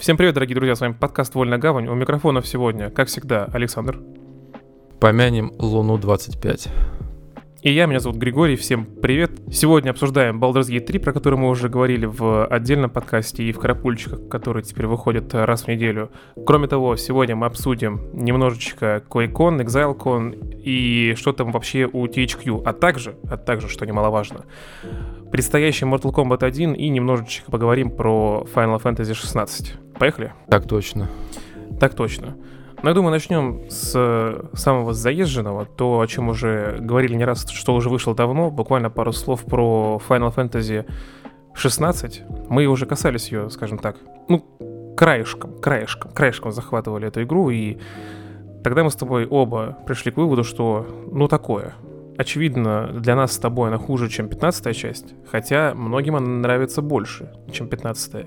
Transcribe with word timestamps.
Всем 0.00 0.16
привет, 0.16 0.32
дорогие 0.32 0.54
друзья, 0.54 0.74
с 0.74 0.80
вами 0.80 0.94
подкаст 0.98 1.34
«Вольная 1.34 1.58
гавань». 1.58 1.86
У 1.86 1.94
микрофонов 1.94 2.46
сегодня, 2.46 2.88
как 2.88 3.08
всегда, 3.08 3.44
Александр. 3.52 4.00
Помянем 4.98 5.52
Луну 5.58 5.98
25. 5.98 6.68
И 7.60 7.70
я, 7.70 7.84
меня 7.84 8.00
зовут 8.00 8.16
Григорий, 8.16 8.56
всем 8.56 8.86
привет. 8.86 9.32
Сегодня 9.52 9.90
обсуждаем 9.90 10.42
Baldur's 10.42 10.70
Gate 10.70 10.86
3, 10.86 10.98
про 11.00 11.12
который 11.12 11.38
мы 11.38 11.50
уже 11.50 11.68
говорили 11.68 12.06
в 12.06 12.46
отдельном 12.46 12.88
подкасте 12.88 13.44
и 13.44 13.52
в 13.52 13.58
карапульчиках, 13.58 14.26
который 14.30 14.62
теперь 14.62 14.86
выходит 14.86 15.34
раз 15.34 15.64
в 15.64 15.68
неделю. 15.68 16.10
Кроме 16.46 16.66
того, 16.66 16.96
сегодня 16.96 17.36
мы 17.36 17.44
обсудим 17.44 18.08
немножечко 18.14 19.04
QuakeCon, 19.06 19.62
ExileCon 19.66 20.62
и 20.62 21.14
что 21.14 21.34
там 21.34 21.52
вообще 21.52 21.86
у 21.92 22.06
THQ, 22.06 22.62
а 22.64 22.72
также, 22.72 23.16
а 23.28 23.36
также, 23.36 23.68
что 23.68 23.84
немаловажно, 23.84 24.46
предстоящий 25.30 25.84
Mortal 25.84 26.12
Kombat 26.12 26.44
1 26.44 26.74
и 26.74 26.88
немножечко 26.88 27.50
поговорим 27.50 27.90
про 27.90 28.46
Final 28.54 28.82
Fantasy 28.82 29.14
16. 29.14 29.74
Поехали? 29.98 30.32
Так 30.48 30.66
точно. 30.66 31.08
Так 31.78 31.94
точно. 31.94 32.36
Ну, 32.82 32.88
я 32.88 32.94
думаю, 32.94 33.10
начнем 33.10 33.60
с 33.68 34.42
самого 34.54 34.94
заезженного, 34.94 35.66
то, 35.66 36.00
о 36.00 36.06
чем 36.06 36.30
уже 36.30 36.78
говорили 36.80 37.14
не 37.14 37.24
раз, 37.24 37.48
что 37.50 37.74
уже 37.74 37.90
вышло 37.90 38.14
давно, 38.14 38.50
буквально 38.50 38.88
пару 38.88 39.12
слов 39.12 39.44
про 39.44 40.00
Final 40.08 40.34
Fantasy 40.34 40.86
16. 41.52 42.22
Мы 42.48 42.66
уже 42.66 42.86
касались 42.86 43.30
ее, 43.30 43.50
скажем 43.50 43.78
так, 43.78 43.96
ну, 44.28 44.46
краешком, 44.96 45.58
краешком, 45.60 46.10
краешком 46.12 46.52
захватывали 46.52 47.08
эту 47.08 47.22
игру, 47.22 47.50
и 47.50 47.78
тогда 48.64 48.82
мы 48.82 48.90
с 48.90 48.96
тобой 48.96 49.26
оба 49.26 49.76
пришли 49.86 50.10
к 50.10 50.16
выводу, 50.16 50.42
что, 50.42 50.86
ну, 51.12 51.28
такое. 51.28 51.74
Очевидно, 52.20 52.90
для 52.92 53.16
нас 53.16 53.32
с 53.32 53.38
тобой 53.38 53.68
она 53.68 53.78
хуже, 53.78 54.10
чем 54.10 54.28
15 54.28 54.76
часть, 54.76 55.14
хотя 55.30 55.72
многим 55.74 56.16
она 56.16 56.26
нравится 56.26 56.82
больше, 56.82 57.32
чем 57.50 57.66
15 57.66 58.14
-я. 58.14 58.26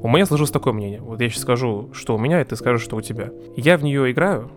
У 0.00 0.08
меня 0.08 0.26
сложилось 0.26 0.52
такое 0.52 0.72
мнение. 0.72 1.00
Вот 1.00 1.20
я 1.20 1.28
сейчас 1.28 1.42
скажу, 1.42 1.90
что 1.92 2.14
у 2.14 2.18
меня, 2.18 2.40
и 2.40 2.44
ты 2.44 2.54
скажешь, 2.54 2.82
что 2.82 2.94
у 2.94 3.00
тебя. 3.00 3.30
Я 3.56 3.78
в 3.78 3.82
нее 3.82 4.12
играю 4.12 4.52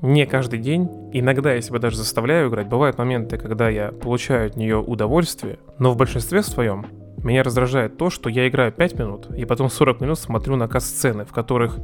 не 0.00 0.26
каждый 0.26 0.60
день. 0.60 0.88
Иногда 1.12 1.54
я 1.54 1.60
себя 1.60 1.80
даже 1.80 1.96
заставляю 1.96 2.50
играть. 2.50 2.68
Бывают 2.68 2.98
моменты, 2.98 3.36
когда 3.36 3.68
я 3.68 3.90
получаю 3.90 4.46
от 4.46 4.56
нее 4.56 4.76
удовольствие, 4.76 5.58
но 5.80 5.90
в 5.90 5.96
большинстве 5.96 6.44
своем 6.44 6.86
меня 7.24 7.42
раздражает 7.42 7.96
то, 7.96 8.10
что 8.10 8.30
я 8.30 8.46
играю 8.46 8.70
5 8.70 8.96
минут, 8.96 9.30
и 9.36 9.44
потом 9.44 9.68
40 9.68 10.00
минут 10.00 10.20
смотрю 10.20 10.54
на 10.54 10.68
касс-сцены, 10.68 11.24
в 11.24 11.32
которых 11.32 11.78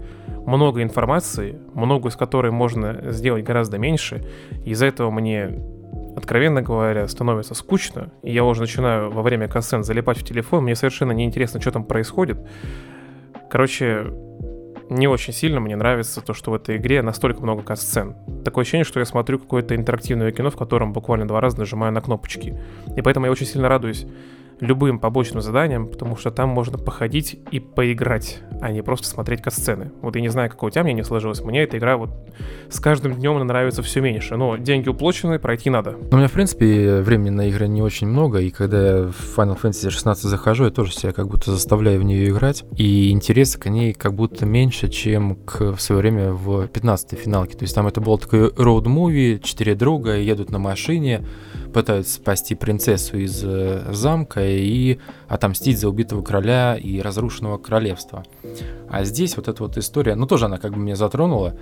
много 0.46 0.80
информации, 0.80 1.58
много 1.74 2.08
из 2.08 2.14
которой 2.14 2.52
можно 2.52 3.10
сделать 3.10 3.42
гораздо 3.42 3.78
меньше. 3.78 4.22
Из-за 4.64 4.86
этого 4.86 5.10
мне 5.10 5.58
откровенно 6.16 6.62
говоря, 6.62 7.06
становится 7.08 7.54
скучно, 7.54 8.10
и 8.22 8.32
я 8.32 8.44
уже 8.44 8.62
начинаю 8.62 9.10
во 9.10 9.22
время 9.22 9.48
касцен 9.48 9.84
залипать 9.84 10.18
в 10.18 10.24
телефон, 10.24 10.64
мне 10.64 10.74
совершенно 10.74 11.12
неинтересно, 11.12 11.60
что 11.60 11.70
там 11.70 11.84
происходит. 11.84 12.38
Короче, 13.50 14.06
не 14.90 15.06
очень 15.06 15.32
сильно 15.32 15.60
мне 15.60 15.76
нравится 15.76 16.20
то, 16.20 16.34
что 16.34 16.50
в 16.50 16.54
этой 16.54 16.76
игре 16.76 17.00
настолько 17.00 17.42
много 17.42 17.62
касцен. 17.62 18.16
Такое 18.44 18.62
ощущение, 18.62 18.84
что 18.84 18.98
я 18.98 19.06
смотрю 19.06 19.38
какое-то 19.38 19.76
интерактивное 19.76 20.32
кино, 20.32 20.50
в 20.50 20.56
котором 20.56 20.92
буквально 20.92 21.28
два 21.28 21.40
раза 21.40 21.58
нажимаю 21.58 21.92
на 21.92 22.00
кнопочки. 22.00 22.58
И 22.96 23.02
поэтому 23.02 23.26
я 23.26 23.32
очень 23.32 23.46
сильно 23.46 23.68
радуюсь 23.68 24.06
любым 24.60 24.98
побочным 24.98 25.42
заданиям, 25.42 25.88
потому 25.88 26.16
что 26.16 26.30
там 26.30 26.50
можно 26.50 26.78
походить 26.78 27.38
и 27.50 27.60
поиграть, 27.60 28.40
а 28.60 28.70
не 28.70 28.82
просто 28.82 29.08
смотреть 29.08 29.42
касцены. 29.42 29.90
Вот 30.02 30.16
я 30.16 30.22
не 30.22 30.28
знаю, 30.28 30.50
какое 30.50 30.68
у 30.68 30.70
тебя 30.70 30.84
мнение 30.84 31.04
сложилось, 31.04 31.40
мне 31.40 31.62
эта 31.62 31.78
игра 31.78 31.96
вот 31.96 32.10
с 32.68 32.78
каждым 32.80 33.14
днем 33.14 33.36
она 33.36 33.44
нравится 33.44 33.82
все 33.82 34.00
меньше, 34.00 34.36
но 34.36 34.56
деньги 34.56 34.88
уплочены, 34.88 35.38
пройти 35.38 35.70
надо. 35.70 35.92
Ну, 35.92 36.08
у 36.12 36.16
меня, 36.16 36.28
в 36.28 36.32
принципе, 36.32 37.00
времени 37.00 37.30
на 37.30 37.48
игры 37.48 37.68
не 37.68 37.82
очень 37.82 38.06
много, 38.06 38.40
и 38.40 38.50
когда 38.50 38.86
я 38.86 39.02
в 39.04 39.38
Final 39.38 39.60
Fantasy 39.60 39.90
16 39.90 40.24
захожу, 40.24 40.64
я 40.64 40.70
тоже 40.70 40.92
себя 40.92 41.12
как 41.12 41.28
будто 41.28 41.50
заставляю 41.50 42.00
в 42.00 42.04
нее 42.04 42.28
играть, 42.28 42.64
и 42.76 43.10
интереса 43.10 43.58
к 43.58 43.68
ней 43.68 43.92
как 43.92 44.14
будто 44.14 44.46
меньше, 44.46 44.88
чем 44.88 45.36
к, 45.36 45.72
в 45.72 45.80
свое 45.80 46.00
время 46.00 46.32
в 46.32 46.64
15-й 46.66 47.16
финалке. 47.16 47.56
То 47.56 47.64
есть 47.64 47.74
там 47.74 47.86
это 47.86 48.00
был 48.00 48.18
такой 48.18 48.48
роуд-муви, 48.48 49.40
четыре 49.42 49.74
друга 49.74 50.16
едут 50.16 50.50
на 50.50 50.58
машине, 50.58 51.24
пытаются 51.70 52.14
спасти 52.14 52.54
принцессу 52.54 53.18
из 53.18 53.42
э, 53.44 53.92
замка 53.92 54.40
и 54.44 54.98
отомстить 55.28 55.78
за 55.78 55.88
убитого 55.88 56.22
короля 56.22 56.76
и 56.76 57.00
разрушенного 57.00 57.58
королевства. 57.58 58.24
А 58.88 59.04
здесь 59.04 59.36
вот 59.36 59.48
эта 59.48 59.62
вот 59.62 59.76
история, 59.78 60.14
ну 60.14 60.26
тоже 60.26 60.46
она 60.46 60.58
как 60.58 60.72
бы 60.72 60.78
меня 60.78 60.96
затронула. 60.96 61.56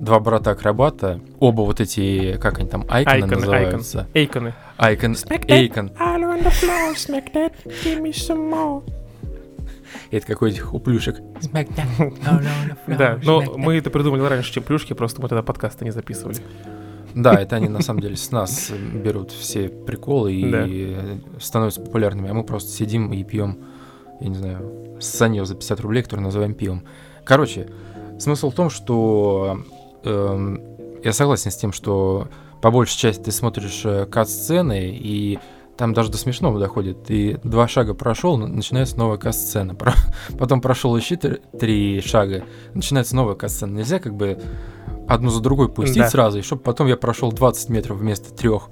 Два 0.00 0.18
брата-акробата, 0.18 1.20
оба 1.38 1.60
вот 1.62 1.80
эти, 1.80 2.36
как 2.38 2.58
они 2.58 2.68
там, 2.68 2.84
айконы, 2.88 3.14
айконы 3.14 3.36
называются. 3.36 4.08
Эйконы. 4.14 4.54
Айкон, 4.76 5.16
эйкон. 5.48 5.92
Это 10.10 10.26
какой-то 10.26 10.68
уплюшек. 10.70 11.20
Да, 12.86 13.18
но 13.22 13.42
мы 13.56 13.76
это 13.76 13.90
придумали 13.90 14.22
раньше, 14.22 14.52
чем 14.52 14.62
плюшки, 14.62 14.92
просто 14.92 15.22
мы 15.22 15.28
тогда 15.28 15.42
подкасты 15.42 15.84
не 15.84 15.90
записывали. 15.90 16.38
Да, 17.14 17.34
это 17.34 17.56
они 17.56 17.68
на 17.68 17.82
самом 17.82 18.00
деле 18.00 18.16
с 18.16 18.30
нас 18.30 18.70
берут 18.70 19.30
все 19.30 19.68
приколы 19.68 20.32
и 20.32 21.20
становятся 21.40 21.80
популярными, 21.80 22.30
а 22.30 22.34
мы 22.34 22.44
просто 22.44 22.70
сидим 22.70 23.12
и 23.12 23.22
пьем, 23.24 23.58
я 24.20 24.28
не 24.28 24.36
знаю, 24.36 24.96
санье 25.00 25.44
за 25.44 25.54
50 25.54 25.80
рублей, 25.80 26.02
который 26.02 26.20
называем 26.20 26.54
пивом. 26.54 26.84
Короче, 27.24 27.68
смысл 28.18 28.50
в 28.50 28.54
том, 28.54 28.70
что 28.70 29.60
э, 30.04 30.56
я 31.04 31.12
согласен 31.12 31.50
с 31.50 31.56
тем, 31.56 31.72
что 31.72 32.28
по 32.60 32.70
большей 32.70 32.98
части 32.98 33.22
ты 33.22 33.32
смотришь 33.32 33.82
э, 33.84 34.06
кат-сцены, 34.06 34.90
и 34.94 35.38
там 35.76 35.94
даже 35.94 36.10
до 36.10 36.18
смешного 36.18 36.60
доходит. 36.60 37.04
Ты 37.04 37.40
два 37.42 37.66
шага 37.66 37.94
прошел, 37.94 38.36
начинается 38.36 38.98
новая 38.98 39.18
кат-сцена. 39.18 39.76
Потом 40.38 40.60
прошел 40.60 40.96
еще 40.96 41.16
три 41.16 42.00
шага, 42.00 42.44
начинается 42.74 43.16
новая 43.16 43.34
кат-сцена. 43.34 43.76
Нельзя 43.78 43.98
как 43.98 44.14
бы 44.14 44.38
одну 45.14 45.30
за 45.30 45.40
другой 45.40 45.68
пустить 45.68 46.02
да. 46.02 46.10
сразу, 46.10 46.38
и 46.38 46.42
чтобы 46.42 46.62
потом 46.62 46.86
я 46.86 46.96
прошел 46.96 47.32
20 47.32 47.68
метров 47.68 47.98
вместо 47.98 48.32
трех. 48.34 48.68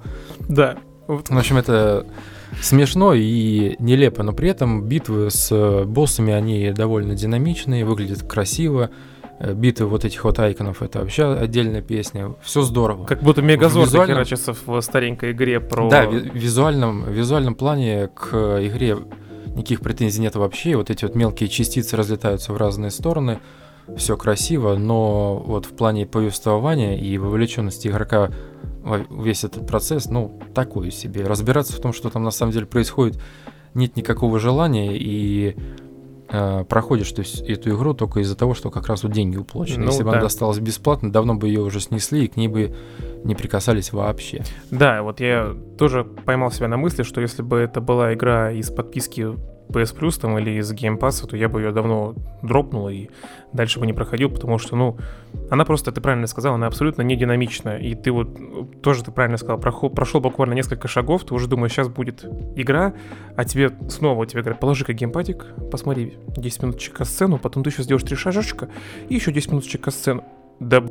Да. 0.47 0.77
В 1.07 1.37
общем, 1.37 1.57
это 1.57 2.05
смешно 2.61 3.13
и 3.13 3.75
нелепо, 3.79 4.23
но 4.23 4.33
при 4.33 4.49
этом 4.49 4.83
битвы 4.83 5.29
с 5.29 5.83
боссами, 5.85 6.33
они 6.33 6.71
довольно 6.71 7.15
динамичные, 7.15 7.85
выглядят 7.85 8.23
красиво. 8.23 8.91
Э, 9.43 9.53
битвы 9.53 9.87
вот 9.87 10.05
этих 10.05 10.23
вот 10.23 10.37
айконов, 10.39 10.83
это 10.83 10.99
вообще 10.99 11.33
отдельная 11.33 11.81
песня. 11.81 12.35
Все 12.43 12.61
здорово. 12.61 13.05
Как 13.05 13.23
будто 13.23 13.41
Мегазор 13.41 13.85
визуальном... 13.85 14.17
херачится 14.17 14.53
в 14.53 14.81
старенькой 14.81 15.31
игре 15.31 15.59
про... 15.59 15.89
Да, 15.89 16.07
в 16.07 16.13
визуальном, 16.13 17.03
в 17.05 17.09
визуальном 17.09 17.55
плане 17.55 18.09
к 18.13 18.35
игре 18.63 18.97
никаких 19.47 19.81
претензий 19.81 20.21
нет 20.21 20.35
вообще. 20.35 20.75
Вот 20.75 20.91
эти 20.91 21.05
вот 21.05 21.15
мелкие 21.15 21.49
частицы 21.49 21.97
разлетаются 21.97 22.53
в 22.53 22.57
разные 22.57 22.91
стороны 22.91 23.39
все 23.97 24.17
красиво, 24.17 24.75
но 24.75 25.41
вот 25.45 25.65
в 25.65 25.75
плане 25.75 26.05
повествования 26.05 26.97
и 26.97 27.17
вовлеченности 27.17 27.87
игрока 27.87 28.31
весь 29.09 29.43
этот 29.43 29.67
процесс, 29.67 30.09
ну, 30.09 30.39
такой 30.53 30.91
себе. 30.91 31.23
Разбираться 31.25 31.73
в 31.73 31.79
том, 31.79 31.93
что 31.93 32.09
там 32.09 32.23
на 32.23 32.31
самом 32.31 32.51
деле 32.51 32.65
происходит, 32.65 33.21
нет 33.73 33.95
никакого 33.95 34.39
желания, 34.39 34.97
и 34.97 35.55
э, 36.29 36.65
проходишь 36.67 37.11
есть, 37.11 37.41
эту 37.41 37.75
игру 37.75 37.93
только 37.93 38.21
из-за 38.21 38.35
того, 38.35 38.53
что 38.53 38.71
как 38.71 38.87
раз 38.87 39.03
вот 39.03 39.11
деньги 39.11 39.37
уплочены. 39.37 39.85
Ну, 39.85 39.91
Если 39.91 40.03
бы 40.03 40.09
да. 40.09 40.17
она 40.17 40.21
досталась 40.23 40.59
бесплатно, 40.59 41.11
давно 41.11 41.35
бы 41.35 41.47
ее 41.47 41.61
уже 41.61 41.79
снесли, 41.79 42.25
и 42.25 42.27
к 42.27 42.37
ней 42.37 42.47
бы 42.47 42.75
не 43.23 43.35
прикасались 43.35 43.93
вообще. 43.93 44.43
Да, 44.71 45.03
вот 45.03 45.19
я 45.19 45.55
тоже 45.77 46.03
поймал 46.03 46.51
себя 46.51 46.67
на 46.67 46.77
мысли, 46.77 47.03
что 47.03 47.21
если 47.21 47.43
бы 47.43 47.57
это 47.57 47.81
была 47.81 48.13
игра 48.13 48.51
из 48.51 48.71
подписки 48.71 49.27
PS 49.71 49.97
Plus 49.97 50.19
там 50.19 50.37
или 50.37 50.51
из 50.59 50.71
Game 50.73 50.97
Pass, 50.99 51.27
то 51.27 51.37
я 51.37 51.49
бы 51.49 51.61
ее 51.61 51.71
давно 51.71 52.15
дропнул 52.41 52.89
и 52.89 53.09
дальше 53.53 53.79
бы 53.79 53.85
не 53.85 53.93
проходил, 53.93 54.29
потому 54.29 54.57
что, 54.57 54.75
ну, 54.75 54.97
она 55.49 55.65
просто, 55.65 55.91
ты 55.91 56.01
правильно 56.01 56.27
сказал, 56.27 56.55
она 56.55 56.67
абсолютно 56.67 57.01
не 57.01 57.15
динамичная. 57.15 57.77
И 57.77 57.95
ты 57.95 58.11
вот 58.11 58.81
тоже, 58.81 59.03
ты 59.03 59.11
правильно 59.11 59.37
сказал, 59.37 59.57
прошел, 59.57 59.89
прошел 59.89 60.21
буквально 60.21 60.53
несколько 60.53 60.87
шагов, 60.87 61.23
ты 61.23 61.33
уже 61.33 61.47
думаешь, 61.47 61.71
сейчас 61.71 61.87
будет 61.87 62.25
игра, 62.55 62.93
а 63.35 63.45
тебе 63.45 63.71
снова 63.89 64.25
тебе 64.25 64.41
говорят, 64.41 64.59
положи-ка 64.59 64.93
геймпадик, 64.93 65.45
посмотри 65.71 66.17
10 66.35 66.63
минуточек 66.63 67.05
сцену, 67.05 67.37
потом 67.37 67.63
ты 67.63 67.69
еще 67.69 67.83
сделаешь 67.83 68.03
три 68.03 68.15
шажочка 68.15 68.69
и 69.09 69.15
еще 69.15 69.31
10 69.31 69.51
минуточек 69.51 69.91
сцену. 69.91 70.23
Да 70.59 70.83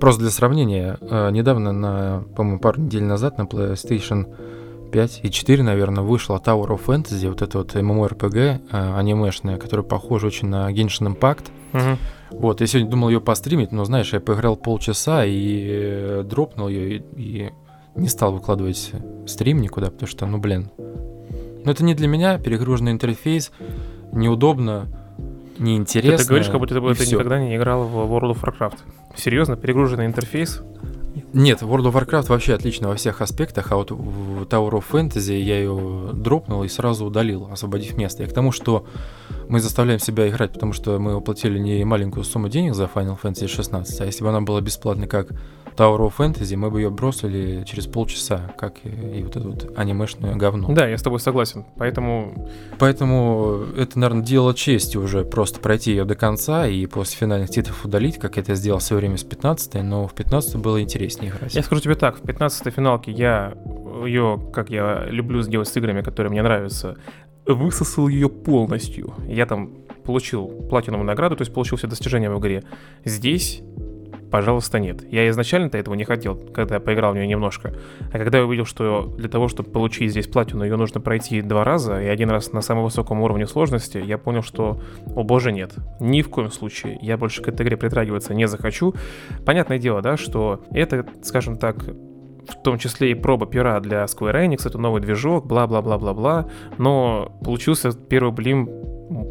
Просто 0.00 0.22
для 0.22 0.30
сравнения, 0.30 0.96
э, 0.98 1.30
недавно, 1.30 1.72
на, 1.72 2.24
по-моему, 2.34 2.58
пару 2.58 2.80
недель 2.80 3.04
назад 3.04 3.36
на 3.36 3.42
PlayStation 3.42 4.34
5 4.90 5.20
и 5.22 5.30
4, 5.30 5.62
наверное, 5.62 6.02
вышла 6.02 6.36
Tower 6.44 6.68
of 6.68 6.84
Fantasy, 6.86 7.28
вот 7.28 7.42
это 7.42 7.58
вот 7.58 7.74
MMORPG 7.74 8.60
э, 8.70 8.94
анимешная, 8.96 9.56
которая 9.56 9.84
похожа 9.84 10.26
очень 10.26 10.48
на 10.48 10.70
Genshin 10.72 11.14
Impact. 11.14 11.46
Угу. 11.72 12.38
Вот, 12.38 12.60
я 12.60 12.66
сегодня 12.66 12.90
думал 12.90 13.08
ее 13.08 13.20
постримить, 13.20 13.72
но, 13.72 13.84
знаешь, 13.84 14.12
я 14.12 14.20
поиграл 14.20 14.56
полчаса 14.56 15.24
и 15.24 15.66
э, 15.68 16.22
дропнул 16.24 16.68
ее, 16.68 16.96
и, 16.96 17.02
и 17.16 17.50
не 17.94 18.08
стал 18.08 18.32
выкладывать 18.32 18.92
стрим 19.26 19.60
никуда, 19.60 19.90
потому 19.90 20.08
что, 20.08 20.26
ну, 20.26 20.38
блин. 20.38 20.70
Ну, 21.64 21.70
это 21.70 21.84
не 21.84 21.94
для 21.94 22.08
меня, 22.08 22.38
перегруженный 22.38 22.92
интерфейс, 22.92 23.52
неудобно, 24.12 24.88
неинтересно. 25.58 26.16
Ты, 26.16 26.22
ты 26.22 26.28
говоришь, 26.28 26.48
как 26.48 26.60
будто 26.60 26.74
ты, 26.74 27.04
ты 27.04 27.10
никогда 27.10 27.38
не 27.38 27.56
играл 27.56 27.84
в 27.84 27.96
World 27.96 28.34
of 28.34 28.42
Warcraft. 28.42 28.78
Серьезно, 29.16 29.56
перегруженный 29.56 30.06
интерфейс? 30.06 30.62
Нет, 31.32 31.62
World 31.62 31.92
of 31.92 31.92
Warcraft 31.92 32.28
вообще 32.28 32.54
отлично 32.54 32.88
во 32.88 32.96
всех 32.96 33.20
аспектах, 33.20 33.72
а 33.72 33.76
вот 33.76 33.90
в 33.90 34.42
Tower 34.44 34.72
of 34.72 34.84
Fantasy 34.90 35.40
я 35.40 35.58
ее 35.58 36.10
дропнул 36.12 36.64
и 36.64 36.68
сразу 36.68 37.04
удалил, 37.04 37.48
освободив 37.50 37.96
место. 37.96 38.22
И 38.22 38.26
к 38.26 38.32
тому, 38.32 38.52
что 38.52 38.84
мы 39.48 39.60
заставляем 39.60 40.00
себя 40.00 40.28
играть, 40.28 40.52
потому 40.52 40.72
что 40.72 40.98
мы 40.98 41.16
уплатили 41.16 41.58
не 41.58 41.84
маленькую 41.84 42.24
сумму 42.24 42.48
денег 42.48 42.74
за 42.74 42.84
Final 42.84 43.18
Fantasy 43.20 43.48
16, 43.48 44.00
а 44.00 44.06
если 44.06 44.22
бы 44.22 44.30
она 44.30 44.40
была 44.40 44.60
бесплатной 44.60 45.06
как 45.06 45.28
Tower 45.80 45.98
of 46.00 46.12
Fantasy, 46.18 46.56
мы 46.56 46.70
бы 46.70 46.82
ее 46.82 46.90
бросили 46.90 47.64
через 47.64 47.86
полчаса, 47.86 48.52
как 48.58 48.74
и, 48.84 49.20
и 49.20 49.22
вот 49.22 49.34
это 49.34 49.48
вот 49.48 49.72
анимешное 49.78 50.36
говно. 50.36 50.68
Да, 50.74 50.86
я 50.86 50.98
с 50.98 51.02
тобой 51.02 51.20
согласен, 51.20 51.64
поэтому... 51.78 52.50
Поэтому 52.78 53.64
это, 53.78 53.98
наверное, 53.98 54.22
дело 54.22 54.52
чести 54.52 54.98
уже 54.98 55.24
просто 55.24 55.58
пройти 55.58 55.92
ее 55.92 56.04
до 56.04 56.16
конца 56.16 56.66
и 56.66 56.84
после 56.84 57.16
финальных 57.16 57.48
титров 57.48 57.82
удалить, 57.82 58.18
как 58.18 58.36
это 58.36 58.54
сделал 58.56 58.80
в 58.80 58.82
свое 58.82 59.00
время 59.00 59.16
с 59.16 59.24
15 59.24 59.82
но 59.82 60.06
в 60.06 60.12
15 60.12 60.56
было 60.56 60.82
интереснее 60.82 61.32
играть. 61.32 61.54
Я 61.54 61.62
скажу 61.62 61.80
тебе 61.80 61.94
так, 61.94 62.18
в 62.18 62.22
15 62.26 62.74
финалке 62.74 63.10
я 63.10 63.54
ее, 64.04 64.38
как 64.52 64.68
я 64.68 65.06
люблю 65.06 65.40
сделать 65.40 65.68
с 65.68 65.76
играми, 65.78 66.02
которые 66.02 66.30
мне 66.30 66.42
нравятся, 66.42 66.98
высосал 67.46 68.08
ее 68.08 68.28
полностью. 68.28 69.14
Я 69.26 69.46
там 69.46 69.70
получил 70.04 70.46
платиновую 70.68 71.06
награду, 71.06 71.36
то 71.36 71.42
есть 71.42 71.54
получил 71.54 71.78
все 71.78 71.86
достижения 71.86 72.30
в 72.30 72.38
игре. 72.38 72.64
Здесь 73.04 73.62
пожалуйста, 74.30 74.78
нет. 74.78 75.02
Я 75.10 75.28
изначально-то 75.30 75.78
этого 75.78 75.94
не 75.94 76.04
хотел, 76.04 76.36
когда 76.36 76.76
я 76.76 76.80
поиграл 76.80 77.12
в 77.12 77.16
нее 77.16 77.26
немножко. 77.26 77.74
А 78.12 78.18
когда 78.18 78.38
я 78.38 78.44
увидел, 78.44 78.64
что 78.64 79.12
для 79.18 79.28
того, 79.28 79.48
чтобы 79.48 79.70
получить 79.70 80.10
здесь 80.10 80.26
платину, 80.26 80.64
ее 80.64 80.76
нужно 80.76 81.00
пройти 81.00 81.42
два 81.42 81.64
раза, 81.64 82.00
и 82.00 82.06
один 82.06 82.30
раз 82.30 82.52
на 82.52 82.60
самом 82.60 82.84
высоком 82.84 83.20
уровне 83.20 83.46
сложности, 83.46 83.98
я 83.98 84.18
понял, 84.18 84.42
что, 84.42 84.80
о 85.14 85.22
боже, 85.22 85.52
нет. 85.52 85.72
Ни 86.00 86.22
в 86.22 86.28
коем 86.28 86.50
случае. 86.50 86.98
Я 87.02 87.16
больше 87.16 87.42
к 87.42 87.48
этой 87.48 87.66
игре 87.66 87.76
притрагиваться 87.76 88.34
не 88.34 88.46
захочу. 88.46 88.94
Понятное 89.44 89.78
дело, 89.78 90.02
да, 90.02 90.16
что 90.16 90.62
это, 90.70 91.06
скажем 91.22 91.56
так, 91.58 91.84
в 92.48 92.62
том 92.62 92.78
числе 92.78 93.12
и 93.12 93.14
проба 93.14 93.46
пера 93.46 93.78
для 93.80 94.04
Square 94.04 94.46
Enix, 94.46 94.66
это 94.66 94.78
новый 94.78 95.00
движок, 95.00 95.46
бла-бла-бла-бла-бла, 95.46 96.48
но 96.78 97.32
получился 97.44 97.92
первый 97.92 98.32
блин 98.32 98.68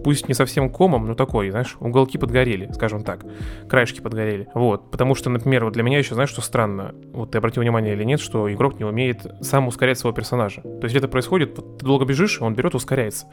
пусть 0.03 0.27
не 0.27 0.33
совсем 0.33 0.69
комом, 0.69 1.07
но 1.07 1.15
такой, 1.15 1.49
знаешь, 1.49 1.77
уголки 1.79 2.17
подгорели, 2.17 2.69
скажем 2.73 3.03
так, 3.03 3.25
краешки 3.67 4.01
подгорели. 4.01 4.47
Вот, 4.53 4.91
потому 4.91 5.15
что, 5.15 5.29
например, 5.29 5.65
вот 5.65 5.73
для 5.73 5.83
меня 5.83 5.97
еще, 5.97 6.15
знаешь, 6.15 6.29
что 6.29 6.41
странно, 6.41 6.93
вот 7.13 7.31
ты 7.31 7.37
обратил 7.37 7.63
внимание 7.63 7.93
или 7.93 8.03
нет, 8.03 8.19
что 8.19 8.51
игрок 8.51 8.79
не 8.79 8.85
умеет 8.85 9.25
сам 9.41 9.67
ускорять 9.67 9.97
своего 9.97 10.15
персонажа. 10.15 10.61
То 10.61 10.83
есть 10.83 10.95
это 10.95 11.07
происходит, 11.07 11.57
вот, 11.57 11.77
ты 11.77 11.85
долго 11.85 12.05
бежишь, 12.05 12.41
он 12.41 12.55
берет 12.55 12.73
и 12.73 12.77
ускоряется. 12.77 13.27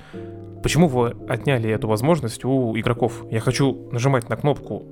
Почему 0.62 0.88
вы 0.88 1.14
отняли 1.28 1.70
эту 1.70 1.88
возможность 1.88 2.44
у 2.44 2.76
игроков? 2.78 3.24
Я 3.30 3.40
хочу 3.40 3.88
нажимать 3.92 4.28
на 4.28 4.36
кнопку 4.36 4.84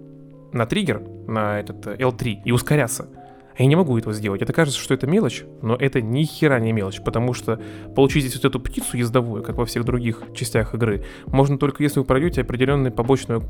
на 0.55 0.67
триггер, 0.67 1.03
на 1.27 1.59
этот 1.59 1.87
L3 1.87 2.27
э, 2.27 2.43
и 2.45 2.53
ускоряться. 2.53 3.09
Я 3.59 3.67
не 3.67 3.77
могу 3.77 3.97
этого 3.97 4.13
сделать. 4.13 4.43
Это 4.43 4.53
кажется, 4.53 4.81
что 4.81 4.95
это 4.95 5.07
мелочь, 5.07 5.45
но 5.63 5.77
это 5.77 6.01
ни 6.01 6.25
хера 6.25 6.59
не 6.59 6.73
мелочь, 6.73 7.01
потому 7.01 7.35
что 7.35 7.61
получить 7.95 8.25
здесь 8.25 8.35
вот 8.37 8.45
эту 8.45 8.61
птицу 8.61 8.97
ездовую, 8.97 9.43
как 9.43 9.57
во 9.57 9.65
всех 9.65 9.85
других 9.85 10.23
частях 10.35 10.75
игры, 10.75 11.05
можно 11.27 11.59
только 11.59 11.83
если 11.83 12.01
вы 12.01 12.05
пройдете 12.05 12.41
определенную 12.41 12.93
побочную 12.93 13.43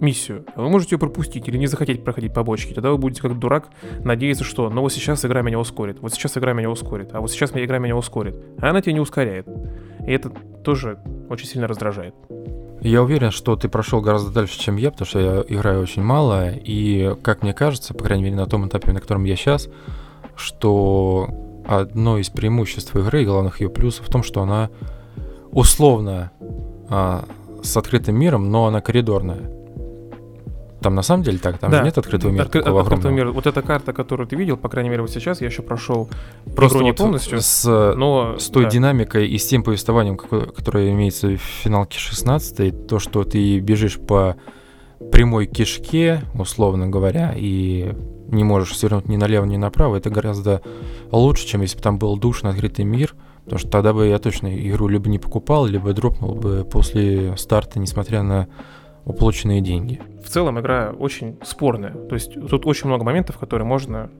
миссию. 0.00 0.44
Вы 0.56 0.68
можете 0.68 0.96
ее 0.96 0.98
пропустить 0.98 1.48
или 1.48 1.56
не 1.56 1.66
захотеть 1.66 2.04
проходить 2.04 2.34
побочки. 2.34 2.74
Тогда 2.74 2.90
вы 2.90 2.98
будете 2.98 3.22
как 3.22 3.38
дурак 3.38 3.68
надеяться, 4.04 4.44
что 4.44 4.68
ну 4.68 4.82
вот 4.82 4.92
сейчас 4.92 5.24
игра 5.24 5.42
меня 5.42 5.58
ускорит, 5.58 6.00
вот 6.00 6.12
сейчас 6.12 6.36
игра 6.36 6.52
меня 6.52 6.70
ускорит, 6.70 7.14
а 7.14 7.20
вот 7.20 7.30
сейчас 7.30 7.52
игра 7.54 7.78
меня 7.78 7.96
ускорит. 7.96 8.36
А 8.60 8.70
она 8.70 8.82
тебя 8.82 8.92
не 8.92 9.00
ускоряет. 9.00 9.48
И 10.06 10.12
это 10.12 10.30
тоже 10.62 10.98
очень 11.30 11.46
сильно 11.46 11.66
раздражает. 11.66 12.14
Я 12.80 13.02
уверен, 13.02 13.30
что 13.30 13.56
ты 13.56 13.68
прошел 13.68 14.00
гораздо 14.00 14.30
дальше, 14.30 14.58
чем 14.58 14.76
я, 14.76 14.90
потому 14.90 15.06
что 15.06 15.18
я 15.18 15.44
играю 15.48 15.82
очень 15.82 16.02
мало, 16.02 16.50
и, 16.50 17.14
как 17.22 17.42
мне 17.42 17.52
кажется, 17.52 17.94
по 17.94 18.04
крайней 18.04 18.24
мере, 18.24 18.36
на 18.36 18.46
том 18.46 18.68
этапе, 18.68 18.92
на 18.92 19.00
котором 19.00 19.24
я 19.24 19.34
сейчас, 19.36 19.68
что 20.36 21.28
одно 21.66 22.18
из 22.18 22.28
преимуществ 22.28 22.94
игры, 22.94 23.22
и 23.22 23.26
главных 23.26 23.60
ее 23.60 23.70
плюсов 23.70 24.06
в 24.06 24.10
том, 24.10 24.22
что 24.22 24.42
она 24.42 24.70
условно 25.50 26.30
а, 26.88 27.24
с 27.62 27.76
открытым 27.76 28.16
миром, 28.16 28.50
но 28.50 28.66
она 28.66 28.80
коридорная. 28.80 29.55
Там 30.86 30.94
на 30.94 31.02
самом 31.02 31.24
деле 31.24 31.38
так, 31.38 31.58
там 31.58 31.72
да. 31.72 31.78
же 31.78 31.84
нет 31.84 31.98
открытого 31.98 32.30
мира 32.30 32.44
Откры- 32.44 32.62
такого 32.62 32.80
открытого 32.80 33.10
мира. 33.10 33.32
Вот 33.32 33.48
эта 33.48 33.60
карта, 33.60 33.92
которую 33.92 34.28
ты 34.28 34.36
видел, 34.36 34.56
по 34.56 34.68
крайней 34.68 34.88
мере, 34.88 35.02
вот 35.02 35.10
сейчас 35.10 35.40
я 35.40 35.48
еще 35.48 35.62
прошел 35.62 36.08
Просто 36.54 36.78
не 36.84 36.92
полностью, 36.92 37.40
с, 37.40 37.64
но 37.96 38.36
с 38.38 38.46
той 38.50 38.66
да. 38.66 38.70
динамикой 38.70 39.26
и 39.26 39.36
с 39.36 39.48
тем 39.48 39.64
повествованием, 39.64 40.16
которое 40.16 40.92
имеется 40.92 41.30
в 41.30 41.40
финалке 41.40 41.98
16, 41.98 42.86
то, 42.86 43.00
что 43.00 43.24
ты 43.24 43.58
бежишь 43.58 43.98
по 43.98 44.36
прямой 45.10 45.46
кишке, 45.46 46.22
условно 46.34 46.86
говоря, 46.86 47.34
и 47.36 47.92
не 48.28 48.44
можешь 48.44 48.78
свернуть 48.78 49.08
ни 49.08 49.16
налево, 49.16 49.44
ни 49.44 49.56
направо, 49.56 49.96
это 49.96 50.08
гораздо 50.08 50.62
лучше, 51.10 51.48
чем 51.48 51.62
если 51.62 51.78
бы 51.78 51.82
там 51.82 51.98
был 51.98 52.16
душный 52.16 52.52
открытый 52.52 52.84
мир, 52.84 53.16
потому 53.42 53.58
что 53.58 53.70
тогда 53.70 53.92
бы 53.92 54.06
я 54.06 54.20
точно 54.20 54.56
игру 54.68 54.86
либо 54.86 55.08
не 55.08 55.18
покупал, 55.18 55.66
либо 55.66 55.92
дропнул 55.92 56.36
бы 56.36 56.64
после 56.64 57.36
старта, 57.36 57.80
несмотря 57.80 58.22
на 58.22 58.46
уплаченные 59.06 59.62
деньги. 59.62 60.00
В 60.22 60.28
целом 60.28 60.60
игра 60.60 60.92
очень 60.98 61.38
спорная. 61.42 61.92
То 61.92 62.14
есть 62.14 62.34
тут 62.34 62.66
очень 62.66 62.88
много 62.88 63.04
моментов, 63.04 63.38
которые 63.38 63.66
можно 63.66 64.10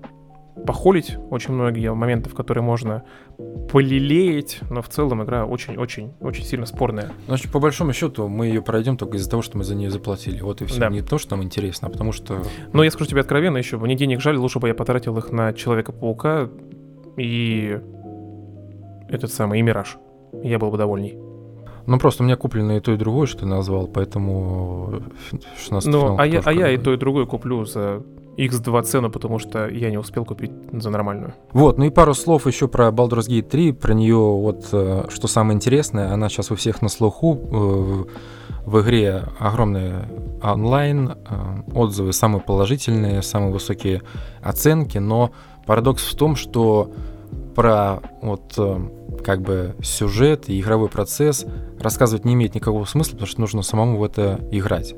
похолить, 0.66 1.18
очень 1.30 1.52
многие 1.52 1.92
моментов, 1.92 2.34
которые 2.34 2.64
можно 2.64 3.04
полелеять, 3.70 4.60
но 4.70 4.80
в 4.80 4.88
целом 4.88 5.22
игра 5.22 5.44
очень-очень-очень 5.44 6.44
сильно 6.44 6.64
спорная. 6.64 7.10
Значит, 7.26 7.52
по 7.52 7.58
большому 7.58 7.92
счету 7.92 8.28
мы 8.28 8.46
ее 8.46 8.62
пройдем 8.62 8.96
только 8.96 9.18
из-за 9.18 9.28
того, 9.28 9.42
что 9.42 9.58
мы 9.58 9.64
за 9.64 9.74
нее 9.74 9.90
заплатили. 9.90 10.40
Вот 10.40 10.62
и 10.62 10.64
все. 10.64 10.80
Да. 10.80 10.88
Не 10.88 11.02
то, 11.02 11.18
что 11.18 11.36
нам 11.36 11.44
интересно, 11.44 11.88
а 11.88 11.90
потому 11.90 12.12
что... 12.12 12.42
Но 12.72 12.82
я 12.82 12.90
скажу 12.90 13.10
тебе 13.10 13.20
откровенно 13.20 13.58
еще, 13.58 13.76
мне 13.76 13.96
денег 13.96 14.20
жаль, 14.20 14.36
лучше 14.36 14.58
бы 14.58 14.68
я 14.68 14.74
потратил 14.74 15.18
их 15.18 15.30
на 15.30 15.52
Человека-паука 15.52 16.48
и 17.18 17.78
этот 19.08 19.32
самый, 19.32 19.58
и 19.58 19.62
Мираж. 19.62 19.98
Я 20.42 20.58
был 20.58 20.70
бы 20.70 20.78
довольней. 20.78 21.25
Ну, 21.86 21.98
просто 21.98 22.22
у 22.22 22.26
меня 22.26 22.36
куплено 22.36 22.76
и 22.76 22.80
то, 22.80 22.92
и 22.92 22.96
другое, 22.96 23.26
что 23.26 23.40
ты 23.40 23.46
назвал, 23.46 23.86
поэтому 23.86 25.00
16 25.58 25.88
Ну, 25.88 26.16
а 26.18 26.26
я, 26.26 26.42
а 26.44 26.52
я 26.52 26.70
и 26.70 26.78
то, 26.78 26.92
и 26.92 26.96
другое 26.96 27.26
куплю 27.26 27.64
за 27.64 28.02
X2 28.36 28.82
цену, 28.82 29.10
потому 29.10 29.38
что 29.38 29.68
я 29.68 29.90
не 29.90 29.98
успел 29.98 30.24
купить 30.24 30.52
за 30.72 30.90
нормальную. 30.90 31.34
Вот, 31.52 31.78
ну 31.78 31.84
и 31.84 31.90
пару 31.90 32.14
слов 32.14 32.46
еще 32.46 32.68
про 32.68 32.88
Baldur's 32.88 33.28
Gate 33.28 33.48
3, 33.48 33.72
про 33.72 33.94
нее 33.94 34.16
вот, 34.16 34.68
э, 34.72 35.04
что 35.08 35.28
самое 35.28 35.56
интересное, 35.56 36.12
она 36.12 36.28
сейчас 36.28 36.50
у 36.50 36.54
всех 36.54 36.82
на 36.82 36.88
слуху, 36.88 37.34
э, 37.34 38.04
в 38.66 38.80
игре 38.82 39.22
огромный 39.38 39.92
онлайн, 40.42 41.10
э, 41.10 41.72
отзывы 41.72 42.12
самые 42.12 42.42
положительные, 42.42 43.22
самые 43.22 43.52
высокие 43.52 44.02
оценки, 44.42 44.98
но 44.98 45.30
парадокс 45.66 46.04
в 46.04 46.16
том, 46.16 46.36
что 46.36 46.90
про 47.54 48.00
вот 48.20 48.58
как 49.22 49.42
бы 49.42 49.74
сюжет 49.82 50.48
и 50.48 50.60
игровой 50.60 50.88
процесс 50.88 51.46
рассказывать 51.80 52.24
не 52.24 52.34
имеет 52.34 52.54
никакого 52.54 52.84
смысла, 52.84 53.12
потому 53.12 53.26
что 53.26 53.40
нужно 53.40 53.62
самому 53.62 53.98
в 53.98 54.04
это 54.04 54.40
играть. 54.50 54.94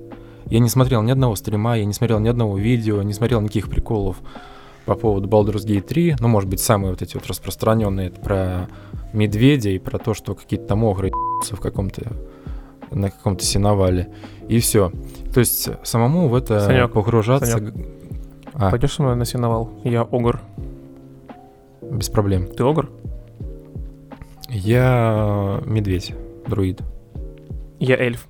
Я 0.47 0.61
не 0.61 0.69
смотрел 0.69 1.03
ни 1.03 1.11
одного 1.11 1.37
стрима, 1.37 1.77
я 1.77 1.85
не 1.85 1.93
смотрел 1.93 2.21
ни 2.21 2.29
одного 2.29 2.57
видео, 2.57 3.03
не 3.03 3.13
смотрел 3.13 3.41
никаких 3.41 3.69
приколов 3.69 4.17
по 4.87 4.95
поводу 4.95 5.29
Baldur's 5.29 5.67
Gate 5.67 5.83
3. 5.83 6.17
Ну, 6.21 6.29
может 6.29 6.49
быть, 6.49 6.61
самые 6.61 6.93
вот 6.93 7.03
эти 7.03 7.15
вот 7.15 7.27
распространенные 7.27 8.09
это 8.09 8.21
про 8.21 8.69
медведя 9.13 9.71
и 9.71 9.79
про 9.79 9.99
то, 9.99 10.15
что 10.15 10.35
какие-то 10.35 10.67
там 10.67 10.85
огры 10.85 11.11
в 11.51 11.61
каком-то 11.61 12.13
на 12.91 13.11
каком-то 13.11 13.45
сеновале. 13.45 14.09
И 14.49 14.61
все. 14.61 14.91
То 15.35 15.41
есть 15.41 15.69
самому 15.83 16.29
в 16.29 16.35
это 16.35 16.61
Санек, 16.61 16.93
погружаться... 16.93 17.59
Санек, 17.59 17.75
а. 18.55 18.71
Пойдешь 18.71 18.95
со 18.95 19.03
мной 19.03 19.15
на 19.15 19.25
сеновал? 19.25 19.71
Я 19.85 20.03
огр. 20.03 20.41
Без 21.83 22.09
проблем. 22.09 22.49
Ты 22.49 22.65
огр? 22.65 22.91
Я 24.49 25.63
медведь, 25.67 26.15
друид. 26.47 26.81
Я 27.79 27.97
эльф 27.97 28.27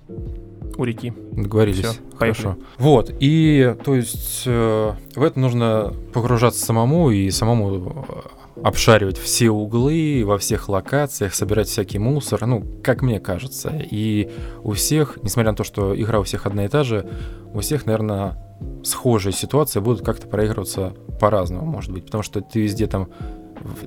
у 0.77 0.85
реки. 0.85 1.13
Договорились. 1.33 1.85
Все, 1.85 2.01
Хорошо. 2.17 2.57
Вот, 2.79 3.13
и 3.21 3.75
то 3.85 3.95
есть 3.95 4.43
э, 4.47 4.93
в 5.15 5.23
это 5.23 5.39
нужно 5.39 5.95
погружаться 6.13 6.65
самому 6.65 7.11
и 7.11 7.31
самому 7.31 8.07
э, 8.09 8.63
обшаривать 8.63 9.19
все 9.19 9.51
углы 9.51 10.23
во 10.25 10.39
всех 10.39 10.69
локациях, 10.69 11.35
собирать 11.35 11.69
всякий 11.69 11.99
мусор, 11.99 12.47
ну, 12.47 12.65
как 12.83 13.03
мне 13.03 13.21
кажется. 13.21 13.73
И 13.91 14.31
у 14.63 14.73
всех, 14.73 15.19
несмотря 15.23 15.53
на 15.53 15.57
то, 15.57 15.65
что 15.65 16.01
игра 16.01 16.21
у 16.21 16.25
всех 16.25 16.47
одна 16.47 16.65
и 16.65 16.69
та 16.69 16.85
же, 16.85 17.09
у 17.53 17.61
всех, 17.61 17.87
наверное, 17.87 18.37
схожие 18.85 19.33
ситуации 19.33 19.81
будут 19.81 20.05
как-то 20.05 20.27
проигрываться 20.27 20.95
по-разному, 21.21 21.67
может 21.67 21.93
быть, 21.93 22.07
потому 22.07 22.23
что 22.23 22.41
ты 22.41 22.61
везде 22.61 22.87
там 22.87 23.09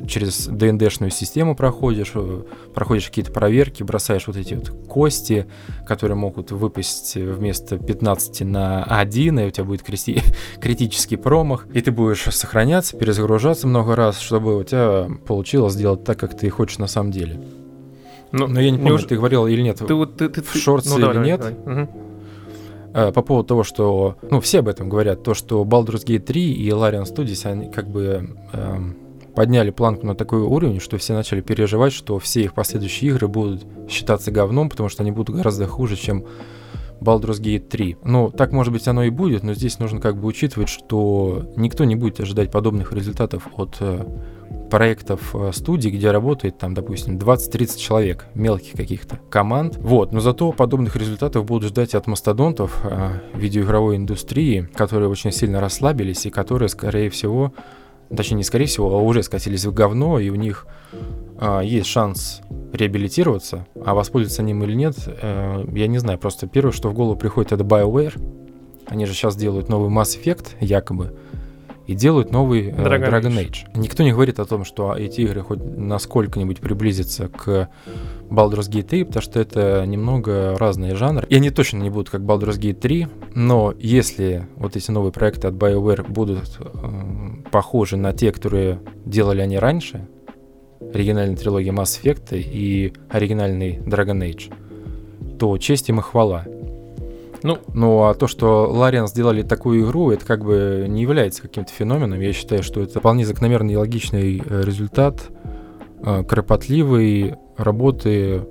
через 0.07 0.47
ДНДшную 0.47 1.11
систему 1.11 1.55
проходишь, 1.55 2.11
э, 2.15 2.41
проходишь 2.73 3.07
какие-то 3.07 3.31
проверки, 3.31 3.83
бросаешь 3.83 4.27
вот 4.27 4.37
эти 4.37 4.53
вот 4.53 4.69
кости, 4.87 5.47
которые 5.85 6.15
могут 6.15 6.51
выпасть 6.51 7.15
вместо 7.15 7.77
15 7.77 8.41
на 8.41 8.83
1, 8.83 9.39
и 9.39 9.45
у 9.45 9.51
тебя 9.51 9.63
будет 9.63 9.81
крити- 9.81 10.21
критический 10.61 11.15
промах, 11.15 11.67
и 11.73 11.81
ты 11.81 11.91
будешь 11.91 12.23
сохраняться, 12.23 12.97
перезагружаться 12.97 13.67
много 13.67 13.95
раз, 13.95 14.19
чтобы 14.19 14.57
у 14.57 14.63
тебя 14.63 15.07
получилось 15.25 15.73
сделать 15.73 16.03
так, 16.03 16.19
как 16.19 16.37
ты 16.37 16.49
хочешь 16.49 16.77
на 16.77 16.87
самом 16.87 17.11
деле. 17.11 17.39
Но, 18.31 18.47
Но 18.47 18.61
я 18.61 18.71
не 18.71 18.77
помню, 18.77 18.93
неуж... 18.93 19.05
ты 19.05 19.15
говорил 19.15 19.45
или 19.47 19.61
нет, 19.61 19.77
ты, 19.77 20.05
ты, 20.05 20.29
ты, 20.29 20.41
в 20.41 20.55
шортсе 20.55 20.89
ну, 20.91 20.97
или 20.97 21.05
давай, 21.05 21.25
нет. 21.25 21.41
Давай. 21.41 21.83
Угу. 21.83 21.89
По 23.13 23.21
поводу 23.21 23.47
того, 23.47 23.63
что, 23.63 24.17
ну, 24.29 24.41
все 24.41 24.59
об 24.59 24.67
этом 24.67 24.89
говорят, 24.89 25.23
то, 25.23 25.33
что 25.33 25.63
Baldur's 25.63 26.05
Gate 26.05 26.19
3 26.19 26.53
и 26.53 26.69
Larian 26.69 27.03
Studios, 27.03 27.49
они 27.49 27.71
как 27.71 27.87
бы 27.89 28.35
э, 28.51 28.77
подняли 29.35 29.71
планку 29.71 30.05
на 30.05 30.15
такой 30.15 30.41
уровень, 30.41 30.79
что 30.79 30.97
все 30.97 31.13
начали 31.13 31.41
переживать, 31.41 31.93
что 31.93 32.19
все 32.19 32.43
их 32.43 32.53
последующие 32.53 33.11
игры 33.11 33.27
будут 33.27 33.65
считаться 33.89 34.31
говном, 34.31 34.69
потому 34.69 34.89
что 34.89 35.03
они 35.03 35.11
будут 35.11 35.35
гораздо 35.35 35.67
хуже, 35.67 35.95
чем 35.95 36.25
Baldur's 37.01 37.41
Gate 37.41 37.67
3. 37.67 37.97
Ну, 38.03 38.29
так, 38.29 38.51
может 38.51 38.71
быть, 38.71 38.87
оно 38.87 39.03
и 39.03 39.09
будет, 39.09 39.43
но 39.43 39.53
здесь 39.53 39.79
нужно 39.79 39.99
как 39.99 40.17
бы 40.17 40.27
учитывать, 40.27 40.69
что 40.69 41.49
никто 41.55 41.83
не 41.83 41.95
будет 41.95 42.19
ожидать 42.19 42.51
подобных 42.51 42.93
результатов 42.93 43.47
от 43.57 43.77
э, 43.79 44.05
проектов 44.69 45.35
э, 45.35 45.51
студий, 45.51 45.89
где 45.89 46.11
работает 46.11 46.59
там, 46.59 46.75
допустим, 46.75 47.17
20-30 47.17 47.77
человек, 47.79 48.27
мелких 48.35 48.73
каких-то 48.73 49.19
команд. 49.29 49.77
Вот, 49.77 50.13
но 50.13 50.19
зато 50.19 50.51
подобных 50.51 50.95
результатов 50.95 51.45
будут 51.45 51.69
ждать 51.69 51.95
от 51.95 52.05
мастодонтов 52.05 52.79
э, 52.83 53.19
видеоигровой 53.33 53.95
индустрии, 53.95 54.69
которые 54.75 55.09
очень 55.09 55.31
сильно 55.31 55.59
расслабились 55.59 56.27
и 56.27 56.29
которые, 56.29 56.69
скорее 56.69 57.09
всего, 57.09 57.51
точнее 58.15 58.37
не 58.37 58.43
скорее 58.43 58.65
всего, 58.65 58.93
а 58.93 59.01
уже 59.01 59.23
скатились 59.23 59.65
в 59.65 59.73
говно, 59.73 60.19
и 60.19 60.29
у 60.29 60.35
них 60.35 60.65
э, 61.39 61.61
есть 61.63 61.87
шанс 61.87 62.41
реабилитироваться, 62.73 63.67
а 63.85 63.93
воспользоваться 63.93 64.43
ним 64.43 64.63
или 64.63 64.73
нет, 64.73 64.95
э, 65.07 65.65
я 65.73 65.87
не 65.87 65.97
знаю. 65.97 66.19
Просто 66.19 66.47
первое, 66.47 66.71
что 66.71 66.89
в 66.89 66.93
голову 66.93 67.15
приходит, 67.15 67.51
это 67.51 67.63
BioWare. 67.63 68.19
Они 68.87 69.05
же 69.05 69.13
сейчас 69.13 69.35
делают 69.35 69.69
новый 69.69 69.89
Mass 69.89 70.19
Effect, 70.21 70.55
якобы 70.59 71.15
и 71.87 71.95
делают 71.95 72.31
новый 72.31 72.67
э, 72.67 72.71
Dragon, 72.71 73.09
Dragon 73.09 73.37
Age. 73.37 73.49
Age. 73.49 73.57
Никто 73.75 74.03
не 74.03 74.11
говорит 74.13 74.39
о 74.39 74.45
том, 74.45 74.63
что 74.65 74.95
эти 74.95 75.21
игры 75.21 75.41
хоть 75.41 75.59
насколько-нибудь 75.61 76.59
приблизятся 76.59 77.27
к 77.27 77.69
Baldur's 78.29 78.69
Gate 78.69 78.83
3, 78.83 79.03
потому 79.05 79.21
что 79.21 79.39
это 79.39 79.85
немного 79.85 80.57
разные 80.57 80.95
жанры. 80.95 81.27
И 81.27 81.35
они 81.35 81.49
точно 81.49 81.77
не 81.77 81.89
будут 81.89 82.09
как 82.09 82.21
Baldur's 82.21 82.59
Gate 82.59 82.75
3, 82.75 83.07
но 83.35 83.73
если 83.77 84.47
вот 84.55 84.75
эти 84.75 84.89
новые 84.91 85.11
проекты 85.11 85.47
от 85.47 85.55
BioWare 85.55 86.09
будут 86.09 86.57
э, 86.59 87.20
похожи 87.51 87.97
на 87.97 88.13
те, 88.13 88.31
которые 88.31 88.79
делали 89.05 89.41
они 89.41 89.57
раньше, 89.57 90.07
оригинальной 90.93 91.35
трилогии 91.35 91.71
Mass 91.71 92.01
Effect 92.01 92.37
и 92.37 92.93
оригинальный 93.09 93.77
Dragon 93.77 94.19
Age, 94.19 95.37
то 95.37 95.57
честь 95.57 95.89
им 95.89 95.99
и 95.99 96.01
хвала. 96.01 96.45
Ну, 97.43 97.57
ну 97.73 98.03
а 98.03 98.13
то, 98.13 98.27
что 98.27 98.67
Лариан 98.71 99.07
сделали 99.07 99.41
такую 99.41 99.83
игру, 99.83 100.11
это 100.11 100.25
как 100.25 100.43
бы 100.43 100.85
не 100.87 101.01
является 101.01 101.41
каким-то 101.41 101.71
феноменом. 101.71 102.19
Я 102.19 102.33
считаю, 102.33 102.61
что 102.61 102.81
это 102.81 102.99
вполне 102.99 103.25
закономерный 103.25 103.73
и 103.73 103.77
логичный 103.77 104.41
э, 104.45 104.61
результат 104.63 105.29
э, 106.03 106.23
кропотливой 106.23 107.35
работы 107.57 108.43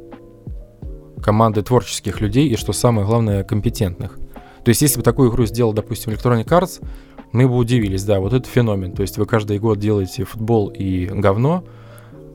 команды 1.23 1.63
творческих 1.63 2.21
людей 2.21 2.49
и, 2.49 2.57
что 2.57 2.73
самое 2.73 3.07
главное, 3.07 3.45
компетентных. 3.45 4.19
То 4.65 4.71
есть, 4.71 4.83
если 4.83 4.99
бы 4.99 5.03
такую 5.03 5.31
игру 5.31 5.47
сделал, 5.47 5.73
допустим, 5.73 6.13
Electronic 6.13 6.47
Arts, 6.47 6.85
мы 7.33 7.49
бы 7.49 7.57
удивились, 7.57 8.05
да, 8.05 8.21
вот 8.21 8.33
это 8.33 8.49
феномен. 8.49 8.93
То 8.93 9.03
есть 9.03 9.19
вы 9.19 9.27
каждый 9.27 9.59
год 9.59 9.79
делаете 9.79 10.25
футбол 10.25 10.69
и 10.69 11.07
говно, 11.07 11.65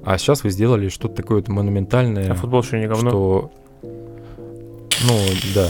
а 0.03 0.17
сейчас 0.17 0.43
вы 0.43 0.49
сделали 0.49 0.89
что-то 0.89 1.15
такое 1.15 1.39
вот 1.39 1.47
монументальное. 1.47 2.31
А 2.31 2.35
футбол 2.35 2.61
еще 2.61 2.79
не 2.79 2.87
говно? 2.87 3.09
Что 3.09 3.51
ну, 5.03 5.19
да. 5.53 5.69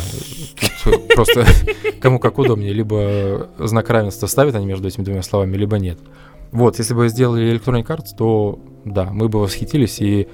Тут 0.83 1.07
просто 1.15 1.45
кому 1.99 2.19
как 2.19 2.37
удобнее. 2.37 2.73
Либо 2.73 3.49
знак 3.57 3.89
равенства 3.89 4.27
ставят 4.27 4.55
они 4.55 4.65
между 4.65 4.87
этими 4.87 5.03
двумя 5.03 5.23
словами, 5.23 5.57
либо 5.57 5.77
нет. 5.77 5.97
Вот, 6.51 6.77
если 6.77 6.93
бы 6.93 7.09
сделали 7.09 7.53
Electronic 7.53 7.85
Arts, 7.87 8.15
то 8.17 8.59
да, 8.85 9.09
мы 9.11 9.27
бы 9.27 9.39
восхитились 9.39 9.99
и 9.99 10.27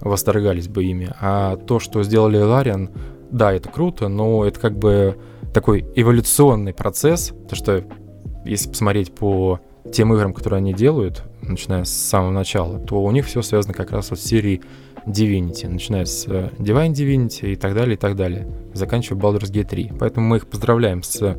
восторгались 0.00 0.68
бы 0.68 0.84
ими. 0.84 1.10
А 1.20 1.56
то, 1.56 1.80
что 1.80 2.02
сделали 2.02 2.38
Larian, 2.38 2.90
да, 3.30 3.52
это 3.52 3.68
круто, 3.68 4.08
но 4.08 4.44
это 4.44 4.58
как 4.60 4.78
бы 4.78 5.18
такой 5.52 5.84
эволюционный 5.94 6.72
процесс, 6.72 7.32
то 7.48 7.56
что 7.56 7.84
если 8.48 8.68
посмотреть 8.68 9.14
по 9.14 9.60
тем 9.92 10.12
играм, 10.12 10.32
которые 10.32 10.58
они 10.58 10.74
делают, 10.74 11.22
начиная 11.42 11.84
с 11.84 11.90
самого 11.90 12.30
начала, 12.30 12.78
то 12.78 13.02
у 13.02 13.10
них 13.10 13.26
все 13.26 13.42
связано 13.42 13.74
как 13.74 13.90
раз 13.90 14.10
вот 14.10 14.18
с 14.18 14.24
серией 14.24 14.62
Divinity, 15.06 15.68
начиная 15.68 16.04
с 16.04 16.26
э, 16.26 16.50
Divine 16.58 16.92
Divinity 16.92 17.52
и 17.52 17.56
так 17.56 17.74
далее, 17.74 17.94
и 17.94 17.98
так 17.98 18.16
далее, 18.16 18.46
заканчивая 18.74 19.20
Baldur's 19.20 19.50
Gate 19.50 19.68
3. 19.68 19.92
Поэтому 19.98 20.26
мы 20.26 20.36
их 20.36 20.46
поздравляем 20.46 21.02
с 21.02 21.38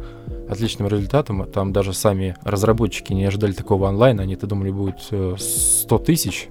отличным 0.50 0.88
результатом. 0.88 1.46
Там 1.46 1.72
даже 1.72 1.94
сами 1.94 2.36
разработчики 2.44 3.14
не 3.14 3.26
ожидали 3.26 3.52
такого 3.52 3.88
онлайна, 3.88 4.24
они-то 4.24 4.48
думали 4.48 4.72
будет 4.72 5.02
100 5.02 5.38
э, 5.96 6.00
тысяч 6.00 6.50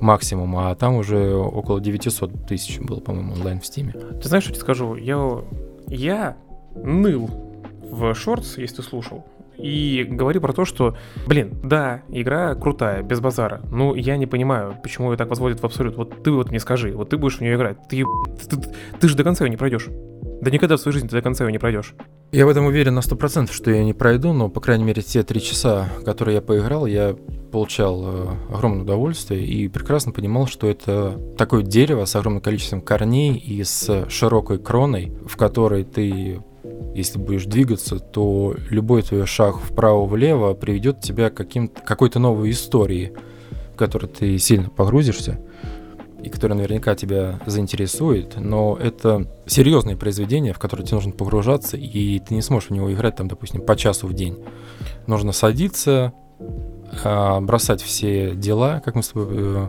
максимум, 0.00 0.56
а 0.56 0.74
там 0.74 0.96
уже 0.96 1.34
около 1.34 1.80
900 1.80 2.46
тысяч 2.46 2.80
было, 2.80 3.00
по-моему, 3.00 3.34
онлайн 3.34 3.60
в 3.60 3.66
Стиме. 3.66 3.92
Ты 3.92 4.28
знаешь, 4.28 4.44
что 4.44 4.52
я 4.52 4.54
тебе 4.54 4.62
скажу? 4.62 4.94
Я, 4.96 5.44
я 5.86 6.36
ныл 6.74 7.30
в 7.82 8.04
Shorts, 8.12 8.60
если 8.60 8.76
ты 8.76 8.82
слушал 8.82 9.24
и 9.58 10.06
говорю 10.08 10.40
про 10.40 10.52
то, 10.52 10.64
что, 10.64 10.96
блин, 11.26 11.58
да, 11.62 12.02
игра 12.08 12.54
крутая, 12.54 13.02
без 13.02 13.20
базара, 13.20 13.60
но 13.70 13.94
я 13.94 14.16
не 14.16 14.26
понимаю, 14.26 14.76
почему 14.82 15.10
ее 15.10 15.16
так 15.16 15.28
возводят 15.28 15.60
в 15.60 15.64
абсолют. 15.64 15.96
Вот 15.96 16.22
ты 16.22 16.30
вот 16.30 16.50
мне 16.50 16.60
скажи, 16.60 16.92
вот 16.92 17.10
ты 17.10 17.16
будешь 17.16 17.38
в 17.38 17.40
нее 17.40 17.56
играть, 17.56 17.78
ты, 17.88 18.04
ты, 18.48 18.56
ты, 18.56 18.68
ты 19.00 19.08
же 19.08 19.16
до 19.16 19.24
конца 19.24 19.44
ее 19.44 19.50
не 19.50 19.56
пройдешь. 19.56 19.88
Да 20.40 20.50
никогда 20.52 20.76
в 20.76 20.80
своей 20.80 20.94
жизни 20.94 21.08
ты 21.08 21.16
до 21.16 21.22
конца 21.22 21.44
ее 21.44 21.52
не 21.52 21.58
пройдешь. 21.58 21.94
Я 22.30 22.46
в 22.46 22.48
этом 22.48 22.66
уверен 22.66 22.94
на 22.94 23.00
100%, 23.00 23.50
что 23.52 23.70
я 23.70 23.82
не 23.82 23.94
пройду, 23.94 24.32
но, 24.32 24.48
по 24.48 24.60
крайней 24.60 24.84
мере, 24.84 25.02
те 25.02 25.22
три 25.22 25.40
часа, 25.40 25.88
которые 26.04 26.36
я 26.36 26.42
поиграл, 26.42 26.86
я 26.86 27.16
получал 27.50 28.04
э, 28.04 28.26
огромное 28.54 28.82
удовольствие 28.82 29.44
и 29.44 29.66
прекрасно 29.68 30.12
понимал, 30.12 30.46
что 30.46 30.68
это 30.68 31.18
такое 31.36 31.62
дерево 31.62 32.04
с 32.04 32.14
огромным 32.14 32.42
количеством 32.42 32.82
корней 32.82 33.36
и 33.36 33.64
с 33.64 34.06
широкой 34.10 34.58
кроной, 34.58 35.12
в 35.26 35.36
которой 35.36 35.84
ты 35.84 36.40
если 36.94 37.18
будешь 37.18 37.44
двигаться, 37.44 37.98
то 37.98 38.54
любой 38.70 39.02
твой 39.02 39.26
шаг 39.26 39.56
вправо-влево 39.58 40.54
приведет 40.54 41.00
тебя 41.00 41.30
к 41.30 41.34
каким-то, 41.34 41.80
какой-то 41.80 42.18
новой 42.18 42.50
истории, 42.50 43.12
в 43.74 43.76
которой 43.76 44.06
ты 44.06 44.38
сильно 44.38 44.68
погрузишься 44.68 45.40
и 46.22 46.30
которая 46.30 46.58
наверняка 46.58 46.96
тебя 46.96 47.38
заинтересует, 47.46 48.36
но 48.36 48.76
это 48.80 49.26
серьезное 49.46 49.96
произведение, 49.96 50.52
в 50.52 50.58
которое 50.58 50.82
тебе 50.82 50.96
нужно 50.96 51.12
погружаться, 51.12 51.76
и 51.76 52.18
ты 52.18 52.34
не 52.34 52.42
сможешь 52.42 52.70
в 52.70 52.72
него 52.72 52.92
играть, 52.92 53.16
там, 53.16 53.28
допустим, 53.28 53.60
по 53.60 53.76
часу 53.76 54.08
в 54.08 54.14
день. 54.14 54.36
Нужно 55.06 55.30
садиться, 55.30 56.12
а, 57.04 57.40
бросать 57.40 57.82
все 57.82 58.34
дела, 58.34 58.82
как 58.84 58.96
мы 58.96 59.02
с 59.02 59.08
тобой 59.08 59.26
э, 59.30 59.68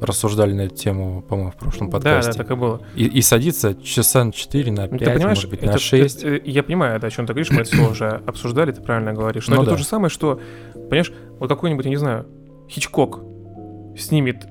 рассуждали 0.00 0.52
на 0.52 0.62
эту 0.62 0.74
тему, 0.74 1.22
по-моему, 1.22 1.50
в 1.50 1.56
прошлом 1.56 1.90
подкасте. 1.90 2.32
Да, 2.32 2.38
да, 2.38 2.44
так 2.44 2.50
и 2.50 2.60
было. 2.60 2.80
И, 2.94 3.06
и 3.06 3.22
садиться 3.22 3.74
часа 3.74 4.24
на 4.24 4.32
4, 4.32 4.72
на 4.72 4.88
5, 4.88 5.00
ты 5.00 5.26
может 5.26 5.50
быть, 5.50 5.60
это, 5.60 5.72
на 5.72 5.78
6. 5.78 6.22
Это, 6.22 6.50
я 6.50 6.62
понимаю, 6.62 6.96
это, 6.96 7.06
о 7.06 7.10
чем 7.10 7.26
ты 7.26 7.32
говоришь, 7.32 7.50
мы 7.50 7.62
это 7.62 7.70
все 7.70 7.90
уже 7.90 8.22
обсуждали, 8.26 8.72
ты 8.72 8.82
правильно 8.82 9.12
говоришь. 9.12 9.48
Но 9.48 9.56
ну, 9.56 9.62
это 9.62 9.70
да. 9.70 9.76
то 9.76 9.82
же 9.82 9.86
самое, 9.86 10.10
что, 10.10 10.40
понимаешь, 10.74 11.12
вот 11.38 11.48
какой-нибудь, 11.48 11.84
я 11.84 11.90
не 11.90 11.96
знаю, 11.96 12.26
Хичкок 12.68 13.20
снимет 13.96 14.46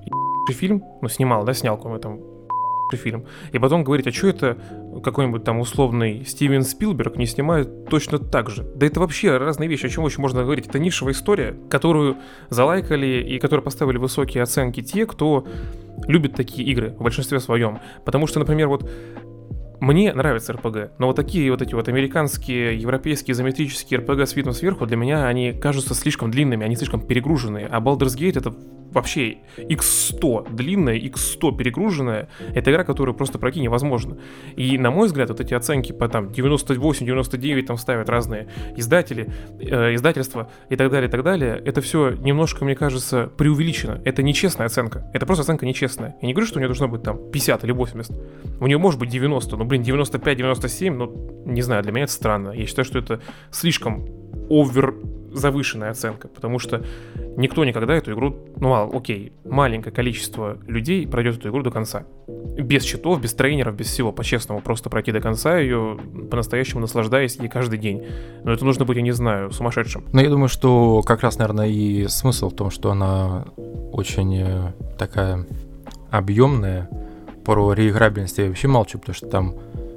фильм, 0.49 0.83
ну, 1.01 1.09
снимал, 1.09 1.43
да, 1.43 1.53
снял 1.53 1.77
какой-нибудь 1.77 2.01
там 2.01 2.34
фильм, 2.93 3.25
и 3.51 3.59
потом 3.59 3.83
говорить, 3.83 4.07
а 4.07 4.11
что 4.11 4.27
это 4.27 4.57
какой-нибудь 5.03 5.43
там 5.43 5.59
условный 5.59 6.23
Стивен 6.25 6.63
Спилберг 6.63 7.17
не 7.17 7.25
снимает 7.25 7.89
точно 7.89 8.19
так 8.19 8.49
же? 8.49 8.63
Да 8.75 8.85
это 8.85 8.99
вообще 8.99 9.37
разные 9.37 9.67
вещи, 9.67 9.87
о 9.87 9.89
чем 9.89 10.03
очень 10.03 10.21
можно 10.21 10.43
говорить. 10.43 10.67
Это 10.67 10.79
нишевая 10.79 11.13
история, 11.13 11.55
которую 11.69 12.17
залайкали 12.49 13.25
и 13.27 13.39
которую 13.39 13.63
поставили 13.63 13.97
высокие 13.97 14.43
оценки 14.43 14.81
те, 14.81 15.05
кто 15.05 15.47
любит 16.07 16.35
такие 16.35 16.67
игры 16.69 16.91
в 16.91 17.03
большинстве 17.03 17.39
своем. 17.39 17.79
Потому 18.05 18.27
что, 18.27 18.39
например, 18.39 18.67
вот 18.67 18.89
мне 19.79 20.13
нравится 20.13 20.53
РПГ, 20.53 20.91
но 20.99 21.07
вот 21.07 21.15
такие 21.15 21.51
вот 21.51 21.61
эти 21.61 21.75
вот 21.75 21.87
американские, 21.87 22.79
европейские, 22.79 23.33
изометрические 23.33 23.99
РПГ 23.99 24.21
с 24.21 24.35
видом 24.35 24.53
сверху, 24.53 24.85
для 24.85 24.97
меня 24.97 25.27
они 25.27 25.51
кажутся 25.51 25.93
слишком 25.93 26.31
длинными, 26.31 26.65
они 26.65 26.75
слишком 26.75 27.01
перегруженные. 27.01 27.67
А 27.67 27.79
Baldur's 27.79 28.17
Gate 28.17 28.37
это 28.37 28.55
вообще 28.95 29.37
x100 29.57 30.55
длинная, 30.55 30.97
x100 30.97 31.57
перегруженная, 31.57 32.29
это 32.53 32.71
игра, 32.71 32.83
которую 32.83 33.13
просто 33.13 33.37
пройти 33.37 33.59
невозможно. 33.59 34.17
И, 34.55 34.77
на 34.77 34.89
мой 34.89 35.07
взгляд, 35.07 35.29
вот 35.29 35.39
эти 35.41 35.53
оценки 35.53 35.91
по 35.91 36.07
там 36.07 36.29
98-99 36.29 37.61
там 37.63 37.77
ставят 37.77 38.09
разные 38.09 38.47
издатели, 38.75 39.31
э, 39.59 39.95
издательства 39.95 40.49
и 40.69 40.75
так 40.75 40.89
далее, 40.89 41.09
и 41.09 41.11
так 41.11 41.23
далее, 41.23 41.61
это 41.63 41.81
все 41.81 42.11
немножко, 42.11 42.63
мне 42.63 42.75
кажется, 42.75 43.29
преувеличено. 43.37 44.01
Это 44.05 44.23
нечестная 44.23 44.67
оценка. 44.67 45.09
Это 45.13 45.25
просто 45.25 45.43
оценка 45.43 45.65
нечестная. 45.65 46.15
Я 46.21 46.27
не 46.27 46.33
говорю, 46.33 46.47
что 46.47 46.57
у 46.57 46.59
нее 46.59 46.67
должно 46.67 46.87
быть 46.87 47.03
там 47.03 47.31
50 47.31 47.63
или 47.65 47.71
80. 47.73 48.15
У 48.59 48.67
нее 48.67 48.77
может 48.77 48.99
быть 48.99 49.09
90, 49.09 49.57
но, 49.57 49.65
блин, 49.65 49.81
95-97, 49.81 50.91
ну, 50.91 51.43
не 51.45 51.61
знаю, 51.61 51.83
для 51.83 51.91
меня 51.91 52.05
это 52.05 52.13
странно. 52.13 52.51
Я 52.51 52.65
считаю, 52.65 52.85
что 52.85 52.99
это 52.99 53.19
слишком 53.51 54.07
овер 54.49 54.95
завышенная 55.35 55.91
оценка, 55.91 56.27
потому 56.27 56.59
что 56.59 56.83
никто 57.37 57.63
никогда 57.65 57.93
эту 57.93 58.13
игру, 58.13 58.35
ну 58.57 58.71
ладно, 58.71 58.97
окей, 58.97 59.33
маленькое 59.43 59.93
количество 59.93 60.57
людей 60.67 61.07
пройдет 61.07 61.37
эту 61.37 61.49
игру 61.49 61.61
до 61.61 61.71
конца. 61.71 62.05
Без 62.27 62.83
читов, 62.83 63.21
без 63.21 63.33
тренеров, 63.33 63.75
без 63.75 63.87
всего, 63.87 64.11
по-честному, 64.11 64.61
просто 64.61 64.89
пройти 64.89 65.11
до 65.11 65.19
конца 65.19 65.57
ее, 65.57 65.97
по-настоящему 66.31 66.81
наслаждаясь 66.81 67.35
ей 67.35 67.49
каждый 67.49 67.77
день. 67.77 68.03
Но 68.43 68.53
это 68.53 68.63
нужно 68.63 68.85
быть, 68.85 68.95
я 68.97 69.03
не 69.03 69.11
знаю, 69.11 69.51
сумасшедшим. 69.51 70.05
Но 70.13 70.21
я 70.21 70.29
думаю, 70.29 70.47
что 70.47 71.01
как 71.01 71.21
раз, 71.21 71.37
наверное, 71.37 71.67
и 71.67 72.07
смысл 72.07 72.49
в 72.49 72.55
том, 72.55 72.71
что 72.71 72.91
она 72.91 73.45
очень 73.91 74.41
э, 74.41 74.73
такая 74.97 75.45
объемная. 76.09 76.89
Про 77.43 77.73
реиграбельность 77.73 78.37
я 78.37 78.47
вообще 78.47 78.67
молчу, 78.67 78.97
потому 78.97 79.15
что 79.15 79.27
там 79.27 79.55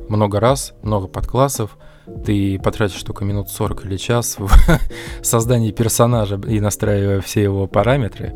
много 0.09 0.40
раз, 0.40 0.75
много 0.83 1.07
подклассов, 1.07 1.78
ты 2.25 2.59
потратишь 2.59 3.03
только 3.03 3.25
минут 3.25 3.50
40 3.50 3.87
или 3.87 3.97
час 3.97 4.37
в 4.38 4.50
создании 5.23 5.73
персонажа 5.73 6.41
и 6.47 6.61
настраивая 6.61 7.21
все 7.21 7.43
его 7.43 7.67
параметры. 7.67 8.35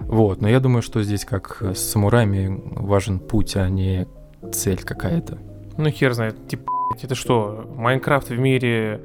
Вот, 0.00 0.40
но 0.40 0.48
я 0.48 0.60
думаю, 0.60 0.82
что 0.82 1.02
здесь, 1.02 1.24
как 1.24 1.62
с 1.62 1.78
самураями, 1.78 2.62
важен 2.76 3.18
путь, 3.18 3.56
а 3.56 3.68
не 3.68 4.06
цель 4.52 4.82
какая-то. 4.82 5.38
Ну, 5.76 5.90
хер 5.90 6.12
знает. 6.12 6.46
Типа, 6.46 6.70
это 7.02 7.14
что, 7.14 7.68
Minecraft 7.76 8.28
в 8.28 8.38
мире 8.38 9.00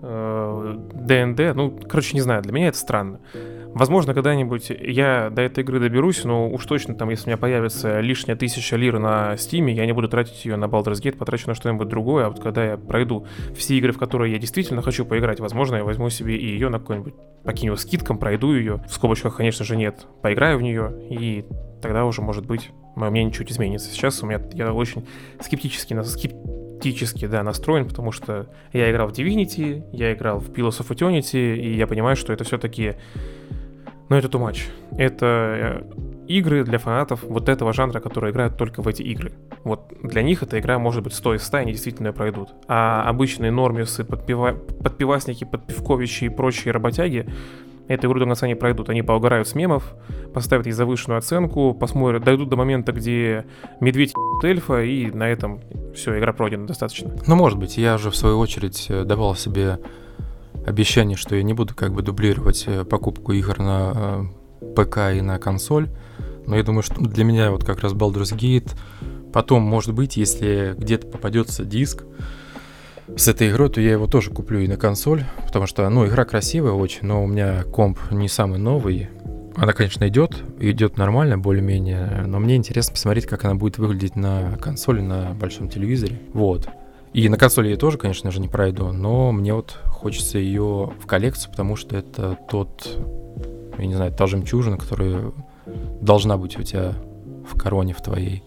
ДНД? 0.00 1.40
Э, 1.40 1.52
ну, 1.54 1.78
короче, 1.88 2.14
не 2.14 2.20
знаю, 2.20 2.42
для 2.42 2.52
меня 2.52 2.68
это 2.68 2.78
странно. 2.78 3.20
Возможно, 3.74 4.14
когда-нибудь 4.14 4.70
я 4.70 5.30
до 5.30 5.42
этой 5.42 5.62
игры 5.62 5.78
доберусь, 5.78 6.24
но 6.24 6.48
уж 6.48 6.64
точно 6.66 6.94
там, 6.94 7.10
если 7.10 7.26
у 7.26 7.28
меня 7.28 7.36
появится 7.36 8.00
лишняя 8.00 8.36
тысяча 8.36 8.76
лир 8.76 8.98
на 8.98 9.36
Steam 9.36 9.62
е, 9.62 9.72
я 9.74 9.86
не 9.86 9.92
буду 9.92 10.08
тратить 10.08 10.44
ее 10.44 10.56
на 10.56 10.64
Baldur's 10.64 11.02
Gate, 11.02 11.16
потрачу 11.16 11.48
на 11.48 11.54
что-нибудь 11.54 11.88
другое, 11.88 12.26
а 12.26 12.30
вот 12.30 12.40
когда 12.40 12.64
я 12.64 12.76
пройду 12.76 13.26
все 13.54 13.76
игры, 13.76 13.92
в 13.92 13.98
которые 13.98 14.32
я 14.32 14.38
действительно 14.38 14.82
хочу 14.82 15.04
поиграть, 15.04 15.38
возможно, 15.38 15.76
я 15.76 15.84
возьму 15.84 16.10
себе 16.10 16.36
и 16.36 16.46
ее 16.46 16.70
на 16.70 16.80
какой-нибудь, 16.80 17.14
покину 17.44 17.76
скидком, 17.76 18.18
пройду 18.18 18.54
ее, 18.54 18.82
в 18.88 18.92
скобочках, 18.92 19.36
конечно 19.36 19.64
же, 19.64 19.76
нет, 19.76 20.06
поиграю 20.22 20.58
в 20.58 20.62
нее, 20.62 20.92
и 21.10 21.44
тогда 21.80 22.04
уже, 22.04 22.20
может 22.20 22.46
быть, 22.46 22.70
мое 22.96 23.10
мнение 23.10 23.32
чуть 23.32 23.52
изменится. 23.52 23.90
Сейчас 23.90 24.22
у 24.22 24.26
меня, 24.26 24.40
я 24.54 24.72
очень 24.72 25.06
скептически, 25.40 25.94
скептически, 26.78 27.26
да, 27.26 27.42
настроен, 27.42 27.86
потому 27.86 28.12
что 28.12 28.46
я 28.72 28.90
играл 28.90 29.08
в 29.08 29.12
Divinity, 29.12 29.82
я 29.92 30.12
играл 30.12 30.38
в 30.38 30.50
Pillars 30.50 30.80
of 30.80 30.88
Eternity, 30.88 31.56
и 31.56 31.76
я 31.76 31.86
понимаю, 31.86 32.16
что 32.16 32.32
это 32.32 32.44
все-таки 32.44 32.94
но 34.08 34.16
это 34.16 34.28
too 34.28 34.40
much. 34.40 34.60
Это 34.96 35.26
э, 35.26 35.82
игры 36.28 36.64
для 36.64 36.78
фанатов 36.78 37.24
вот 37.24 37.50
этого 37.50 37.74
жанра, 37.74 38.00
которые 38.00 38.32
играют 38.32 38.56
только 38.56 38.80
в 38.80 38.88
эти 38.88 39.02
игры. 39.02 39.32
Вот 39.64 39.92
для 40.02 40.22
них 40.22 40.42
эта 40.42 40.58
игра 40.58 40.78
может 40.78 41.02
быть 41.02 41.12
100 41.12 41.34
из 41.34 41.42
100, 41.42 41.58
они 41.58 41.72
действительно 41.72 42.06
ее 42.06 42.12
пройдут. 42.14 42.48
А 42.68 43.06
обычные 43.06 43.50
нормисы, 43.50 44.04
подпива... 44.04 44.52
подпивасники, 44.82 45.44
подпивковичи 45.44 46.24
и 46.24 46.28
прочие 46.30 46.72
работяги 46.72 47.28
эту 47.88 48.06
игру 48.06 48.20
до 48.20 48.26
конца 48.26 48.46
не 48.46 48.54
пройдут. 48.54 48.88
Они 48.88 49.02
поугарают 49.02 49.48
с 49.48 49.54
мемов, 49.54 49.94
поставят 50.32 50.66
ей 50.66 50.72
завышенную 50.72 51.18
оценку, 51.18 51.74
посмотрят, 51.74 52.22
дойдут 52.22 52.48
до 52.48 52.56
момента, 52.56 52.92
где 52.92 53.46
медведь 53.80 54.12
эльфа, 54.42 54.82
и 54.82 55.10
на 55.10 55.28
этом 55.28 55.60
все, 55.94 56.18
игра 56.18 56.32
пройдена 56.32 56.66
достаточно. 56.66 57.10
Ну, 57.26 57.36
может 57.36 57.58
быть, 57.58 57.78
я 57.78 57.98
же 57.98 58.10
в 58.10 58.16
свою 58.16 58.38
очередь 58.38 58.86
э, 58.88 59.04
давал 59.04 59.34
себе 59.34 59.80
обещание, 60.66 61.16
что 61.16 61.34
я 61.34 61.42
не 61.42 61.54
буду 61.54 61.74
как 61.74 61.92
бы 61.92 62.02
дублировать 62.02 62.64
э, 62.66 62.84
покупку 62.84 63.32
игр 63.32 63.58
на 63.58 64.28
э, 64.60 64.74
ПК 64.76 65.16
и 65.16 65.20
на 65.20 65.38
консоль. 65.38 65.88
Но 66.46 66.56
я 66.56 66.62
думаю, 66.62 66.82
что 66.82 67.00
для 67.00 67.24
меня 67.24 67.50
вот 67.50 67.64
как 67.64 67.80
раз 67.80 67.92
Baldur's 67.92 68.34
Gate. 68.34 68.70
Потом, 69.32 69.62
может 69.62 69.92
быть, 69.92 70.16
если 70.16 70.74
где-то 70.78 71.06
попадется 71.06 71.64
диск 71.64 72.04
с 73.16 73.28
этой 73.28 73.50
игрой, 73.50 73.70
то 73.70 73.80
я 73.80 73.92
его 73.92 74.06
тоже 74.06 74.30
куплю 74.30 74.60
и 74.60 74.68
на 74.68 74.76
консоль. 74.76 75.24
Потому 75.46 75.66
что, 75.66 75.88
ну, 75.88 76.06
игра 76.06 76.24
красивая 76.24 76.72
очень, 76.72 77.06
но 77.06 77.24
у 77.24 77.26
меня 77.26 77.64
комп 77.64 77.98
не 78.10 78.28
самый 78.28 78.58
новый. 78.58 79.08
Она, 79.56 79.72
конечно, 79.72 80.06
идет, 80.06 80.44
идет 80.60 80.98
нормально, 80.98 81.36
более-менее, 81.36 82.22
но 82.26 82.38
мне 82.38 82.54
интересно 82.54 82.92
посмотреть, 82.92 83.26
как 83.26 83.44
она 83.44 83.56
будет 83.56 83.78
выглядеть 83.78 84.14
на 84.14 84.56
консоли, 84.60 85.00
на 85.00 85.32
большом 85.32 85.68
телевизоре. 85.68 86.20
Вот. 86.32 86.68
И 87.12 87.28
на 87.28 87.36
консоли 87.36 87.70
я 87.70 87.76
тоже, 87.76 87.98
конечно 87.98 88.30
же, 88.30 88.40
не 88.40 88.46
пройду, 88.46 88.92
но 88.92 89.32
мне 89.32 89.52
вот 89.54 89.76
хочется 89.86 90.38
ее 90.38 90.92
в 91.00 91.06
коллекцию, 91.06 91.50
потому 91.50 91.74
что 91.74 91.96
это 91.96 92.38
тот, 92.48 92.88
я 93.78 93.86
не 93.86 93.94
знаю, 93.94 94.12
та 94.12 94.28
жемчужина, 94.28 94.76
которая 94.76 95.32
должна 96.00 96.36
быть 96.36 96.56
у 96.56 96.62
тебя 96.62 96.94
в 97.44 97.58
короне 97.58 97.94
в 97.94 98.02
твоей 98.02 98.44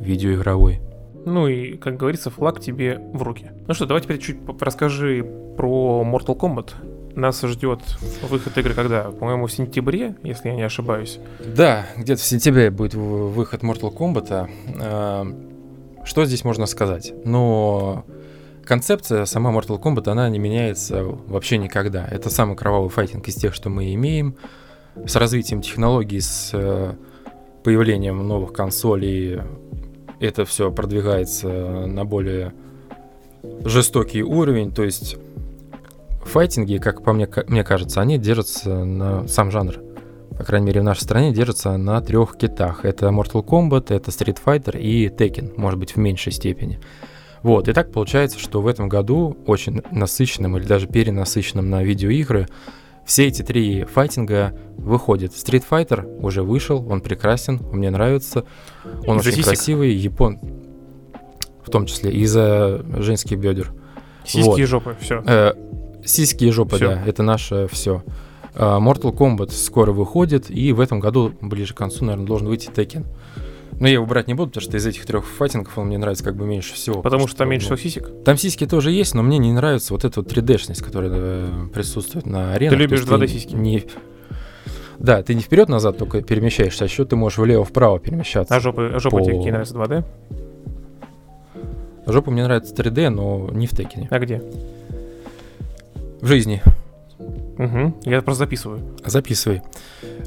видеоигровой. 0.00 0.80
Ну 1.26 1.48
и, 1.48 1.76
как 1.76 1.96
говорится, 1.96 2.30
флаг 2.30 2.60
тебе 2.60 3.00
в 3.12 3.22
руки. 3.22 3.50
Ну 3.66 3.74
что, 3.74 3.86
давай 3.86 4.02
теперь 4.02 4.18
чуть 4.18 4.36
расскажи 4.60 5.24
про 5.56 6.04
Mortal 6.06 6.36
Kombat. 6.38 6.74
Нас 7.14 7.40
ждет 7.42 7.80
выход 8.28 8.58
игры 8.58 8.74
когда? 8.74 9.04
По-моему, 9.04 9.46
в 9.46 9.52
сентябре, 9.52 10.16
если 10.22 10.48
я 10.48 10.54
не 10.54 10.62
ошибаюсь. 10.62 11.20
Да, 11.38 11.86
где-то 11.96 12.20
в 12.20 12.24
сентябре 12.24 12.70
будет 12.70 12.94
выход 12.94 13.62
Mortal 13.62 13.94
Kombat. 13.96 14.50
А, 14.80 15.26
что 16.04 16.24
здесь 16.24 16.44
можно 16.44 16.66
сказать? 16.66 17.12
Но 17.24 18.04
концепция 18.64 19.24
сама 19.26 19.52
Mortal 19.52 19.80
Kombat, 19.80 20.10
она 20.10 20.28
не 20.28 20.38
меняется 20.38 21.04
вообще 21.04 21.56
никогда. 21.56 22.06
Это 22.06 22.30
самый 22.30 22.56
кровавый 22.56 22.90
файтинг 22.90 23.28
из 23.28 23.36
тех, 23.36 23.54
что 23.54 23.70
мы 23.70 23.94
имеем. 23.94 24.36
С 25.06 25.16
развитием 25.16 25.60
технологий, 25.60 26.20
с 26.20 26.50
э, 26.52 26.94
появлением 27.62 28.26
новых 28.26 28.52
консолей, 28.52 29.40
это 30.24 30.44
все 30.44 30.70
продвигается 30.70 31.48
на 31.48 32.04
более 32.04 32.52
жестокий 33.64 34.22
уровень. 34.22 34.72
То 34.72 34.84
есть 34.84 35.16
файтинги, 36.24 36.78
как 36.78 37.02
по 37.02 37.12
мне, 37.12 37.28
мне 37.48 37.64
кажется, 37.64 38.00
они 38.00 38.18
держатся 38.18 38.84
на 38.84 39.28
сам 39.28 39.50
жанр 39.50 39.80
по 40.36 40.42
крайней 40.42 40.66
мере 40.66 40.80
в 40.80 40.84
нашей 40.84 41.02
стране, 41.02 41.32
держится 41.32 41.76
на 41.76 42.00
трех 42.00 42.36
китах. 42.36 42.84
Это 42.84 43.06
Mortal 43.06 43.44
Kombat, 43.44 43.94
это 43.94 44.10
Street 44.10 44.38
Fighter 44.44 44.78
и 44.78 45.08
Tekken, 45.08 45.54
может 45.56 45.78
быть, 45.78 45.92
в 45.92 45.96
меньшей 45.96 46.32
степени. 46.32 46.80
Вот, 47.42 47.68
и 47.68 47.72
так 47.72 47.92
получается, 47.92 48.38
что 48.38 48.62
в 48.62 48.66
этом 48.66 48.88
году 48.88 49.36
очень 49.46 49.82
насыщенным 49.90 50.56
или 50.56 50.64
даже 50.64 50.86
перенасыщенным 50.86 51.68
на 51.68 51.82
видеоигры 51.84 52.48
все 53.06 53.26
эти 53.26 53.42
три 53.42 53.84
файтинга 53.84 54.58
выходят. 54.76 55.32
Street 55.32 55.64
Fighter 55.68 56.04
уже 56.20 56.42
вышел, 56.42 56.86
он 56.90 57.00
прекрасен, 57.00 57.60
он 57.70 57.78
мне 57.78 57.90
нравится, 57.90 58.44
он 59.06 59.18
очень 59.18 59.32
сисек. 59.32 59.46
красивый, 59.46 59.92
япон, 59.94 60.38
в 61.64 61.70
том 61.70 61.86
числе 61.86 62.12
из-за 62.12 62.84
женских 63.00 63.38
бедер. 63.38 63.72
Сиськи 64.24 64.48
вот. 64.48 64.58
и 64.58 64.64
жопы, 64.64 64.96
все. 65.00 65.22
Э, 65.26 65.52
сиськи 66.04 66.44
и 66.44 66.50
жопы, 66.50 66.76
всё. 66.76 66.88
да, 66.88 67.02
это 67.04 67.22
наше 67.22 67.68
все. 67.70 68.02
А, 68.54 68.78
Mortal 68.78 69.12
Kombat 69.12 69.50
скоро 69.52 69.92
выходит, 69.92 70.50
и 70.50 70.72
в 70.72 70.80
этом 70.80 71.00
году, 71.00 71.32
ближе 71.40 71.74
к 71.74 71.76
концу, 71.76 72.04
наверное, 72.04 72.26
должен 72.26 72.48
выйти 72.48 72.68
Tekken. 72.68 73.06
Но 73.80 73.88
я 73.88 73.94
его 73.94 74.06
брать 74.06 74.28
не 74.28 74.34
буду, 74.34 74.50
потому 74.50 74.62
что 74.62 74.76
из 74.76 74.86
этих 74.86 75.04
трех 75.04 75.26
файтингов 75.26 75.76
он 75.76 75.88
мне 75.88 75.98
нравится 75.98 76.24
как 76.24 76.36
бы 76.36 76.46
меньше 76.46 76.74
всего. 76.74 77.02
Потому, 77.02 77.26
что, 77.26 77.38
там 77.38 77.50
меньше 77.50 77.66
всего 77.66 77.76
сисек? 77.76 78.10
Там 78.24 78.36
сиськи 78.36 78.66
тоже 78.66 78.92
есть, 78.92 79.14
но 79.14 79.22
мне 79.22 79.38
не 79.38 79.52
нравится 79.52 79.92
вот 79.92 80.04
эта 80.04 80.20
вот 80.20 80.32
3D-шность, 80.32 80.82
которая 80.82 81.10
э, 81.12 81.68
присутствует 81.72 82.26
на 82.26 82.54
арене. 82.54 82.70
Ты 82.70 82.76
любишь 82.76 83.00
2D-сиськи? 83.00 83.54
Не... 83.56 83.84
Да, 84.98 85.22
ты 85.22 85.34
не 85.34 85.40
вперед-назад 85.40 85.98
только 85.98 86.22
перемещаешься, 86.22 86.84
а 86.84 86.86
еще 86.86 87.04
ты 87.04 87.16
можешь 87.16 87.38
влево-вправо 87.38 87.98
перемещаться. 87.98 88.54
А 88.54 88.60
жопы, 88.60 88.92
а 88.94 88.98
жопы 89.00 89.18
по... 89.18 89.24
тебе 89.24 89.36
какие 89.36 89.50
нравятся 89.50 89.74
2D? 89.74 90.04
Жопа 92.06 92.30
мне 92.30 92.44
нравится 92.44 92.74
3D, 92.74 93.08
но 93.08 93.50
не 93.52 93.66
в 93.66 93.70
Текине. 93.70 94.08
А 94.10 94.18
где? 94.18 94.42
В 96.20 96.26
жизни. 96.26 96.62
Угу, 97.58 98.00
я 98.04 98.22
просто 98.22 98.44
записываю. 98.44 98.96
Записывай. 99.04 99.62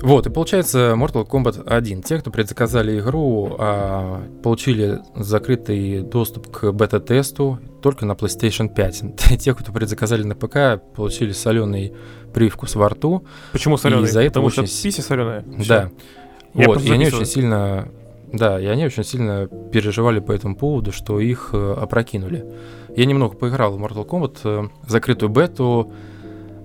Вот, 0.01 0.27
и 0.27 0.29
получается 0.29 0.95
Mortal 0.97 1.27
Kombat 1.27 1.67
1. 1.67 2.01
Те, 2.03 2.19
кто 2.19 2.31
предзаказали 2.31 2.99
игру, 2.99 3.55
а, 3.59 4.23
получили 4.43 4.99
закрытый 5.15 6.01
доступ 6.01 6.49
к 6.49 6.71
бета-тесту 6.71 7.59
только 7.81 8.05
на 8.05 8.13
PlayStation 8.13 8.73
5. 8.73 9.39
Те, 9.39 9.53
кто 9.53 9.71
предзаказали 9.71 10.23
на 10.23 10.35
ПК, 10.35 10.81
получили 10.95 11.31
соленый 11.31 11.93
привкус 12.33 12.75
во 12.75 12.89
рту. 12.89 13.25
Почему 13.51 13.77
соленый? 13.77 14.05
Из-за 14.05 14.21
этого 14.21 14.45
Потому 14.45 14.47
очень... 14.47 14.67
что 14.67 14.83
писи 14.83 15.01
соленая. 15.01 15.43
Да. 15.67 15.89
Я 16.53 16.67
вот, 16.67 16.81
и 16.81 16.91
они 16.91 17.07
очень 17.07 17.25
сильно 17.25 17.89
да, 18.31 18.59
и 18.59 18.65
они 18.65 18.85
очень 18.85 19.03
сильно 19.03 19.47
переживали 19.71 20.19
по 20.19 20.33
этому 20.33 20.55
поводу, 20.55 20.91
что 20.91 21.19
их 21.19 21.51
э, 21.53 21.75
опрокинули. 21.77 22.45
Я 22.95 23.05
немного 23.05 23.37
поиграл 23.37 23.77
в 23.77 23.81
Mortal 23.81 24.05
Kombat, 24.05 24.39
э, 24.43 24.67
закрытую 24.85 25.29
бету, 25.29 25.93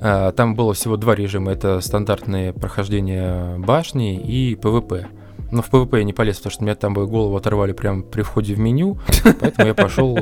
там 0.03 0.55
было 0.55 0.75
всего 0.75 0.97
два 0.97 1.15
режима. 1.15 1.53
Это 1.53 1.81
стандартное 1.81 2.53
прохождение 2.53 3.59
башни 3.59 4.19
и 4.19 4.57
PvP. 4.57 5.07
Но 5.53 5.61
в 5.61 5.69
PvP 5.69 5.99
я 5.99 6.05
не 6.05 6.15
полез, 6.15 6.39
потому 6.39 6.53
что 6.53 6.65
меня 6.65 6.75
там 6.75 6.95
бы 6.95 7.07
голову 7.07 7.37
оторвали 7.37 7.73
прямо 7.73 8.03
при 8.03 8.23
входе 8.23 8.55
в 8.55 8.59
меню. 8.59 8.99
Поэтому 9.41 9.69
я 9.69 9.75
пошел 9.75 10.19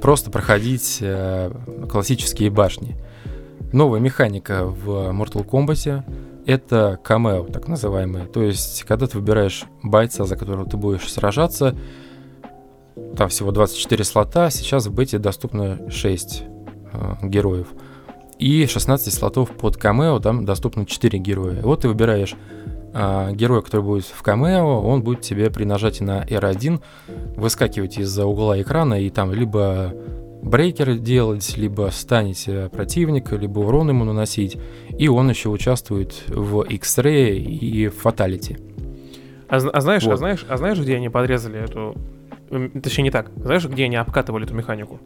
просто 0.00 0.30
проходить 0.30 0.98
э, 1.02 1.52
классические 1.90 2.50
башни. 2.50 2.96
Новая 3.72 4.00
механика 4.00 4.64
в 4.64 5.10
Mortal 5.10 5.46
Kombat 5.46 6.04
это 6.46 6.98
камео, 7.02 7.44
так 7.44 7.68
называемые. 7.68 8.26
То 8.26 8.42
есть, 8.42 8.84
когда 8.84 9.06
ты 9.06 9.18
выбираешь 9.18 9.64
бойца, 9.82 10.24
за 10.24 10.36
которого 10.36 10.64
ты 10.64 10.76
будешь 10.76 11.12
сражаться, 11.12 11.76
там 13.16 13.28
всего 13.28 13.50
24 13.50 14.04
слота, 14.04 14.48
сейчас 14.50 14.86
в 14.86 14.94
бете 14.94 15.18
доступно 15.18 15.90
6 15.90 16.44
э, 16.92 17.14
героев 17.24 17.68
и 18.38 18.66
16 18.66 19.12
слотов 19.12 19.50
под 19.50 19.76
камео, 19.76 20.18
там 20.20 20.44
доступно 20.44 20.86
4 20.86 21.18
героя. 21.18 21.62
Вот 21.62 21.82
ты 21.82 21.88
выбираешь 21.88 22.34
а, 22.92 23.32
героя, 23.32 23.60
который 23.60 23.82
будет 23.82 24.04
в 24.04 24.22
камео, 24.22 24.80
он 24.80 25.02
будет 25.02 25.22
тебе 25.22 25.50
при 25.50 25.64
нажатии 25.64 26.04
на 26.04 26.24
R1 26.24 26.80
выскакивать 27.36 27.98
из-за 27.98 28.26
угла 28.26 28.60
экрана 28.60 28.94
и 29.00 29.10
там 29.10 29.32
либо 29.32 29.92
брейкер 30.42 30.96
делать, 30.98 31.56
либо 31.56 31.90
станить 31.92 32.48
противника, 32.72 33.36
либо 33.36 33.60
урон 33.60 33.88
ему 33.88 34.04
наносить. 34.04 34.56
И 34.96 35.08
он 35.08 35.28
еще 35.28 35.48
участвует 35.48 36.24
в 36.28 36.62
X-Ray 36.62 37.36
и 37.36 37.88
в 37.88 38.04
Fatality. 38.04 38.58
А, 39.48 39.56
а 39.56 39.80
знаешь, 39.80 40.04
а 40.04 40.06
вот. 40.06 40.14
а 40.14 40.16
знаешь, 40.16 40.46
а 40.48 40.56
знаешь, 40.56 40.78
где 40.78 40.96
они 40.96 41.08
подрезали 41.08 41.62
эту... 41.62 41.96
Точнее, 42.82 43.04
не 43.04 43.10
так. 43.10 43.30
Знаешь, 43.36 43.66
где 43.66 43.84
они 43.84 43.96
обкатывали 43.96 44.44
эту 44.44 44.54
механику? 44.54 45.00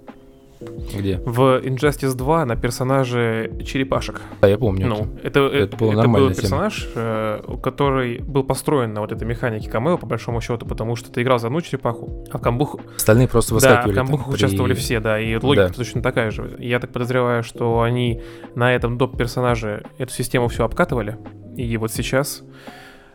Где? 0.60 1.18
В 1.24 1.60
Injustice 1.64 2.14
2 2.14 2.44
на 2.44 2.54
персонаже 2.56 3.50
черепашек. 3.64 4.20
Да, 4.42 4.48
я 4.48 4.58
помню. 4.58 4.86
Ну, 4.86 5.06
это, 5.22 5.40
это, 5.46 5.56
Это 5.64 5.76
была 5.76 5.92
это 5.94 6.08
был 6.08 6.28
персонаж, 6.28 6.88
э, 6.94 7.40
который 7.62 8.18
был 8.18 8.44
построен 8.44 8.92
на 8.92 9.00
вот 9.00 9.10
этой 9.12 9.26
механике 9.26 9.70
камео, 9.70 9.96
по 9.96 10.06
большому 10.06 10.40
счету, 10.42 10.66
потому 10.66 10.96
что 10.96 11.10
ты 11.10 11.22
играл 11.22 11.38
за 11.38 11.46
одну 11.46 11.60
черепаху, 11.62 12.24
а 12.30 12.36
в 12.38 12.42
камбуху... 12.42 12.80
Остальные 12.96 13.28
просто 13.28 13.50
Да, 13.50 13.54
выскакивали. 13.54 13.92
в 13.92 13.94
там 13.94 14.06
камбухах 14.06 14.26
при- 14.28 14.34
участвовали 14.34 14.74
все, 14.74 15.00
да, 15.00 15.18
и 15.18 15.36
логика 15.36 15.68
Да. 15.68 15.72
точно 15.74 16.02
такая 16.02 16.30
же. 16.30 16.54
Я 16.58 16.78
так 16.78 16.92
подозреваю, 16.92 17.42
что 17.42 17.80
они 17.80 18.20
на 18.54 18.74
этом 18.74 18.98
доп-персонаже 18.98 19.84
эту 19.98 20.12
систему 20.12 20.48
все 20.48 20.64
обкатывали, 20.64 21.16
и 21.56 21.76
вот 21.78 21.90
сейчас 21.90 22.42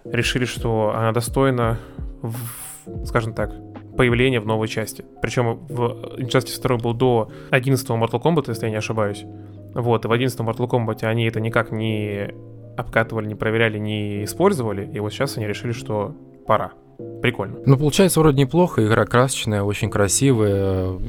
решили, 0.03 0.45
что 0.45 0.93
она 0.95 1.12
достойна, 1.12 1.77
в- 2.23 3.05
скажем 3.05 3.34
так, 3.34 3.51
появления 3.97 4.39
в 4.39 4.45
новой 4.45 4.67
части. 4.67 5.05
Причем 5.21 5.65
в 5.67 6.17
Injustice 6.17 6.62
2 6.62 6.77
был 6.77 6.93
до 6.93 7.31
11 7.51 7.88
Mortal 7.89 8.21
Kombat, 8.21 8.45
если 8.47 8.65
я 8.65 8.71
не 8.71 8.77
ошибаюсь. 8.77 9.25
Вот, 9.73 10.05
и 10.05 10.08
в 10.08 10.12
11 10.12 10.39
Mortal 10.39 10.69
Kombat 10.69 11.03
они 11.03 11.25
это 11.25 11.39
никак 11.39 11.71
не 11.71 12.34
обкатывали, 12.77 13.27
не 13.27 13.36
проверяли, 13.36 13.77
не 13.77 14.23
использовали, 14.23 14.89
и 14.91 14.99
вот 14.99 15.12
сейчас 15.13 15.38
они 15.38 15.47
решили, 15.47 15.71
что 15.71 16.15
пора. 16.45 16.73
Прикольно. 17.21 17.58
Ну, 17.65 17.77
получается, 17.77 18.19
вроде 18.19 18.43
неплохо, 18.43 18.86
игра 18.86 19.05
красочная, 19.05 19.63
очень 19.63 19.89
красивая. 19.89 20.99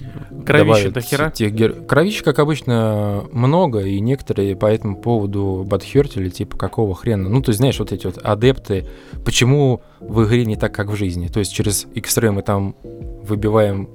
Кровища 0.44 0.90
до 0.90 1.01
хера. 1.01 1.31
тех 1.31 1.53
гер- 1.53 1.85
Кровища, 1.85 2.25
как 2.25 2.38
обычно, 2.38 3.25
много, 3.33 3.81
и 3.81 4.01
некоторые 4.01 4.57
по 4.57 4.66
этому 4.66 4.96
поводу 4.96 5.64
бадхертили, 5.66 6.31
типа, 6.31 6.57
какого 6.57 6.94
хрена. 6.94 7.29
Ну, 7.29 7.42
то 7.42 7.51
есть, 7.51 7.59
знаешь, 7.59 7.79
вот 7.79 7.92
эти 7.92 8.07
вот 8.07 8.18
адепты, 8.18 8.87
почему 9.25 9.83
в 10.01 10.25
игре 10.25 10.44
не 10.46 10.57
так, 10.57 10.75
как 10.75 10.88
в 10.88 10.96
жизни? 10.96 11.29
То 11.29 11.40
есть, 11.40 11.53
через 11.53 11.87
X-Ray 11.94 12.31
мы 12.31 12.42
там 12.42 12.77
выбиваем, 12.83 13.90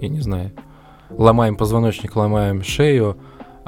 я 0.00 0.08
не 0.08 0.20
знаю, 0.20 0.52
ломаем 1.10 1.56
позвоночник, 1.56 2.16
ломаем 2.16 2.62
шею, 2.62 3.16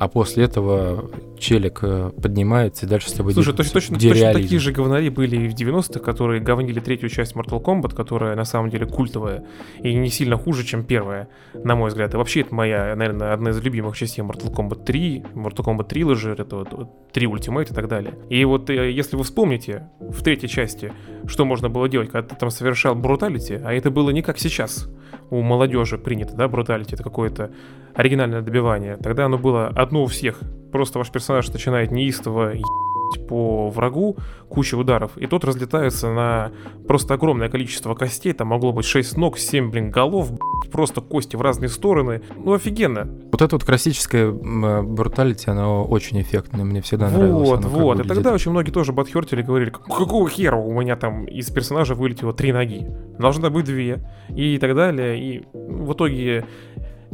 а 0.03 0.09
после 0.09 0.47
этого 0.47 1.13
челик 1.39 1.79
э, 1.83 2.11
поднимается 2.21 2.87
и 2.87 2.89
дальше 2.89 3.09
с 3.09 3.13
тобой 3.13 3.35
Слушай, 3.35 3.55
точно, 3.55 3.75
точно, 3.75 4.01
точно 4.01 4.33
такие 4.33 4.59
же 4.59 4.73
говнари 4.73 5.11
были 5.11 5.37
и 5.37 5.49
в 5.49 5.55
90-х, 5.55 6.01
которые 6.01 6.41
говнили 6.41 6.81
третью 6.81 7.09
часть 7.09 7.37
Mortal 7.37 7.63
Kombat, 7.63 7.95
которая 7.95 8.35
на 8.35 8.45
самом 8.45 8.69
деле 8.69 8.85
культовая 8.85 9.45
и 9.81 9.95
не 9.95 10.09
сильно 10.09 10.37
хуже, 10.37 10.65
чем 10.65 10.83
первая, 10.83 11.29
на 11.55 11.77
мой 11.77 11.91
взгляд. 11.91 12.15
И 12.15 12.17
вообще 12.17 12.41
это 12.41 12.53
моя, 12.53 12.97
наверное, 12.97 13.33
одна 13.33 13.51
из 13.51 13.63
любимых 13.63 13.97
частей 13.97 14.23
Mortal 14.25 14.53
Kombat 14.53 14.85
3, 14.85 15.25
Mortal 15.35 15.65
Kombat 15.65 15.89
Trilogy, 15.89 16.33
это 16.33 16.57
вот, 16.57 16.73
вот 16.73 17.13
3 17.13 17.27
Ultimate 17.29 17.71
и 17.71 17.75
так 17.75 17.87
далее. 17.87 18.15
И 18.29 18.45
вот 18.45 18.71
э, 18.71 18.91
если 18.91 19.15
вы 19.15 19.23
вспомните 19.23 19.89
в 20.01 20.21
третьей 20.25 20.49
части, 20.49 20.93
что 21.29 21.45
можно 21.45 21.69
было 21.69 21.89
делать, 21.89 22.11
когда 22.11 22.27
ты 22.27 22.35
там 22.35 22.51
совершал 22.51 22.97
бруталити, 22.97 23.61
а 23.65 23.73
это 23.73 23.93
было 23.93 24.11
не 24.11 24.23
как 24.23 24.41
сейчас 24.41 24.89
у 25.31 25.43
молодежи 25.43 25.97
принято, 25.97 26.35
да, 26.35 26.49
бруталити, 26.49 26.95
это 26.95 27.05
какое-то 27.05 27.53
оригинальное 27.95 28.43
добивание. 28.43 28.97
Тогда 28.97 29.27
оно 29.27 29.39
было 29.39 29.69
одно 29.69 30.03
у 30.03 30.07
всех. 30.07 30.41
Просто 30.71 30.99
ваш 30.99 31.11
персонаж 31.11 31.49
начинает 31.53 31.91
неистово 31.91 32.51
ебать 32.51 33.29
по 33.29 33.69
врагу, 33.69 34.17
куча 34.49 34.75
ударов, 34.75 35.19
и 35.19 35.27
тот 35.27 35.45
разлетается 35.45 36.11
на 36.11 36.51
просто 36.89 37.13
огромное 37.15 37.51
количество 37.51 37.95
костей, 37.95 38.33
там 38.33 38.49
могло 38.49 38.73
быть 38.73 38.87
6 38.87 39.19
ног, 39.19 39.39
7, 39.39 39.71
блин, 39.71 39.91
голов, 39.91 40.31
просто 40.71 41.03
кости 41.03 41.37
в 41.37 41.43
разные 41.43 41.69
стороны. 41.69 42.23
Ну, 42.37 42.55
офигенно. 42.55 43.07
Вот 43.31 43.43
эта 43.43 43.55
вот 43.57 43.65
классическая 43.65 44.29
э, 44.31 44.83
бруталити, 44.83 45.51
она 45.51 45.83
очень 45.83 46.23
эффектная, 46.23 46.65
мне 46.65 46.81
всегда 46.81 47.11
нравилось. 47.11 47.49
вот, 47.49 47.59
оно 47.59 47.69
как 47.69 47.79
вот. 47.79 48.01
И 48.01 48.09
тогда 48.09 48.33
очень 48.33 48.51
многие 48.51 48.71
тоже 48.71 48.95
подхертили, 48.95 49.43
говорили, 49.43 49.69
«Как- 49.71 49.85
какого 49.85 50.29
хера 50.31 50.57
у 50.57 50.73
меня 50.81 50.97
там 50.97 51.27
из 51.27 51.51
персонажа 51.51 51.95
вылетело 51.95 52.33
три 52.33 52.53
ноги? 52.53 52.87
Должно 53.19 53.51
быть 53.51 53.67
две. 53.67 54.01
И 54.35 54.57
так 54.59 54.75
далее. 54.75 55.21
И 55.23 55.43
в 55.53 55.93
итоге 55.93 56.47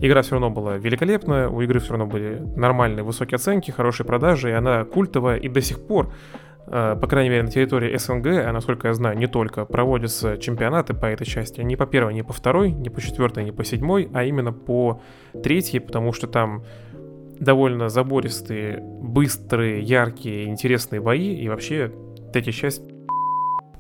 игра 0.01 0.23
все 0.23 0.33
равно 0.33 0.51
была 0.51 0.77
великолепная, 0.77 1.49
у 1.49 1.61
игры 1.61 1.81
все 1.81 1.91
равно 1.91 2.07
были 2.07 2.41
нормальные 2.57 3.03
высокие 3.03 3.37
оценки, 3.37 3.71
хорошие 3.71 4.07
продажи, 4.07 4.51
и 4.51 4.53
она 4.53 4.85
культовая, 4.85 5.37
и 5.37 5.49
до 5.49 5.61
сих 5.61 5.87
пор 5.87 6.13
э, 6.67 6.97
по 7.01 7.07
крайней 7.07 7.31
мере, 7.31 7.43
на 7.43 7.51
территории 7.51 7.97
СНГ, 7.97 8.27
а 8.27 8.53
насколько 8.53 8.89
я 8.89 8.95
знаю, 8.95 9.17
не 9.17 9.27
только, 9.27 9.65
проводятся 9.65 10.37
чемпионаты 10.39 10.95
по 10.95 11.07
этой 11.07 11.25
части. 11.27 11.61
Не 11.63 11.77
по 11.77 11.87
первой, 11.87 12.15
не 12.15 12.23
по 12.23 12.33
второй, 12.33 12.73
не 12.73 12.91
по 12.91 13.01
четвертой, 13.01 13.45
не 13.45 13.53
по 13.53 13.65
седьмой, 13.65 14.09
а 14.13 14.25
именно 14.25 14.53
по 14.53 15.01
третьей, 15.43 15.81
потому 15.81 16.13
что 16.13 16.27
там 16.27 16.63
довольно 17.41 17.89
забористые, 17.89 18.81
быстрые, 18.83 19.81
яркие, 19.83 20.47
интересные 20.47 21.01
бои, 21.01 21.35
и 21.35 21.49
вообще 21.49 21.93
третья 22.33 22.53
часть 22.53 22.83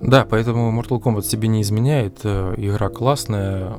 Да, 0.00 0.24
поэтому 0.28 0.70
Mortal 0.80 1.02
Kombat 1.02 1.22
себе 1.22 1.48
не 1.48 1.62
изменяет. 1.62 2.20
э, 2.24 2.54
Игра 2.56 2.88
классная. 2.88 3.72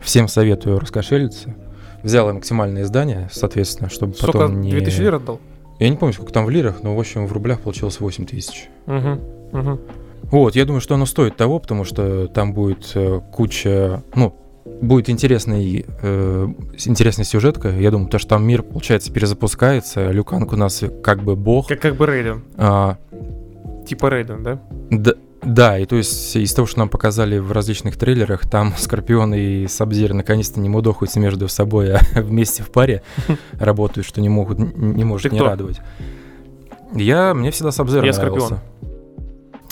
Всем 0.00 0.28
советую 0.28 0.78
раскошелиться. 0.78 1.54
Взял 2.02 2.28
я 2.28 2.34
максимальное 2.34 2.82
издание, 2.82 3.28
соответственно, 3.32 3.90
чтобы 3.90 4.14
Сколько? 4.14 4.38
потом 4.38 4.60
не... 4.60 4.70
2000 4.70 5.00
лир 5.00 5.14
отдал? 5.16 5.40
Я 5.78 5.88
не 5.88 5.96
помню, 5.96 6.12
сколько 6.14 6.32
там 6.32 6.46
в 6.46 6.50
лирах, 6.50 6.82
но, 6.82 6.94
в 6.94 7.00
общем, 7.00 7.26
в 7.26 7.32
рублях 7.32 7.60
получилось 7.60 8.00
8 8.00 8.26
тысяч. 8.26 8.68
Угу, 8.86 9.58
угу. 9.58 9.80
Вот, 10.30 10.56
я 10.56 10.64
думаю, 10.64 10.80
что 10.80 10.94
оно 10.94 11.06
стоит 11.06 11.36
того, 11.36 11.58
потому 11.58 11.84
что 11.84 12.28
там 12.28 12.52
будет 12.54 12.92
э, 12.94 13.20
куча, 13.32 14.02
ну, 14.14 14.34
будет 14.80 15.10
интересный, 15.10 15.84
э, 16.02 16.48
интересная 16.84 17.24
сюжетка, 17.24 17.68
я 17.68 17.90
думаю, 17.90 18.06
потому 18.06 18.20
что 18.20 18.28
там 18.30 18.46
мир, 18.46 18.62
получается, 18.62 19.12
перезапускается, 19.12 20.10
Люканг 20.10 20.52
у 20.52 20.56
нас 20.56 20.82
как 21.02 21.22
бы 21.22 21.36
бог. 21.36 21.68
Как, 21.68 21.80
как 21.80 21.96
бы 21.96 22.06
Рейден. 22.06 22.42
А, 22.56 22.96
Типа 23.86 24.08
Рейден, 24.10 24.42
да? 24.42 24.60
да, 24.90 25.12
да, 25.46 25.78
и 25.78 25.86
то 25.86 25.96
есть 25.96 26.36
из 26.36 26.52
того, 26.52 26.66
что 26.66 26.80
нам 26.80 26.88
показали 26.88 27.38
в 27.38 27.52
различных 27.52 27.96
трейлерах, 27.96 28.48
там 28.48 28.74
Скорпион 28.76 29.34
и 29.34 29.66
Сабзир 29.66 30.12
наконец-то 30.12 30.60
не 30.60 30.68
мудохаются 30.68 31.20
между 31.20 31.48
собой, 31.48 31.94
а 31.94 32.00
вместе 32.20 32.62
в 32.62 32.70
паре 32.70 33.02
работают, 33.52 34.06
что 34.06 34.20
не 34.20 34.28
могут, 34.28 34.58
не 34.58 35.04
может 35.04 35.32
не 35.32 35.40
радовать. 35.40 35.80
Я, 36.94 37.34
мне 37.34 37.50
всегда 37.50 37.72
Сабзир 37.72 38.04
Я. 38.04 38.12
Скорпион. 38.12 38.58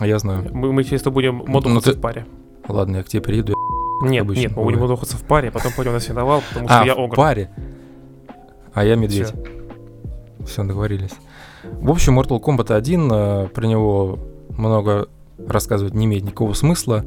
А 0.00 0.06
я 0.06 0.18
знаю. 0.18 0.48
Мы, 0.52 0.72
мы 0.72 0.82
чисто 0.84 1.10
будем 1.10 1.38
Ну, 1.38 1.44
модухаться 1.52 1.92
ты- 1.92 1.98
в 1.98 2.00
паре. 2.00 2.26
Ладно, 2.68 2.96
я 2.98 3.02
к 3.02 3.08
тебе 3.08 3.22
приеду. 3.22 3.54
Нет, 4.02 4.24
нет, 4.26 4.26
мы 4.26 4.32
будем 4.32 4.54
бывает. 4.54 4.80
модухаться 4.80 5.16
в 5.16 5.22
паре, 5.22 5.50
потом 5.50 5.72
пойдем 5.76 5.92
на 5.92 6.00
сеновал, 6.00 6.42
потому 6.48 6.66
что 6.68 6.80
А, 6.80 6.84
я 6.86 6.94
в 6.94 6.98
огр. 7.00 7.14
паре. 7.16 7.50
А 8.72 8.84
я 8.84 8.96
медведь. 8.96 9.28
Всё. 9.28 9.36
Все, 10.46 10.64
договорились. 10.64 11.12
В 11.62 11.90
общем, 11.90 12.18
Mortal 12.18 12.40
Kombat 12.42 12.74
1, 12.74 13.10
э, 13.12 13.48
про 13.48 13.66
него 13.66 14.18
много 14.50 15.08
рассказывать 15.38 15.94
не 15.94 16.06
имеет 16.06 16.24
никакого 16.24 16.52
смысла. 16.52 17.04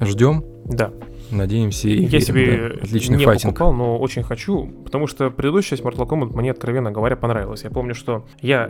Ждем, 0.00 0.44
Да. 0.64 0.92
надеемся 1.30 1.88
и 1.88 2.04
Я 2.04 2.20
себе 2.20 2.68
да. 2.74 2.84
Отличный 2.84 3.16
не 3.18 3.24
файтинг. 3.24 3.54
покупал, 3.54 3.72
но 3.72 3.98
очень 3.98 4.22
хочу, 4.22 4.66
потому 4.84 5.06
что 5.06 5.30
предыдущая 5.30 5.76
часть 5.78 5.82
Mortal 5.82 6.06
Kombat 6.08 6.36
мне, 6.36 6.50
откровенно 6.50 6.92
говоря, 6.92 7.16
понравилась. 7.16 7.64
Я 7.64 7.70
помню, 7.70 7.94
что 7.94 8.26
я 8.40 8.68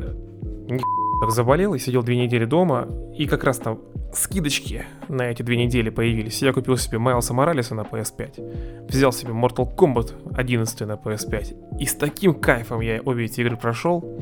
ни 0.68 0.80
как 1.20 1.30
заболел 1.30 1.72
и 1.74 1.78
сидел 1.78 2.02
две 2.02 2.16
недели 2.16 2.44
дома, 2.44 2.88
и 3.16 3.26
как 3.26 3.42
раз 3.44 3.58
там 3.58 3.80
скидочки 4.12 4.84
на 5.08 5.22
эти 5.30 5.42
две 5.42 5.56
недели 5.56 5.88
появились. 5.88 6.42
Я 6.42 6.52
купил 6.52 6.76
себе 6.76 6.98
Майлса 6.98 7.32
Моралеса 7.32 7.74
на 7.74 7.80
PS5, 7.82 8.86
взял 8.88 9.12
себе 9.12 9.32
Mortal 9.32 9.74
Kombat 9.74 10.12
11 10.34 10.80
на 10.82 10.92
PS5, 10.92 11.78
и 11.80 11.86
с 11.86 11.94
таким 11.94 12.34
кайфом 12.34 12.80
я 12.82 13.00
обе 13.02 13.24
эти 13.24 13.40
игры 13.40 13.56
прошел. 13.56 14.20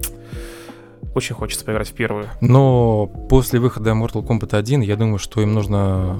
Очень 1.14 1.34
хочется 1.36 1.64
поиграть 1.64 1.88
в 1.88 1.94
первую. 1.94 2.26
Но 2.40 3.06
после 3.28 3.60
выхода 3.60 3.90
Mortal 3.90 4.26
Kombat 4.26 4.56
1, 4.56 4.80
я 4.80 4.96
думаю, 4.96 5.18
что 5.18 5.40
им 5.40 5.54
нужно... 5.54 6.18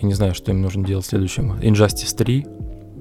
Я 0.00 0.06
не 0.08 0.14
знаю, 0.14 0.34
что 0.34 0.50
им 0.50 0.62
нужно 0.62 0.84
делать 0.84 1.04
следующим. 1.06 1.52
Injustice 1.60 2.16
3 2.16 2.46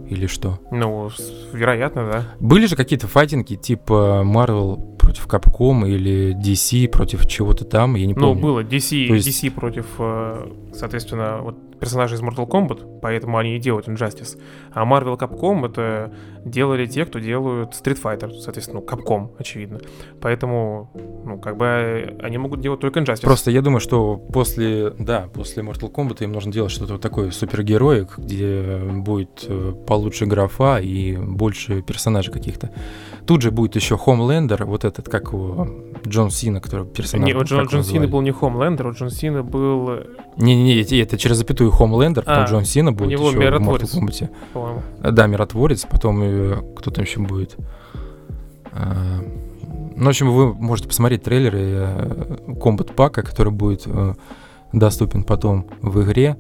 или 0.10 0.28
что? 0.28 0.60
Ну, 0.72 1.10
вероятно, 1.54 2.10
да. 2.12 2.24
Были 2.40 2.66
же 2.66 2.76
какие-то 2.76 3.08
файтинги 3.08 3.56
типа 3.56 4.22
Marvel 4.26 4.98
против 4.98 5.28
Capcom 5.28 5.88
или 5.88 6.36
DC 6.36 6.88
против 6.90 7.28
чего-то 7.28 7.66
там, 7.66 7.96
я 7.96 8.06
не 8.06 8.14
Ну, 8.14 8.20
помню. 8.22 8.42
было 8.42 8.64
DC, 8.64 8.96
есть- 8.96 9.28
DC 9.28 9.52
против, 9.52 9.86
э, 10.00 10.48
соответственно, 10.74 11.40
вот 11.42 11.56
персонажей 11.84 12.18
из 12.18 12.22
Mortal 12.22 12.48
Kombat, 12.48 13.00
поэтому 13.02 13.38
они 13.38 13.56
и 13.56 13.60
делают 13.60 13.88
Injustice. 13.90 14.40
А 14.74 14.86
Marvel 14.86 15.18
Capcom 15.20 15.66
это 15.66 16.14
делали 16.46 16.86
те, 16.86 17.06
кто 17.06 17.20
делают 17.20 17.72
Street 17.72 18.00
Fighter, 18.02 18.32
соответственно, 18.40 18.82
ну, 18.82 18.86
Capcom, 18.86 19.30
очевидно. 19.38 19.80
Поэтому, 20.22 20.90
ну, 21.26 21.38
как 21.40 21.58
бы 21.58 21.66
э, 21.66 22.18
они 22.22 22.38
могут 22.38 22.62
делать 22.62 22.80
только 22.80 23.00
Injustice. 23.02 23.22
Просто 23.24 23.52
я 23.52 23.62
думаю, 23.62 23.80
что 23.82 24.16
после, 24.18 24.92
да, 24.92 25.28
после 25.34 25.64
Mortal 25.64 25.92
Kombat 25.92 26.24
им 26.24 26.32
нужно 26.32 26.52
делать 26.52 26.72
что-то 26.72 26.94
вот 26.94 27.02
такое 27.02 27.32
супергероик, 27.32 28.18
где 28.18 28.78
будет 28.78 29.46
э, 29.48 29.74
получше 29.86 30.26
графа 30.26 30.80
и 30.80 31.18
больше 31.18 31.82
персонажей 31.82 32.32
каких-то. 32.34 32.70
Тут 33.26 33.42
же 33.42 33.52
будет 33.52 33.76
еще 33.76 33.96
Homelander, 33.96 34.66
вот 34.66 34.86
этот, 34.86 35.10
как 35.10 35.34
его, 35.34 35.68
Джон 36.08 36.30
Сина, 36.30 36.60
который 36.62 36.86
персонаж. 36.86 37.28
Не, 37.28 37.34
у 37.36 37.44
Джон, 37.44 37.66
Джон 37.66 37.84
Сина 37.84 38.08
был 38.08 38.22
не 38.22 38.32
Хомлендер, 38.32 38.88
у 38.88 38.92
Джон 38.92 39.10
Сина 39.10 39.44
был, 39.44 39.90
э, 39.90 40.04
Не-не-не, 40.38 40.82
это- 40.82 40.96
это 40.96 41.18
через 41.18 41.38
запятую 41.38 41.72
Потом 42.26 42.44
А, 42.44 42.46
Джон 42.48 42.66
Сина 42.66 42.92
будет 42.92 43.10
него 43.10 43.30
еще 43.30 43.38
в 43.38 43.40
миротворец. 43.40 43.94
Mortal 43.96 44.00
Kombat. 44.00 44.30
А, 45.02 45.12
Да, 45.12 45.28
миротворец, 45.28 45.86
потом 45.90 46.22
э, 46.24 46.62
кто 46.76 46.92
там 46.92 47.04
еще 47.04 47.20
будет. 47.20 47.56
А, 48.72 49.20
Ну, 49.96 50.06
в 50.06 50.08
общем, 50.08 50.32
вы 50.32 50.54
можете 50.54 50.88
посмотреть 50.88 51.24
трейлеры 51.24 51.60
э, 51.62 52.36
Combat 52.48 52.94
пака, 52.94 53.22
который 53.22 53.52
будет 53.52 53.84
э, 53.86 54.14
доступен 54.72 55.24
потом 55.24 55.68
в 55.82 56.02
игре. 56.04 56.36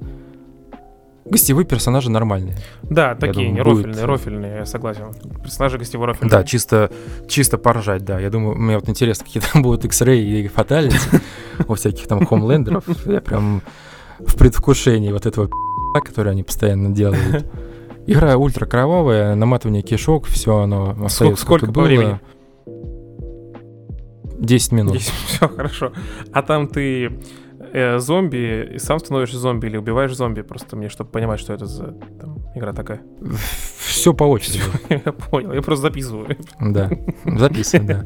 гостевые 1.25 1.65
персонажи 1.65 2.09
нормальные. 2.11 2.57
Да, 2.83 3.15
такие, 3.15 3.47
думаю, 3.47 3.53
не 3.53 3.63
будет... 3.63 3.85
рофельные, 3.85 4.05
рофельные, 4.05 4.55
я 4.57 4.65
согласен. 4.65 5.13
Персонажи 5.41 5.77
гостевые 5.77 6.07
рофельные. 6.07 6.31
Да, 6.31 6.43
чисто, 6.43 6.91
чисто 7.27 7.57
поржать, 7.57 8.03
да. 8.03 8.19
Я 8.19 8.29
думаю, 8.29 8.55
мне 8.57 8.75
вот 8.75 8.89
интересно, 8.89 9.25
какие 9.25 9.41
там 9.41 9.61
будут 9.61 9.85
X-Ray 9.85 10.19
и 10.19 10.47
Fatality 10.47 11.21
у 11.67 11.75
всяких 11.75 12.07
там 12.07 12.25
хомлендеров. 12.25 12.83
Я 13.05 13.21
прям 13.21 13.61
в 14.27 14.35
предвкушении 14.37 15.11
вот 15.11 15.25
этого 15.25 15.49
который 16.01 16.31
они 16.31 16.43
постоянно 16.43 16.89
делают. 16.89 17.45
Игра 18.07 18.35
ультра 18.35 18.65
кровавая, 18.65 19.35
наматывание 19.35 19.81
кишок, 19.81 20.25
все 20.25 20.57
оно 20.57 20.91
остается 21.05 21.41
Сколько, 21.41 21.65
сколько 21.65 21.71
по 21.71 21.81
времени? 21.83 22.19
10 24.39 24.71
минут. 24.73 24.93
10, 24.93 25.13
все 25.27 25.47
хорошо. 25.47 25.93
А 26.33 26.41
там 26.41 26.67
ты 26.67 27.19
э, 27.71 27.99
зомби, 27.99 28.71
и 28.73 28.79
сам 28.79 28.99
становишься 28.99 29.37
зомби 29.37 29.67
или 29.67 29.77
убиваешь 29.77 30.13
зомби, 30.15 30.41
просто 30.41 30.75
мне, 30.75 30.89
чтобы 30.89 31.11
понимать, 31.11 31.39
что 31.39 31.53
это 31.53 31.65
за 31.65 31.93
там, 32.19 32.39
игра 32.55 32.73
такая. 32.73 33.01
Все 33.79 34.13
по 34.13 34.25
очереди. 34.25 34.59
я 34.89 35.13
понял, 35.13 35.53
я 35.53 35.61
просто 35.61 35.83
записываю. 35.83 36.35
Да, 36.59 36.89
записывай, 37.25 37.85
да. 37.85 38.03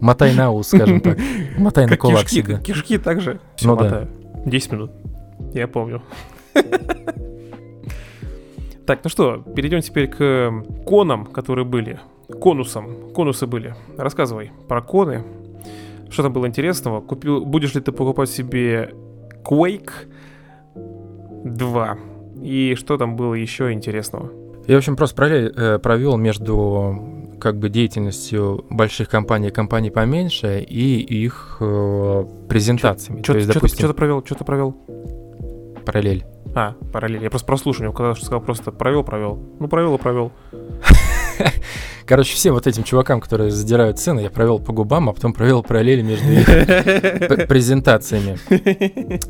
Мотай 0.00 0.34
на 0.34 0.52
ус, 0.52 0.68
скажем 0.68 1.00
так. 1.00 1.18
Мотай 1.58 1.86
на 1.86 1.96
кулак 1.96 2.26
кишки, 2.26 2.98
также. 2.98 3.40
Все 3.56 3.66
ну 3.66 3.74
мотаю. 3.74 4.08
Да. 4.44 4.50
10 4.50 4.72
минут. 4.72 4.92
Я 5.54 5.68
помню. 5.68 6.02
Так, 8.86 9.00
ну 9.04 9.10
что, 9.10 9.38
перейдем 9.54 9.80
теперь 9.80 10.08
к 10.08 10.52
конам, 10.84 11.26
которые 11.26 11.64
были. 11.64 12.00
Конусам. 12.40 13.12
Конусы 13.14 13.46
были. 13.46 13.74
Рассказывай 13.96 14.50
про 14.68 14.82
коны. 14.82 15.22
Что 16.10 16.24
там 16.24 16.32
было 16.32 16.46
интересного? 16.46 17.00
Купил, 17.00 17.44
будешь 17.44 17.74
ли 17.74 17.80
ты 17.80 17.92
покупать 17.92 18.28
себе 18.28 18.92
Quake 19.44 19.92
2? 20.74 21.98
И 22.42 22.74
что 22.74 22.98
там 22.98 23.16
было 23.16 23.34
еще 23.34 23.72
интересного? 23.72 24.30
Я, 24.66 24.74
в 24.74 24.78
общем, 24.78 24.96
просто 24.96 25.24
э, 25.24 25.78
провел 25.78 26.16
между 26.16 27.36
как 27.40 27.58
бы 27.58 27.68
деятельностью 27.68 28.64
больших 28.70 29.08
компаний 29.08 29.48
и 29.48 29.50
компаний 29.50 29.90
поменьше 29.90 30.60
и 30.60 31.00
их 31.00 31.58
э, 31.60 32.24
презентациями. 32.48 33.22
Что, 33.22 33.34
То 33.34 33.46
допустим... 33.54 33.78
что-то 33.78 33.94
провел, 33.94 34.24
что-то 34.24 34.44
провел? 34.44 34.76
Параллель. 35.84 36.24
А, 36.54 36.74
параллель. 36.92 37.22
Я 37.22 37.30
просто 37.30 37.46
прослушал, 37.46 37.84
мне 37.84 37.92
казалось, 37.94 38.18
что 38.18 38.26
сказал 38.26 38.42
просто 38.42 38.72
провел, 38.72 39.04
провел. 39.04 39.40
Ну, 39.58 39.68
провел 39.68 39.94
и 39.94 39.98
провел. 39.98 40.32
Короче, 42.06 42.34
всем 42.34 42.54
вот 42.54 42.66
этим 42.66 42.82
чувакам, 42.82 43.20
которые 43.20 43.50
задирают 43.50 43.98
цены, 43.98 44.20
я 44.20 44.30
провел 44.30 44.58
по 44.58 44.72
губам, 44.72 45.08
а 45.08 45.12
потом 45.12 45.32
провел 45.32 45.62
параллели 45.62 46.02
между 46.02 46.30
их 46.30 46.46
презентациями. 47.48 48.38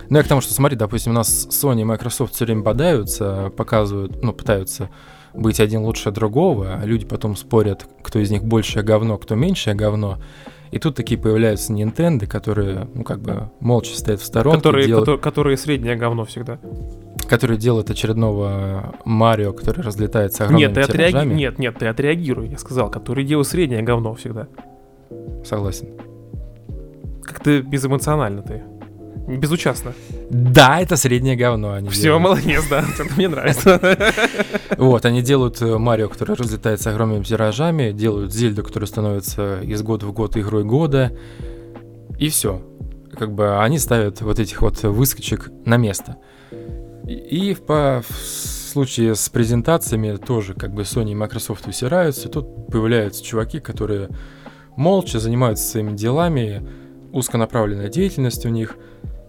Ну, 0.09 0.17
я 0.17 0.23
к 0.25 0.29
тому, 0.29 0.41
что 0.41 0.55
смотри, 0.55 0.77
допустим, 0.77 1.13
у 1.13 1.15
нас 1.15 1.49
Sony 1.51 1.83
и 1.83 1.85
Microsoft 1.85 2.35
все 2.35 2.45
время 2.45 2.63
бодаются, 2.63 3.53
показывают, 3.57 4.23
ну, 4.23 4.33
пытаются 4.33 4.89
быть 5.35 5.61
один 5.61 5.83
лучше 5.83 6.11
другого, 6.11 6.79
а 6.81 6.85
люди 6.85 7.07
потом 7.07 7.37
спорят, 7.37 7.87
кто 8.03 8.19
из 8.19 8.31
них 8.31 8.45
большее 8.45 8.83
говно, 8.83 9.19
кто 9.19 9.35
меньшее 9.35 9.75
говно. 9.75 10.19
И 10.73 10.79
тут 10.79 10.97
такие 10.97 11.21
появляются 11.21 11.73
Nintendo, 11.73 12.27
которые, 12.27 12.89
ну, 12.95 13.05
как 13.05 13.21
бы 13.21 13.51
молча 13.61 13.95
стоят 13.97 14.21
в 14.21 14.25
сторонке. 14.25 14.59
Которые, 14.59 14.87
делают... 14.87 15.05
которые, 15.05 15.23
которые 15.23 15.57
среднее 15.57 15.97
говно 15.97 16.25
всегда 16.25 16.59
который 17.33 17.57
делает 17.57 17.89
очередного 17.89 18.95
Марио, 19.07 19.55
который 19.55 19.83
разлетается 19.83 20.45
огромными 20.45 20.69
нет, 20.69 20.75
ты 20.75 20.81
отреаги... 20.83 21.27
Нет, 21.27 21.59
нет, 21.59 21.79
ты 21.79 21.87
отреагируй, 21.87 22.49
я 22.49 22.59
сказал, 22.59 22.91
который 22.91 23.25
делает 23.25 23.49
среднее 23.49 23.81
говно 23.81 24.13
всегда. 24.15 24.49
Согласен. 25.43 25.89
Как 27.23 27.41
ты 27.41 27.63
безэмоционально 27.63 28.43
ты. 28.43 28.63
Безучастно. 29.27 29.93
Да, 30.31 30.81
это 30.81 30.97
среднее 30.97 31.37
говно. 31.37 31.73
Они 31.73 31.89
Все, 31.89 32.03
делают. 32.03 32.23
молодец, 32.23 32.65
да, 32.69 32.81
это 32.81 33.15
мне 33.15 33.29
нравится. 33.29 33.81
Вот, 34.79 35.05
они 35.05 35.23
делают 35.23 35.61
э, 35.63 35.79
Марио, 35.79 36.09
который 36.09 36.35
разлетается 36.35 36.91
огромными 36.91 37.23
тиражами, 37.23 37.93
делают 37.93 38.33
Зельду, 38.33 38.65
которая 38.65 38.87
становится 38.87 39.61
из 39.61 39.83
года 39.83 40.07
в 40.07 40.13
год 40.13 40.37
игрой 40.37 40.65
года, 40.65 41.13
и 42.19 42.29
все. 42.29 42.63
Как 43.17 43.33
бы 43.33 43.63
они 43.63 43.79
ставят 43.79 44.23
вот 44.23 44.39
этих 44.39 44.63
вот 44.63 44.83
выскочек 44.83 45.51
на 45.67 45.77
место. 45.77 46.17
И 47.07 47.55
в, 47.55 47.61
по, 47.63 48.03
в 48.09 48.17
случае 48.73 49.15
с 49.15 49.29
презентациями 49.29 50.17
тоже 50.17 50.55
как 50.55 50.73
бы 50.73 50.83
Sony 50.83 51.13
и 51.13 51.15
Microsoft 51.15 51.67
усираются. 51.69 52.29
Тут 52.29 52.67
появляются 52.69 53.23
чуваки, 53.23 53.61
которые 53.61 54.09
молча 54.77 55.19
занимаются 55.19 55.69
своими 55.69 55.95
делами, 55.95 56.67
узконаправленная 57.13 57.89
деятельность 57.89 58.47
у 58.47 58.49
них. 58.49 58.77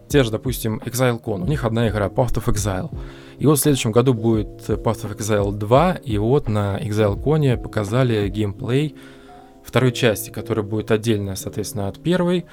Те 0.07 0.23
же, 0.23 0.31
допустим, 0.31 0.81
ExileCon. 0.85 1.43
У 1.43 1.47
них 1.47 1.63
одна 1.63 1.89
игра, 1.89 2.07
Path 2.07 2.35
of 2.35 2.45
Exile. 2.53 2.95
И 3.39 3.45
вот 3.45 3.57
в 3.57 3.61
следующем 3.61 3.91
году 3.91 4.13
будет 4.13 4.69
Path 4.69 5.05
of 5.05 5.17
Exile 5.17 5.51
2, 5.51 5.93
и 6.03 6.17
вот 6.17 6.47
на 6.49 6.77
ExileCon 6.77 7.57
показали 7.61 8.29
геймплей 8.29 8.95
второй 9.63 9.91
части, 9.91 10.29
которая 10.29 10.65
будет 10.65 10.91
отдельная, 10.91 11.35
соответственно, 11.35 11.87
от 11.87 11.99
первой, 11.99 12.45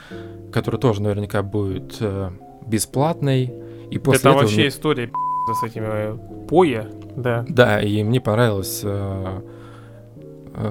которая 0.53 0.81
тоже 0.81 1.03
наверняка 1.03 1.43
будет 1.43 1.97
э, 2.01 2.31
бесплатной, 2.67 3.53
и 3.91 3.99
после 3.99 4.21
Это 4.21 4.29
этого 4.31 4.43
вообще 4.43 4.57
мне... 4.61 4.69
история 4.69 5.11
с 5.61 5.65
этими 5.65 5.87
э, 5.87 6.47
поя, 6.49 6.89
да. 7.17 7.45
Да, 7.49 7.81
и 7.81 8.03
мне 8.05 8.21
понравилось 8.21 8.81
э, 8.85 9.41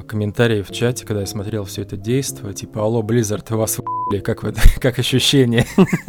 комментарии 0.07 0.61
в 0.61 0.71
чате, 0.71 1.05
когда 1.05 1.21
я 1.21 1.25
смотрел 1.25 1.63
все 1.65 1.83
это 1.83 1.97
действие, 1.97 2.53
типа, 2.53 2.81
алло, 2.81 3.01
Blizzard, 3.01 3.55
вас 3.55 3.77
в***ли, 3.77 4.19
как, 4.19 4.43
вы, 4.43 4.53
как 4.79 4.99
ощущение? 4.99 5.65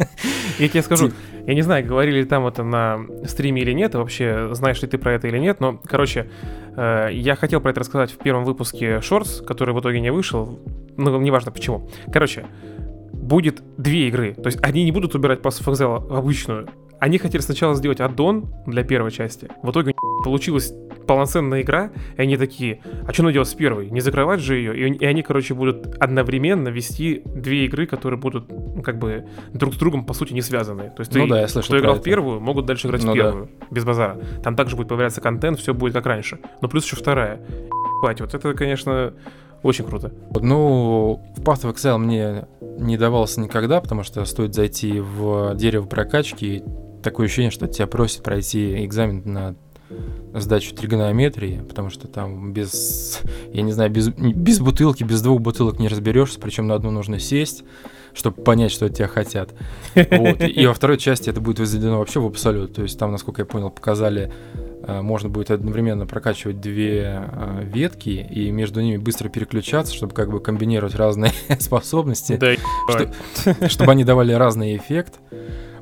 Я 0.59 0.67
тебе 0.67 0.81
скажу, 0.83 1.11
я 1.47 1.53
не 1.53 1.61
знаю, 1.61 1.85
говорили 1.85 2.19
ли 2.19 2.25
там 2.25 2.45
это 2.45 2.63
на 2.63 2.99
стриме 3.25 3.61
или 3.61 3.71
нет, 3.71 3.95
вообще 3.95 4.49
знаешь 4.53 4.81
ли 4.81 4.87
ты 4.87 4.97
про 4.97 5.13
это 5.13 5.27
или 5.27 5.39
нет, 5.39 5.59
но, 5.59 5.79
короче, 5.83 6.29
э, 6.75 7.09
я 7.13 7.35
хотел 7.35 7.61
про 7.61 7.71
это 7.71 7.79
рассказать 7.79 8.11
в 8.11 8.17
первом 8.17 8.43
выпуске 8.43 8.97
Shorts, 8.97 9.43
который 9.43 9.73
в 9.73 9.79
итоге 9.79 10.01
не 10.01 10.11
вышел, 10.11 10.59
ну, 10.97 11.19
неважно 11.19 11.51
почему. 11.51 11.89
Короче, 12.11 12.45
будет 13.13 13.63
две 13.77 14.07
игры. 14.07 14.33
То 14.33 14.47
есть 14.47 14.59
они 14.61 14.83
не 14.83 14.91
будут 14.91 15.15
убирать 15.15 15.39
Pass 15.39 15.61
of 15.61 15.71
Exile 15.71 16.15
обычную, 16.15 16.67
они 17.01 17.17
хотели 17.17 17.41
сначала 17.41 17.73
сделать 17.73 17.99
аддон 17.99 18.53
для 18.67 18.83
первой 18.83 19.09
части. 19.09 19.47
В 19.63 19.71
итоге 19.71 19.93
получилась 20.23 20.71
полноценная 21.07 21.63
игра, 21.63 21.89
и 22.15 22.21
они 22.21 22.37
такие, 22.37 22.79
а 23.07 23.11
что 23.11 23.23
надо 23.23 23.33
делать 23.33 23.49
с 23.49 23.55
первой? 23.55 23.89
Не 23.89 24.01
закрывать 24.01 24.39
же 24.39 24.55
ее? 24.55 24.77
И, 24.77 24.97
и 24.99 25.05
они, 25.05 25.23
короче, 25.23 25.55
будут 25.55 25.95
одновременно 25.99 26.69
вести 26.69 27.23
две 27.25 27.65
игры, 27.65 27.87
которые 27.87 28.19
будут, 28.19 28.49
ну, 28.49 28.83
как 28.83 28.99
бы, 28.99 29.25
друг 29.51 29.73
с 29.73 29.77
другом, 29.77 30.05
по 30.05 30.13
сути, 30.13 30.33
не 30.33 30.43
связаны. 30.43 30.91
То 30.95 30.99
есть 30.99 31.13
ну, 31.15 31.23
ты, 31.23 31.29
да, 31.29 31.41
я 31.41 31.47
слышал 31.47 31.69
кто 31.69 31.79
играл 31.79 31.95
в 31.95 32.03
первую, 32.03 32.39
могут 32.39 32.67
дальше 32.67 32.87
играть 32.87 33.03
ну, 33.03 33.13
в 33.13 33.15
первую, 33.15 33.49
да. 33.59 33.65
без 33.71 33.83
базара. 33.83 34.19
Там 34.43 34.55
также 34.55 34.75
будет 34.75 34.87
появляться 34.87 35.21
контент, 35.21 35.57
все 35.59 35.73
будет 35.73 35.93
как 35.93 36.05
раньше. 36.05 36.37
Но 36.61 36.69
плюс 36.69 36.85
еще 36.85 36.97
вторая. 36.97 37.41
Ебать, 38.03 38.21
вот 38.21 38.35
это, 38.35 38.53
конечно, 38.53 39.15
очень 39.63 39.85
круто. 39.85 40.13
Ну, 40.39 41.19
в 41.35 41.41
Path 41.41 41.63
of 41.63 41.73
Exile 41.73 41.97
мне 41.97 42.45
не 42.77 42.95
давался 42.97 43.41
никогда, 43.41 43.81
потому 43.81 44.03
что 44.03 44.23
стоит 44.25 44.53
зайти 44.53 44.99
в 44.99 45.55
дерево 45.55 45.87
прокачки, 45.87 46.63
такое 47.01 47.27
ощущение, 47.27 47.51
что 47.51 47.67
тебя 47.67 47.87
просят 47.87 48.23
пройти 48.23 48.85
экзамен 48.85 49.21
на 49.25 49.55
сдачу 50.33 50.73
тригонометрии, 50.73 51.61
потому 51.67 51.89
что 51.89 52.07
там 52.07 52.53
без, 52.53 53.19
я 53.51 53.61
не 53.61 53.71
знаю, 53.71 53.91
без, 53.91 54.09
без 54.09 54.59
бутылки, 54.59 55.03
без 55.03 55.21
двух 55.21 55.41
бутылок 55.41 55.79
не 55.79 55.87
разберешься, 55.87 56.39
причем 56.39 56.67
на 56.67 56.75
одну 56.75 56.91
нужно 56.91 57.19
сесть, 57.19 57.63
чтобы 58.13 58.41
понять, 58.41 58.71
что 58.71 58.85
от 58.85 58.95
тебя 58.95 59.07
хотят. 59.07 59.53
Вот. 59.95 60.41
И 60.41 60.65
во 60.65 60.73
второй 60.73 60.97
части 60.97 61.29
это 61.29 61.41
будет 61.41 61.59
возведено 61.59 61.99
вообще 61.99 62.19
в 62.19 62.25
абсолют. 62.25 62.73
То 62.75 62.83
есть 62.83 62.97
там, 62.97 63.11
насколько 63.11 63.41
я 63.41 63.45
понял, 63.45 63.69
показали, 63.69 64.31
можно 65.01 65.29
будет 65.29 65.51
одновременно 65.51 66.05
прокачивать 66.05 66.59
две 66.59 67.23
э, 67.31 67.63
ветки 67.63 68.09
и 68.09 68.51
между 68.51 68.81
ними 68.81 68.97
быстро 68.97 69.29
переключаться, 69.29 69.93
чтобы 69.93 70.13
как 70.13 70.29
бы 70.29 70.39
комбинировать 70.39 70.95
разные 70.95 71.31
способности, 71.59 72.37
да, 72.37 73.67
чтобы 73.69 73.91
они 73.91 74.03
давали 74.03 74.33
разный 74.33 74.75
эффект. 74.75 75.19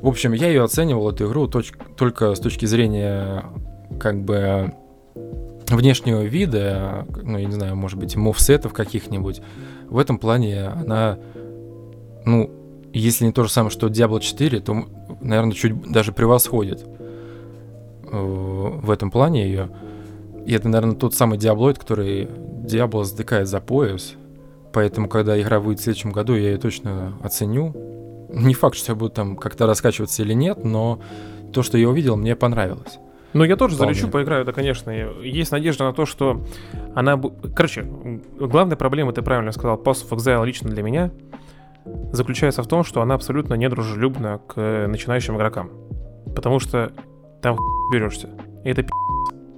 В 0.00 0.08
общем, 0.08 0.32
я 0.32 0.48
ее 0.48 0.62
оценивал, 0.62 1.10
эту 1.10 1.26
игру, 1.26 1.46
точ- 1.46 1.74
только 1.96 2.34
с 2.34 2.40
точки 2.40 2.66
зрения 2.66 3.44
как 3.98 4.22
бы 4.22 4.72
внешнего 5.68 6.22
вида, 6.22 7.06
ну, 7.22 7.38
я 7.38 7.46
не 7.46 7.52
знаю, 7.52 7.76
может 7.76 7.98
быть, 7.98 8.16
мувсетов 8.16 8.72
каких-нибудь. 8.72 9.40
В 9.88 9.98
этом 9.98 10.18
плане 10.18 10.68
она, 10.68 11.18
ну, 12.24 12.50
если 12.92 13.26
не 13.26 13.32
то 13.32 13.44
же 13.44 13.50
самое, 13.50 13.70
что 13.70 13.88
Diablo 13.88 14.20
4, 14.20 14.60
то, 14.60 14.84
наверное, 15.20 15.52
чуть 15.52 15.92
даже 15.92 16.12
превосходит 16.12 16.84
э, 16.86 16.99
в 18.10 18.90
этом 18.90 19.10
плане 19.10 19.44
ее. 19.44 19.68
И 20.46 20.52
это, 20.52 20.68
наверное, 20.68 20.96
тот 20.96 21.14
самый 21.14 21.38
Диаблоид, 21.38 21.78
который 21.78 22.28
Диабло 22.64 23.04
затыкает 23.04 23.48
за 23.48 23.60
пояс. 23.60 24.14
Поэтому, 24.72 25.08
когда 25.08 25.40
игра 25.40 25.60
выйдет 25.60 25.80
в 25.80 25.84
следующем 25.84 26.12
году, 26.12 26.34
я 26.34 26.50
ее 26.50 26.58
точно 26.58 27.14
оценю. 27.22 27.74
Не 28.32 28.54
факт, 28.54 28.76
что 28.76 28.92
я 28.92 28.96
буду 28.96 29.10
там 29.10 29.36
как-то 29.36 29.66
раскачиваться 29.66 30.22
или 30.22 30.32
нет, 30.32 30.64
но 30.64 31.00
то, 31.52 31.62
что 31.62 31.76
я 31.78 31.88
увидел, 31.88 32.16
мне 32.16 32.36
понравилось. 32.36 32.98
Ну, 33.32 33.44
я 33.44 33.56
тоже 33.56 33.76
Вполне. 33.76 33.94
залечу, 33.94 34.10
поиграю, 34.10 34.44
да, 34.44 34.52
конечно. 34.52 34.90
Есть 35.22 35.52
надежда 35.52 35.84
на 35.84 35.92
то, 35.92 36.04
что 36.04 36.44
она... 36.94 37.20
Короче, 37.54 37.82
главная 38.38 38.76
проблема, 38.76 39.12
ты 39.12 39.22
правильно 39.22 39.52
сказал, 39.52 39.76
Pass 39.76 40.08
of 40.08 40.16
Exile 40.16 40.44
лично 40.44 40.70
для 40.70 40.82
меня 40.82 41.10
заключается 42.12 42.62
в 42.62 42.66
том, 42.66 42.84
что 42.84 43.02
она 43.02 43.14
абсолютно 43.14 43.54
недружелюбна 43.54 44.40
к 44.46 44.86
начинающим 44.88 45.36
игрокам. 45.36 45.70
Потому 46.34 46.58
что 46.60 46.92
там 47.42 47.58
берешься. 47.92 48.30
это 48.64 48.82
пи***. 48.82 48.90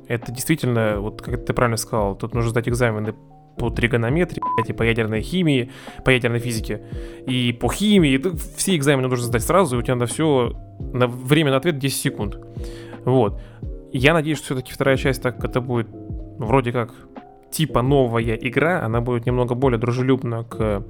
Это 0.08 0.32
действительно, 0.32 1.00
вот 1.00 1.22
как 1.22 1.44
ты 1.44 1.52
правильно 1.52 1.76
сказал, 1.76 2.16
тут 2.16 2.34
нужно 2.34 2.50
сдать 2.50 2.68
экзамены 2.68 3.14
по 3.56 3.70
тригонометрии, 3.70 4.42
и 4.66 4.72
по 4.72 4.82
ядерной 4.82 5.20
химии, 5.20 5.70
по 6.04 6.10
ядерной 6.10 6.38
физике, 6.38 6.82
и 7.26 7.52
по 7.52 7.70
химии. 7.70 8.20
Все 8.56 8.76
экзамены 8.76 9.08
нужно 9.08 9.26
сдать 9.26 9.42
сразу, 9.42 9.76
и 9.76 9.78
у 9.78 9.82
тебя 9.82 9.94
на 9.94 10.06
все, 10.06 10.52
на 10.92 11.06
время 11.06 11.50
на 11.50 11.58
ответ 11.58 11.78
10 11.78 11.96
секунд. 11.96 12.38
Вот. 13.04 13.40
Я 13.92 14.14
надеюсь, 14.14 14.38
что 14.38 14.46
все-таки 14.46 14.72
вторая 14.72 14.96
часть, 14.96 15.22
так 15.22 15.44
это 15.44 15.60
будет 15.60 15.88
вроде 16.38 16.72
как 16.72 16.94
типа 17.50 17.82
новая 17.82 18.34
игра, 18.34 18.84
она 18.84 19.00
будет 19.00 19.26
немного 19.26 19.54
более 19.54 19.78
дружелюбна 19.78 20.44
к 20.44 20.82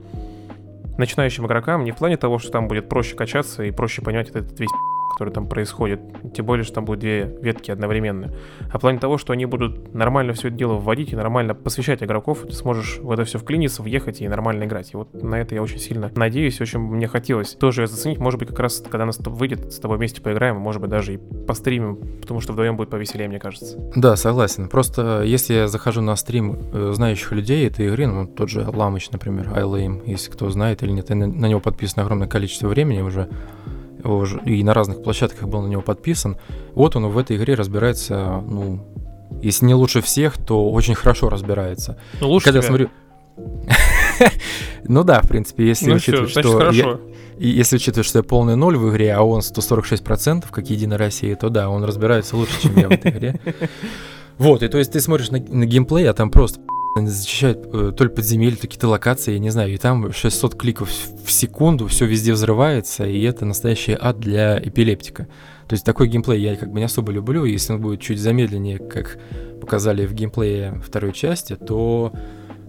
начинающим 0.99 1.47
игрокам, 1.47 1.85
не 1.85 1.91
в 1.91 1.97
плане 1.97 2.17
того, 2.17 2.39
что 2.39 2.53
там 2.53 2.69
будет 2.69 2.89
проще 2.89 3.17
качаться 3.17 3.65
и 3.65 3.71
проще 3.71 4.03
понять 4.03 4.29
этот 4.29 4.59
весь 4.61 4.71
который 5.13 5.33
там 5.33 5.47
происходит, 5.47 6.01
тем 6.35 6.47
более, 6.47 6.65
что 6.65 6.77
там 6.77 6.85
будет 6.85 7.01
две 7.01 7.37
ветки 7.41 7.71
одновременно, 7.71 8.33
а 8.73 8.79
в 8.79 8.81
плане 8.81 8.99
того, 8.99 9.19
что 9.19 9.33
они 9.33 9.47
будут 9.47 9.95
нормально 9.95 10.33
все 10.33 10.49
это 10.49 10.57
дело 10.57 10.75
вводить 10.75 11.13
и 11.13 11.17
нормально 11.17 11.55
посвящать 11.55 12.03
игроков, 12.03 12.41
ты 12.43 12.53
сможешь 12.53 12.99
в 12.99 13.11
это 13.11 13.25
все 13.25 13.39
вклиниться, 13.39 13.83
въехать 13.83 14.21
и 14.21 14.29
нормально 14.29 14.65
играть. 14.65 14.93
И 14.93 14.97
вот 14.97 15.15
на 15.15 15.37
это 15.37 15.55
я 15.55 15.63
очень 15.63 15.79
сильно 15.79 16.11
надеюсь, 16.15 16.61
очень 16.61 16.81
мне 16.81 17.09
хотелось 17.09 17.53
тоже 17.55 17.87
заценить, 17.87 18.19
может 18.19 18.39
быть, 18.39 18.49
как 18.49 18.59
раз, 18.59 18.83
когда 18.89 19.07
нас 19.07 19.19
выйдет, 19.19 19.73
с 19.73 19.79
тобой 19.79 19.99
вместе 19.99 20.21
поиграем, 20.21 20.57
может 20.57 20.81
быть, 20.81 20.91
даже 20.91 21.15
и 21.15 21.17
постримим, 21.19 21.97
потому 22.21 22.41
что 22.41 22.53
вдвоем 22.53 22.77
будет 22.77 22.91
повеселее, 22.91 23.29
мне 23.29 23.39
кажется. 23.39 23.79
Да, 23.95 24.17
согласен. 24.17 24.69
Просто 24.69 25.23
если 25.23 25.55
я 25.55 25.69
захожу 25.69 26.01
на 26.01 26.17
стрим 26.17 26.59
э, 26.73 26.93
знающих 26.95 27.33
людей 27.33 27.67
этой 27.67 27.87
игры, 27.87 28.07
ну, 28.07 28.27
тот 28.27 28.49
же 28.49 28.67
Ламыч, 28.67 29.11
например, 29.11 29.49
iLame, 29.49 30.03
если 30.07 30.31
кто 30.31 30.49
знает 30.51 30.83
или 30.83 30.93
нет, 30.93 31.09
на 31.09 31.47
него 31.47 31.61
подписано 31.61 32.03
огромное 32.03 32.29
количество 32.29 32.69
времени 32.69 33.03
уже, 33.03 33.29
и 34.45 34.63
на 34.65 34.75
разных 34.75 35.03
площадках 35.03 35.49
был 35.49 35.63
на 35.63 35.69
него 35.69 35.83
подписан. 35.83 36.37
Вот 36.75 36.97
он 36.97 37.07
в 37.07 37.19
этой 37.19 37.37
игре 37.37 37.55
разбирается, 37.55 38.43
ну, 38.47 38.81
если 39.43 39.67
не 39.67 39.75
лучше 39.75 40.01
всех, 40.03 40.39
то 40.39 40.71
очень 40.71 40.95
хорошо 40.95 41.29
разбирается. 41.29 41.99
Ну, 42.21 42.29
лучше 42.31 42.47
Когда 42.47 42.61
тебя. 42.61 42.69
смотрю... 42.69 42.91
Ну 44.85 45.05
да, 45.05 45.23
в 45.23 45.29
принципе, 45.29 45.67
если 45.67 45.91
ну 45.91 45.97
учитывать, 45.97 46.31
что... 46.31 46.71
Я, 46.71 46.99
если 47.39 47.77
учитывать, 47.77 48.07
что 48.07 48.19
я 48.19 48.23
полный 48.23 48.57
ноль 48.57 48.77
в 48.77 48.91
игре, 48.91 49.13
а 49.15 49.23
он 49.23 49.41
146%, 49.41 50.45
как 50.51 50.71
Единая 50.71 50.99
Россия, 50.99 51.35
то 51.37 51.49
да, 51.49 51.71
он 51.71 51.85
разбирается 51.85 52.37
лучше, 52.37 52.61
чем 52.63 52.77
я 52.77 52.89
в 52.89 52.93
этой 52.93 53.11
игре. 53.11 53.41
Вот, 54.39 54.63
и 54.63 54.69
то 54.69 54.79
есть 54.79 54.91
ты 54.91 55.01
смотришь 55.01 55.31
на, 55.31 55.39
на 55.39 55.67
геймплей, 55.67 56.09
а 56.09 56.15
там 56.15 56.31
просто 56.31 56.59
они 56.95 57.09
защищают 57.09 57.67
э, 57.73 57.93
то 57.97 58.05
ли 58.05 58.11
подземелья, 58.11 58.57
то 58.57 58.63
какие-то 58.63 58.89
локации, 58.89 59.33
я 59.33 59.39
не 59.39 59.51
знаю, 59.51 59.73
и 59.73 59.79
там 59.79 60.13
600 60.13 60.55
кликов 60.55 60.91
в 61.25 61.31
секунду, 61.31 61.87
все 61.87 62.07
везде 62.07 62.33
взрывается, 62.33 63.07
и 63.07 63.23
это 63.23 63.45
настоящий 63.45 63.97
ад 63.99 64.19
для 64.19 64.59
эпилептика. 64.59 65.27
То 65.69 65.75
есть 65.75 65.85
такой 65.85 66.09
геймплей 66.09 66.41
я 66.41 66.57
как 66.57 66.71
бы 66.71 66.81
не 66.81 66.85
особо 66.85 67.13
люблю, 67.13 67.45
если 67.45 67.73
он 67.73 67.81
будет 67.81 68.01
чуть 68.01 68.21
замедленнее, 68.21 68.79
как 68.79 69.19
показали 69.61 70.05
в 70.07 70.13
геймплее 70.13 70.81
второй 70.85 71.13
части, 71.13 71.57
то 71.57 72.13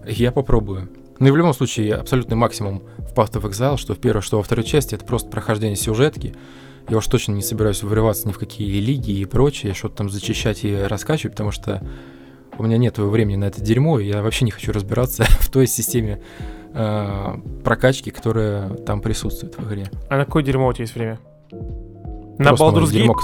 я 0.06 0.32
попробую. 0.32 0.88
Ну 1.18 1.28
и 1.28 1.30
в 1.30 1.36
любом 1.36 1.52
случае, 1.54 1.94
абсолютный 1.94 2.36
максимум 2.36 2.82
в 2.98 3.14
Path 3.14 3.32
of 3.32 3.50
Exile, 3.50 3.76
что 3.76 3.94
в 3.94 3.98
первой, 3.98 4.22
что 4.22 4.38
во 4.38 4.42
второй 4.42 4.64
части, 4.64 4.94
это 4.94 5.04
просто 5.04 5.28
прохождение 5.28 5.76
сюжетки. 5.76 6.34
Я 6.88 6.96
уж 6.96 7.06
точно 7.06 7.32
не 7.32 7.42
собираюсь 7.42 7.82
вырываться 7.82 8.28
ни 8.28 8.32
в 8.32 8.38
какие 8.38 8.80
лиги 8.80 9.12
и 9.12 9.24
прочее, 9.24 9.74
что-то 9.74 9.96
там 9.96 10.10
зачищать 10.10 10.64
и 10.64 10.74
раскачивать, 10.74 11.32
потому 11.32 11.50
что 11.50 11.82
у 12.58 12.62
меня 12.62 12.78
нет 12.78 12.98
времени 12.98 13.36
на 13.36 13.44
это 13.46 13.60
дерьмо, 13.60 13.98
и 13.98 14.06
я 14.06 14.22
вообще 14.22 14.44
не 14.44 14.50
хочу 14.50 14.72
разбираться 14.72 15.24
в 15.40 15.50
той 15.50 15.66
системе 15.66 16.20
э, 16.72 17.34
прокачки, 17.64 18.10
которая 18.10 18.70
там 18.70 19.00
присутствует 19.00 19.56
в 19.58 19.66
игре. 19.68 19.90
А 20.08 20.18
на 20.18 20.24
какое 20.24 20.42
дерьмо 20.42 20.68
у 20.68 20.72
тебя 20.72 20.82
есть 20.82 20.94
время? 20.94 21.18
На 22.38 22.50
Baldur's 22.50 22.86
Gate? 22.86 22.92
Дерьмо, 22.92 23.14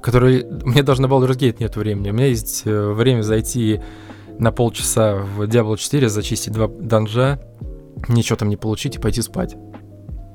который... 0.00 0.44
Мне 0.64 0.82
даже 0.82 1.02
на 1.02 1.06
Baldur's 1.06 1.36
Gate 1.36 1.56
нет 1.60 1.76
времени. 1.76 2.10
У 2.10 2.14
меня 2.14 2.26
есть 2.26 2.62
э, 2.64 2.92
время 2.92 3.22
зайти 3.22 3.80
на 4.38 4.52
полчаса 4.52 5.16
в 5.16 5.42
Diablo 5.42 5.76
4, 5.76 6.08
зачистить 6.08 6.52
два 6.52 6.68
данжа, 6.68 7.40
ничего 8.08 8.36
там 8.36 8.48
не 8.48 8.56
получить 8.56 8.96
и 8.96 8.98
пойти 8.98 9.22
спать. 9.22 9.56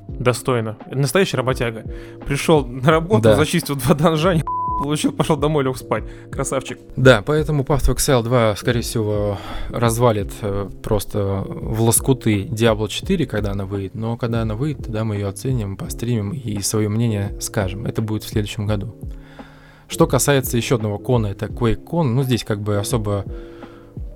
Достойно. 0.09 0.77
Настоящий 0.91 1.37
работяга. 1.37 1.83
Пришел 2.25 2.65
на 2.65 2.91
работу, 2.91 3.23
да. 3.23 3.35
зачистил 3.35 3.75
два 3.75 3.95
данжа, 3.95 4.35
получил, 4.81 5.11
пошел 5.11 5.37
домой, 5.37 5.63
лег 5.63 5.77
спать. 5.77 6.03
Красавчик. 6.31 6.79
Да, 6.95 7.21
поэтому 7.25 7.63
Path 7.63 7.89
of 7.89 7.95
Exile 7.95 8.23
2, 8.23 8.55
скорее 8.55 8.81
всего, 8.81 9.37
развалит 9.69 10.31
э, 10.41 10.69
просто 10.81 11.43
в 11.45 11.81
лоскуты 11.81 12.43
Diablo 12.45 12.87
4, 12.87 13.25
когда 13.25 13.51
она 13.51 13.65
выйдет. 13.65 13.95
Но 13.95 14.17
когда 14.17 14.41
она 14.41 14.55
выйдет, 14.55 14.85
тогда 14.85 15.03
мы 15.03 15.15
ее 15.15 15.27
оценим, 15.27 15.77
постримим 15.77 16.31
и 16.31 16.59
свое 16.61 16.89
мнение 16.89 17.35
скажем. 17.39 17.85
Это 17.85 18.01
будет 18.01 18.23
в 18.23 18.29
следующем 18.29 18.65
году. 18.67 18.95
Что 19.87 20.07
касается 20.07 20.57
еще 20.57 20.75
одного 20.75 20.97
кона, 20.97 21.27
это 21.27 21.45
QuakeCon. 21.45 22.03
Ну, 22.03 22.23
здесь 22.23 22.43
как 22.43 22.61
бы 22.61 22.77
особо 22.77 23.25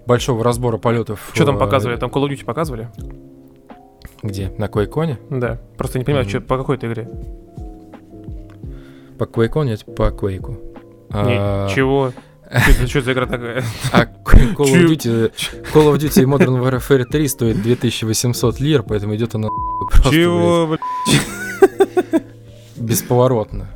большого 0.06 0.44
разбора 0.44 0.78
полетов. 0.78 1.32
Что 1.34 1.46
там 1.46 1.58
показывали? 1.58 1.98
Там 1.98 2.10
Call 2.10 2.24
of 2.24 2.32
Duty 2.32 2.46
показывали? 2.46 2.90
Где? 4.24 4.52
На 4.58 4.66
QuakeCon? 4.66 5.40
Да. 5.40 5.60
Просто 5.78 6.00
не 6.00 6.06
понимаю, 6.06 6.26
mm-hmm. 6.26 6.30
что, 6.30 6.42
по 6.42 6.58
какой-то 6.58 6.88
игре. 6.88 7.08
По 9.18 9.24
Quake 9.24 9.66
нет, 9.66 9.86
по 9.96 10.10
Quake. 10.10 10.58
А... 11.12 11.70
Чего? 11.70 12.14
Что 12.88 13.02
за 13.02 13.14
игра 13.14 13.26
такая? 13.26 13.64
А 13.92 14.06
Call 14.06 14.56
of, 14.58 14.88
Duty, 14.88 15.32
Call 15.74 15.94
of 15.94 15.98
Duty 15.98 16.24
Modern 16.24 16.62
Warfare 16.62 17.06
3 17.06 17.28
стоит 17.28 17.62
2800 17.62 18.60
лир, 18.60 18.84
поэтому 18.84 19.16
идет 19.16 19.36
она 19.36 19.50
просто... 19.92 20.12
Чего, 20.12 20.68
блядь? 20.68 22.24
Бесповоротно. 22.78 23.68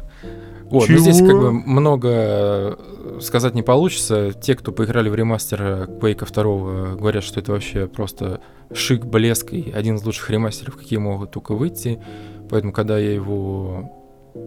Вот, 0.63 0.87
Чего? 0.87 0.97
но 0.97 1.03
здесь 1.03 1.17
как 1.19 1.37
бы 1.37 1.51
много 1.51 2.09
э, 2.09 2.75
сказать 3.19 3.55
не 3.55 3.61
получится. 3.61 4.31
Те, 4.31 4.55
кто 4.55 4.71
поиграли 4.71 5.09
в 5.09 5.15
ремастер 5.15 5.61
Quake 5.61 6.31
2, 6.31 6.95
говорят, 6.95 7.25
что 7.25 7.41
это 7.41 7.51
вообще 7.51 7.87
просто 7.87 8.39
шик, 8.73 9.03
блеск 9.03 9.51
и 9.51 9.69
один 9.71 9.95
из 9.95 10.05
лучших 10.05 10.29
ремастеров, 10.29 10.77
какие 10.77 10.97
могут 10.97 11.31
только 11.31 11.55
выйти. 11.55 12.01
Поэтому, 12.49 12.71
когда 12.71 12.97
я 12.97 13.11
его 13.11 14.00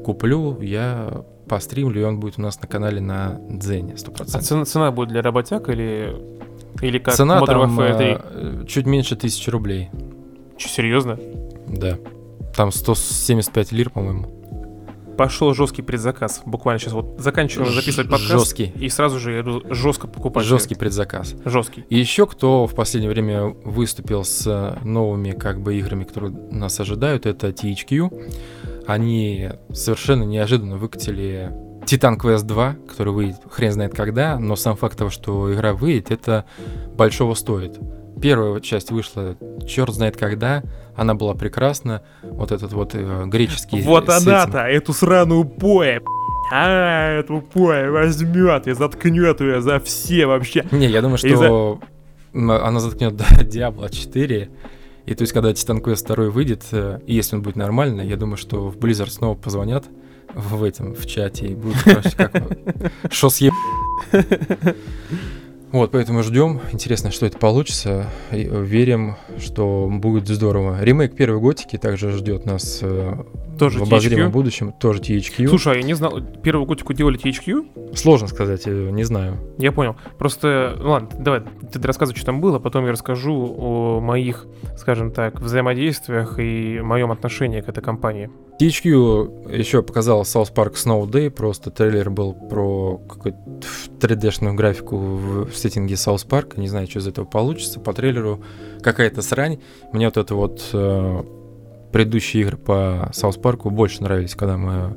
куплю, 0.04 0.60
я 0.60 1.24
постримлю, 1.48 2.00
и 2.00 2.04
он 2.04 2.20
будет 2.20 2.38
у 2.38 2.42
нас 2.42 2.60
на 2.60 2.68
канале 2.68 3.00
на 3.00 3.40
Дзене 3.50 3.94
100%. 3.94 4.30
А 4.34 4.40
цена, 4.40 4.64
цена 4.64 4.90
будет 4.90 5.10
для 5.10 5.22
работяг 5.22 5.68
или, 5.68 6.16
или 6.80 6.98
как 6.98 7.14
Цена 7.14 7.40
Modern 7.40 7.46
там 7.46 7.80
Warfare 7.80 8.58
3? 8.58 8.66
чуть 8.66 8.86
меньше 8.86 9.16
тысячи 9.16 9.50
рублей. 9.50 9.90
Че, 10.56 10.68
серьезно? 10.68 11.18
Да. 11.68 11.98
Там 12.56 12.72
175 12.72 13.72
лир, 13.72 13.90
по-моему. 13.90 14.30
Пошел 15.16 15.54
жесткий 15.54 15.82
предзаказ. 15.82 16.42
Буквально 16.44 16.80
сейчас 16.80 16.92
вот 16.92 17.16
заканчиваем 17.18 17.72
записывать 17.72 18.10
подкаст. 18.10 18.32
Жесткий. 18.32 18.72
И 18.80 18.88
сразу 18.88 19.20
же 19.20 19.62
жестко 19.70 20.08
покупать. 20.08 20.44
Жесткий 20.44 20.74
предзаказ. 20.74 21.36
Жесткий. 21.44 21.84
И 21.88 21.96
еще 21.96 22.26
кто 22.26 22.66
в 22.66 22.74
последнее 22.74 23.10
время 23.10 23.44
выступил 23.64 24.24
с 24.24 24.76
новыми 24.82 25.30
как 25.30 25.60
бы 25.60 25.78
играми, 25.78 26.02
которые 26.02 26.32
нас 26.50 26.80
ожидают, 26.80 27.26
это 27.26 27.48
THQ 27.48 28.32
они 28.86 29.50
совершенно 29.72 30.24
неожиданно 30.24 30.76
выкатили 30.76 31.52
Titan 31.84 32.18
Quest 32.18 32.44
2, 32.44 32.76
который 32.88 33.12
выйдет 33.12 33.36
хрен 33.50 33.72
знает 33.72 33.94
когда, 33.94 34.38
но 34.38 34.56
сам 34.56 34.76
факт 34.76 34.98
того, 34.98 35.10
что 35.10 35.52
игра 35.52 35.74
выйдет, 35.74 36.10
это 36.10 36.44
большого 36.96 37.34
стоит. 37.34 37.78
Первая 38.20 38.60
часть 38.60 38.90
вышла 38.90 39.36
черт 39.66 39.92
знает 39.92 40.16
когда, 40.16 40.62
она 40.96 41.14
была 41.14 41.34
прекрасна, 41.34 42.02
вот 42.22 42.52
этот 42.52 42.72
вот 42.72 42.94
э, 42.94 43.24
греческий... 43.26 43.82
Вот 43.82 44.08
она-то, 44.08 44.60
эту 44.60 44.92
сраную 44.92 45.44
поэ, 45.44 46.00
а, 46.52 47.18
эту 47.18 47.40
поэ 47.40 47.90
возьмет 47.90 48.66
и 48.66 48.72
заткнет 48.72 49.40
ее 49.40 49.60
за 49.60 49.80
все 49.80 50.26
вообще. 50.26 50.64
Не, 50.70 50.86
я 50.86 51.02
думаю, 51.02 51.18
что 51.18 51.80
за... 52.32 52.66
она 52.66 52.80
заткнет 52.80 53.14
Diablo 53.14 53.90
4, 53.90 54.48
и 55.06 55.14
то 55.14 55.22
есть, 55.22 55.32
когда 55.32 55.50
Titan 55.50 55.82
Quest 55.82 56.14
2 56.14 56.30
выйдет, 56.30 56.64
э, 56.72 57.00
и 57.06 57.14
если 57.14 57.36
он 57.36 57.42
будет 57.42 57.56
нормально, 57.56 58.00
я 58.00 58.16
думаю, 58.16 58.36
что 58.36 58.68
в 58.68 58.78
Blizzard 58.78 59.10
снова 59.10 59.34
позвонят 59.34 59.84
в 60.34 60.64
этом, 60.64 60.94
в 60.94 61.06
чате, 61.06 61.46
и 61.48 61.54
будет, 61.54 61.82
короче, 61.82 62.10
как... 62.16 62.32
Шо 63.10 63.28
съеб... 63.28 63.52
Вот, 65.72 65.90
поэтому 65.90 66.22
ждем. 66.22 66.60
Интересно, 66.70 67.10
что 67.10 67.26
это 67.26 67.36
получится. 67.36 68.08
Верим, 68.30 69.16
что 69.40 69.88
будет 69.90 70.28
здорово. 70.28 70.80
Ремейк 70.80 71.16
первой 71.16 71.40
готики 71.40 71.78
также 71.78 72.12
ждет 72.12 72.46
нас 72.46 72.78
э, 72.80 73.16
тоже 73.58 73.78
в 73.78 73.82
обозримом 73.82 74.28
THQ? 74.28 74.32
будущем. 74.32 74.72
Тоже 74.72 75.00
THQ. 75.00 75.48
Слушай, 75.48 75.74
а 75.74 75.76
я 75.76 75.82
не 75.82 75.94
знал, 75.94 76.20
первую 76.42 76.66
готику 76.66 76.92
делали 76.92 77.18
THQ? 77.18 77.94
Сложно 77.96 78.28
сказать, 78.28 78.62
э, 78.66 78.90
не 78.90 79.04
знаю. 79.04 79.38
Я 79.58 79.72
понял. 79.72 79.96
Просто, 80.18 80.76
ну 80.80 80.90
ладно, 80.90 81.08
давай, 81.18 81.42
ты 81.72 81.80
рассказывай, 81.80 82.16
что 82.16 82.26
там 82.26 82.40
было, 82.40 82.58
потом 82.58 82.84
я 82.86 82.92
расскажу 82.92 83.54
о 83.58 84.00
моих, 84.00 84.46
скажем 84.76 85.10
так, 85.10 85.40
взаимодействиях 85.40 86.38
и 86.38 86.80
моем 86.80 87.10
отношении 87.10 87.60
к 87.60 87.68
этой 87.68 87.82
компании. 87.82 88.30
THQ 88.60 89.56
еще 89.56 89.82
показал 89.82 90.22
South 90.22 90.54
Park 90.54 90.74
Snow 90.74 91.08
Day, 91.10 91.30
просто 91.30 91.70
трейлер 91.70 92.10
был 92.10 92.34
про 92.34 92.98
какую-то 92.98 93.40
3D-шную 94.00 94.54
графику 94.54 94.96
в 94.96 95.54
сеттинге 95.54 95.94
South 95.94 96.26
Park, 96.28 96.58
не 96.58 96.68
знаю, 96.68 96.88
что 96.88 97.00
из 97.00 97.08
этого 97.08 97.24
получится, 97.24 97.80
по 97.80 97.92
трейлеру 97.92 98.42
какая-то 98.80 99.22
срань. 99.22 99.60
Мне 99.92 100.06
вот 100.06 100.16
это 100.16 100.34
вот 100.34 100.70
э, 100.72 101.22
предыдущие 101.94 102.42
игры 102.42 102.56
по 102.56 103.08
South 103.12 103.40
Park 103.40 103.70
больше 103.70 104.02
нравились, 104.02 104.34
когда 104.34 104.56
мы 104.56 104.96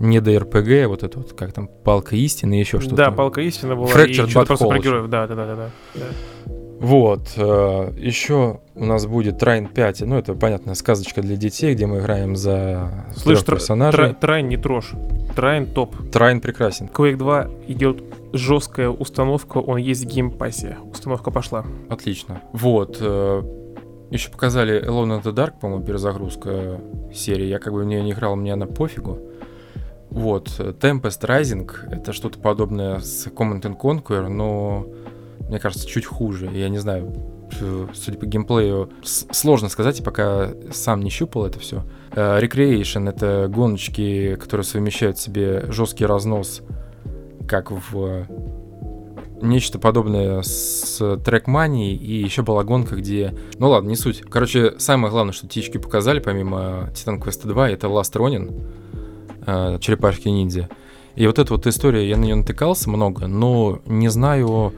не 0.00 0.20
до 0.20 0.38
РПГ, 0.38 0.88
вот 0.88 1.02
это 1.02 1.18
вот, 1.18 1.34
как 1.34 1.52
там, 1.52 1.68
палка 1.68 2.16
истины, 2.16 2.54
еще 2.54 2.80
что-то. 2.80 2.96
Да, 2.96 3.10
палка 3.10 3.42
истины 3.42 3.76
была, 3.76 3.88
Fractured 3.88 4.28
и 4.28 4.30
что-то 4.30 4.46
просто 4.46 4.66
про 4.66 4.78
героев, 4.78 5.10
да, 5.10 5.26
да, 5.26 5.34
да, 5.34 5.54
да, 5.54 5.68
да. 5.94 6.02
Вот, 6.80 7.34
э, 7.36 7.92
еще 7.98 8.60
у 8.74 8.84
нас 8.86 9.04
будет 9.04 9.38
Trine 9.38 9.66
5, 9.66 10.00
ну 10.06 10.16
это, 10.16 10.32
понятно, 10.32 10.74
сказочка 10.74 11.20
для 11.20 11.36
детей, 11.36 11.74
где 11.74 11.84
мы 11.84 11.98
играем 11.98 12.36
за 12.36 13.04
Слышь, 13.14 13.40
трех 13.42 13.58
персонажей. 13.58 14.06
Тра- 14.06 14.14
Trine 14.14 14.48
не 14.48 14.56
трожь, 14.56 14.92
Trine 15.36 15.66
топ. 15.66 15.94
Trine 16.10 16.40
прекрасен. 16.40 16.86
Quake 16.86 17.16
2 17.16 17.50
идет 17.68 18.02
жесткая 18.32 18.88
установка, 18.88 19.58
он 19.58 19.76
есть 19.76 20.06
в 20.06 20.08
Game 20.08 20.36
Pass 20.36 20.64
е. 20.64 20.78
Установка 20.90 21.30
пошла. 21.30 21.66
Отлично. 21.90 22.40
Вот, 22.52 22.96
э, 22.98 23.42
еще 24.14 24.30
показали 24.30 24.80
Alone 24.80 25.20
in 25.20 25.22
the 25.22 25.34
Dark, 25.34 25.54
по-моему, 25.60 25.84
перезагрузка 25.84 26.80
серии. 27.12 27.46
Я 27.46 27.58
как 27.58 27.72
бы 27.72 27.80
в 27.80 27.84
нее 27.84 28.02
не 28.02 28.12
играл, 28.12 28.36
мне 28.36 28.52
она 28.52 28.66
пофигу. 28.66 29.18
Вот, 30.10 30.48
Tempest 30.48 31.22
Rising— 31.22 31.68
это 31.90 32.12
что-то 32.12 32.38
подобное 32.38 33.00
с 33.00 33.26
Command 33.26 33.62
and 33.62 33.76
Conquer, 33.76 34.28
но 34.28 34.86
мне 35.48 35.58
кажется, 35.58 35.88
чуть 35.88 36.06
хуже. 36.06 36.48
Я 36.52 36.68
не 36.68 36.78
знаю, 36.78 37.12
судя 37.92 38.18
по 38.18 38.24
геймплею, 38.24 38.90
сложно 39.02 39.68
сказать, 39.68 40.04
пока 40.04 40.50
сам 40.72 41.00
не 41.00 41.10
щупал 41.10 41.46
это 41.46 41.58
все. 41.58 41.82
Uh, 42.12 42.40
Recreation— 42.40 43.08
это 43.10 43.48
гоночки, 43.48 44.36
которые 44.36 44.64
совмещают 44.64 45.18
в 45.18 45.22
себе 45.22 45.64
жесткий 45.70 46.06
разнос, 46.06 46.62
как 47.48 47.72
в 47.72 48.26
нечто 49.44 49.78
подобное 49.78 50.42
с 50.42 51.00
Trackmania, 51.00 51.94
и 51.94 52.22
еще 52.22 52.42
была 52.42 52.64
гонка, 52.64 52.96
где... 52.96 53.34
Ну 53.58 53.68
ладно, 53.68 53.88
не 53.88 53.96
суть. 53.96 54.22
Короче, 54.22 54.74
самое 54.78 55.10
главное, 55.10 55.32
что 55.32 55.46
птички 55.46 55.78
показали, 55.78 56.18
помимо 56.18 56.90
Titan 56.94 57.20
Quest 57.20 57.46
2, 57.46 57.70
это 57.70 57.86
Last 57.86 58.12
Ronin, 58.14 58.64
uh, 59.46 59.78
черепашки-ниндзя. 59.78 60.68
И 61.16 61.26
вот 61.26 61.38
эта 61.38 61.52
вот 61.52 61.66
история, 61.66 62.08
я 62.08 62.16
на 62.16 62.24
нее 62.24 62.34
натыкался 62.34 62.90
много, 62.90 63.26
но 63.26 63.80
не 63.86 64.08
знаю 64.08 64.72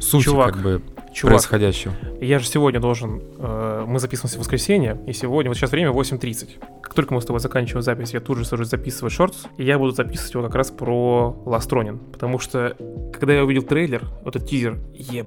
суть 0.00 0.24
Чувак, 0.24 0.54
как 0.54 0.62
бы 0.62 0.82
Чувак, 1.16 1.36
происходящего. 1.36 1.94
Я 2.20 2.38
же 2.38 2.46
сегодня 2.46 2.78
должен... 2.78 3.22
Э, 3.38 3.86
мы 3.88 3.98
записываемся 4.00 4.36
в 4.36 4.40
воскресенье, 4.40 5.00
и 5.06 5.14
сегодня... 5.14 5.50
Вот 5.50 5.56
сейчас 5.56 5.70
время 5.70 5.90
8.30. 5.90 6.82
Как 6.82 6.92
только 6.92 7.14
мы 7.14 7.22
с 7.22 7.24
тобой 7.24 7.40
заканчиваем 7.40 7.82
запись, 7.82 8.12
я 8.12 8.20
тут 8.20 8.36
же 8.36 8.44
сажусь 8.44 8.68
записывать 8.68 9.14
шортс, 9.14 9.46
и 9.56 9.64
я 9.64 9.78
буду 9.78 9.92
записывать 9.92 10.34
его 10.34 10.42
как 10.44 10.54
раз 10.54 10.70
про 10.70 11.34
Ronin. 11.46 12.12
Потому 12.12 12.38
что, 12.38 12.76
когда 13.14 13.32
я 13.32 13.44
увидел 13.44 13.62
трейлер, 13.62 14.04
вот 14.24 14.36
этот 14.36 14.46
тизер, 14.46 14.78
еб... 14.92 15.26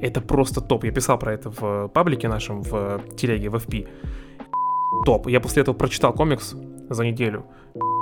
Это 0.00 0.20
просто 0.20 0.60
топ. 0.60 0.82
Я 0.82 0.90
писал 0.90 1.16
про 1.16 1.32
это 1.32 1.52
в 1.52 1.86
паблике 1.86 2.26
нашем, 2.26 2.62
в 2.62 3.02
телеге, 3.16 3.50
в 3.50 3.54
FP. 3.54 3.88
Топ. 5.06 5.28
Я 5.28 5.38
после 5.38 5.62
этого 5.62 5.76
прочитал 5.76 6.12
комикс 6.12 6.56
за 6.90 7.04
неделю. 7.04 7.46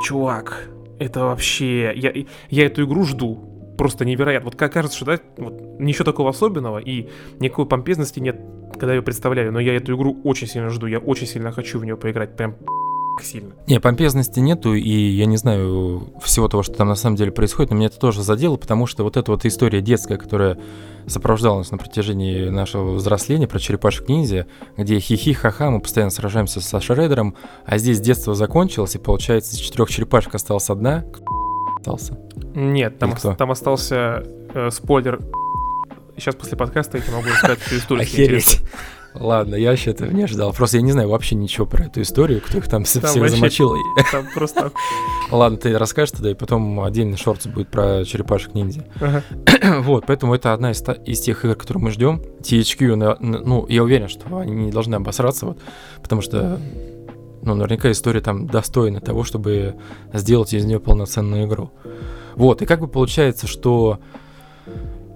Чувак, 0.02 0.70
это 0.98 1.24
вообще... 1.24 1.92
Я, 1.94 2.24
я 2.48 2.64
эту 2.64 2.86
игру 2.86 3.04
жду 3.04 3.50
просто 3.80 4.04
невероятно. 4.04 4.50
Вот 4.50 4.58
как 4.58 4.74
кажется, 4.74 4.94
что 4.98 5.06
да, 5.06 5.18
вот, 5.38 5.59
ничего 5.80 6.04
такого 6.04 6.30
особенного 6.30 6.78
и 6.78 7.08
никакой 7.38 7.66
помпезности 7.66 8.20
нет, 8.20 8.40
когда 8.72 8.94
ее 8.94 9.02
представляли. 9.02 9.50
Но 9.50 9.60
я 9.60 9.74
эту 9.74 9.96
игру 9.96 10.20
очень 10.24 10.46
сильно 10.46 10.70
жду, 10.70 10.86
я 10.86 10.98
очень 10.98 11.26
сильно 11.26 11.52
хочу 11.52 11.78
в 11.78 11.84
нее 11.84 11.96
поиграть, 11.96 12.36
прям 12.36 12.56
сильно. 13.22 13.52
Не, 13.66 13.80
помпезности 13.80 14.40
нету, 14.40 14.74
и 14.74 14.90
я 14.90 15.26
не 15.26 15.36
знаю 15.36 16.12
всего 16.22 16.48
того, 16.48 16.62
что 16.62 16.74
там 16.74 16.88
на 16.88 16.94
самом 16.94 17.16
деле 17.16 17.32
происходит, 17.32 17.70
но 17.70 17.76
меня 17.76 17.86
это 17.86 17.98
тоже 17.98 18.22
задело, 18.22 18.56
потому 18.56 18.86
что 18.86 19.04
вот 19.04 19.16
эта 19.16 19.30
вот 19.30 19.44
история 19.44 19.80
детская, 19.80 20.16
которая 20.16 20.58
сопровождала 21.06 21.58
нас 21.58 21.70
на 21.70 21.78
протяжении 21.78 22.48
нашего 22.48 22.92
взросления 22.92 23.48
про 23.48 23.58
черепашек 23.58 24.08
ниндзя, 24.08 24.46
где 24.76 24.98
хихи 25.00 25.32
ха-ха, 25.32 25.70
мы 25.70 25.80
постоянно 25.80 26.10
сражаемся 26.10 26.60
со 26.60 26.80
Шредером, 26.80 27.36
а 27.64 27.78
здесь 27.78 28.00
детство 28.00 28.34
закончилось, 28.34 28.94
и 28.94 28.98
получается 28.98 29.56
из 29.56 29.58
четырех 29.58 29.90
черепашек 29.90 30.34
осталась 30.34 30.70
одна, 30.70 31.04
остался. 31.78 32.18
Нет, 32.54 32.98
там, 32.98 33.14
там 33.16 33.50
остался 33.50 34.24
э, 34.54 34.70
спойлер. 34.70 35.20
Сейчас 36.20 36.34
после 36.34 36.58
подкаста 36.58 36.98
я 36.98 37.14
могу 37.14 37.28
рассказать 37.28 37.60
эту 37.66 37.78
историю. 37.78 38.02
Охереть. 38.02 38.60
Ладно, 39.14 39.54
я 39.54 39.70
вообще 39.70 39.92
этого 39.92 40.10
не 40.10 40.24
ожидал. 40.24 40.52
Просто 40.52 40.76
я 40.76 40.82
не 40.82 40.92
знаю 40.92 41.08
вообще 41.08 41.34
ничего 41.34 41.64
про 41.64 41.86
эту 41.86 42.02
историю, 42.02 42.42
кто 42.42 42.58
их 42.58 42.64
там, 42.64 42.84
там 42.84 42.84
всех 42.84 43.30
замочил. 43.30 43.74
Там 44.12 44.26
просто... 44.34 44.70
Ладно, 45.30 45.56
ты 45.56 45.78
расскажешь 45.78 46.12
тогда, 46.12 46.30
и 46.30 46.34
потом 46.34 46.78
отдельный 46.82 47.16
шорт 47.16 47.46
будет 47.46 47.70
про 47.70 48.04
черепашек 48.04 48.52
ниндзя. 48.52 48.84
Ага. 49.00 49.24
вот, 49.80 50.04
поэтому 50.06 50.34
это 50.34 50.52
одна 50.52 50.72
из, 50.72 50.84
из 51.06 51.20
тех 51.20 51.42
игр, 51.42 51.54
которые 51.54 51.84
мы 51.84 51.90
ждем. 51.90 52.22
THQ, 52.42 53.16
ну, 53.18 53.66
я 53.66 53.82
уверен, 53.82 54.08
что 54.08 54.36
они 54.36 54.52
не 54.52 54.70
должны 54.70 54.96
обосраться, 54.96 55.46
вот, 55.46 55.58
потому 56.02 56.20
что 56.20 56.60
ну, 57.40 57.54
наверняка 57.54 57.90
история 57.90 58.20
там 58.20 58.46
достойна 58.46 59.00
того, 59.00 59.24
чтобы 59.24 59.76
сделать 60.12 60.52
из 60.52 60.66
нее 60.66 60.80
полноценную 60.80 61.46
игру. 61.46 61.70
Вот, 62.36 62.60
и 62.60 62.66
как 62.66 62.80
бы 62.80 62.88
получается, 62.88 63.46
что 63.46 64.00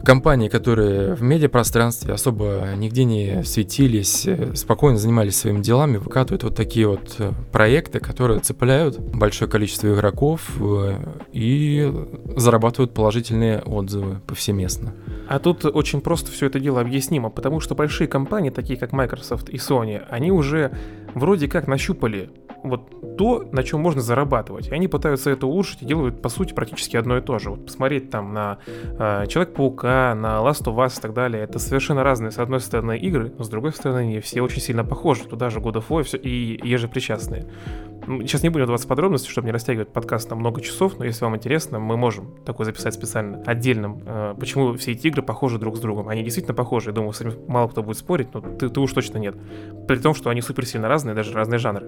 компании, 0.05 0.49
которые 0.49 1.15
в 1.15 1.23
медиапространстве 1.23 2.15
особо 2.15 2.69
нигде 2.77 3.05
не 3.05 3.43
светились, 3.45 4.27
э, 4.27 4.55
спокойно 4.55 4.99
занимались 4.99 5.37
своими 5.37 5.61
делами, 5.61 5.97
выкатывают 5.97 6.45
вот 6.45 6.55
такие 6.55 6.87
вот 6.87 7.17
э, 7.19 7.33
проекты, 7.51 7.99
которые 7.99 8.41
цепляют 8.41 8.99
большое 8.99 9.51
количество 9.51 9.93
игроков 9.93 10.53
э, 10.61 10.99
и 11.33 11.93
зарабатывают 12.37 12.95
положительные 12.95 13.61
отзывы 13.61 14.21
повсеместно. 14.27 14.95
А 15.29 15.39
тут 15.39 15.65
очень 15.65 16.01
просто 16.01 16.31
все 16.31 16.47
это 16.47 16.61
дело 16.61 16.81
объяснимо, 16.81 17.31
потому 17.31 17.61
что 17.61 17.75
большие 17.75 18.07
компании, 18.07 18.51
такие 18.51 18.79
как 18.79 18.93
Microsoft 18.93 19.49
и 19.49 19.57
Sony, 19.57 20.03
они 20.11 20.31
уже 20.31 20.77
вроде 21.15 21.49
как 21.49 21.67
нащупали 21.67 22.31
вот 22.65 23.17
то, 23.17 23.47
на 23.53 23.63
чем 23.63 23.81
можно 23.81 24.01
зарабатывать. 24.01 24.69
И 24.69 24.75
они 24.75 24.89
пытаются 24.89 25.31
это 25.31 25.47
улучшить 25.47 25.83
и 25.83 25.85
делают, 25.85 26.21
по 26.21 26.29
сути, 26.29 26.53
практически 26.55 26.97
одно 26.97 27.19
и 27.19 27.21
то 27.21 27.39
же. 27.39 27.51
Вот 27.51 27.67
посмотреть 27.67 28.11
там 28.11 28.33
на 28.33 28.59
э, 28.67 29.27
Человек-паука, 29.29 30.15
на 30.15 30.39
Last 30.39 30.65
of 30.65 30.77
Us 30.77 30.99
и 30.99 31.03
так 31.03 31.13
далее, 31.13 31.45
это 31.45 31.59
совершенно 31.59 32.03
разные, 32.03 32.31
с 32.31 32.39
одной 32.39 32.61
стороны, 32.61 32.99
игры, 32.99 33.33
но 33.37 33.45
с 33.45 33.49
другой 33.49 33.73
стороны, 33.73 33.99
они 33.99 34.21
все 34.21 34.41
очень 34.41 34.61
сильно 34.61 34.85
похожи. 34.85 35.25
Туда 35.25 35.51
же 35.51 35.61
God 35.61 35.75
of 35.75 35.85
War 35.89 36.01
и, 36.01 36.05
все, 36.05 36.17
и 36.17 36.67
ежепричастные. 36.67 37.47
Сейчас 38.07 38.43
не 38.43 38.51
будем 38.51 38.65
вдаваться 38.65 38.87
в 38.87 38.89
подробности, 38.89 39.31
чтобы 39.31 39.47
не 39.47 39.53
растягивать 39.53 39.89
подкаст 39.89 40.29
на 40.29 40.37
много 40.37 40.61
часов, 40.61 40.99
но 40.99 41.05
если 41.05 41.25
вам 41.25 41.37
интересно, 41.37 41.79
мы 41.79 41.97
можем 41.97 42.35
такой 42.45 42.67
записать 42.67 42.95
специально 42.95 43.43
отдельным, 43.47 44.03
э, 44.05 44.35
почему 44.39 44.75
все 44.75 44.93
эти 44.93 45.07
игры 45.07 45.23
похожи 45.23 45.59
друг 45.59 45.77
с 45.77 45.81
другом. 45.81 46.09
Они 46.09 46.23
действительно 46.23 46.55
похожи, 46.55 46.91
я 46.91 46.95
думаю, 46.95 47.13
с 47.13 47.21
этим 47.21 47.35
мало 47.47 47.69
кто 47.69 47.83
будет 47.83 47.97
спорить, 47.97 48.29
но 48.35 48.41
ты, 48.41 48.69
ты 48.69 48.81
уж 48.81 48.93
точно 48.93 49.19
нет. 49.19 49.37
При 49.89 49.97
том, 49.97 50.15
что 50.15 50.31
они 50.31 50.43
супер 50.43 50.67
сильно 50.67 50.89
разные, 50.89 51.15
даже 51.15 51.33
разные 51.33 51.59
жанры. 51.59 51.87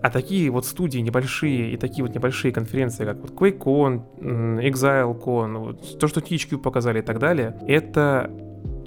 А 0.00 0.10
такие 0.10 0.50
вот 0.50 0.64
студии 0.64 1.00
небольшие 1.00 1.72
и 1.72 1.76
такие 1.76 2.04
вот 2.04 2.14
небольшие 2.14 2.52
конференции, 2.52 3.04
как 3.04 3.18
вот 3.18 3.30
QuakeCon, 3.32 4.60
ExileCon, 4.60 5.58
вот, 5.58 5.98
то, 5.98 6.06
что 6.06 6.20
THQ 6.20 6.58
показали 6.58 7.00
и 7.00 7.02
так 7.02 7.18
далее, 7.18 7.56
это 7.66 8.30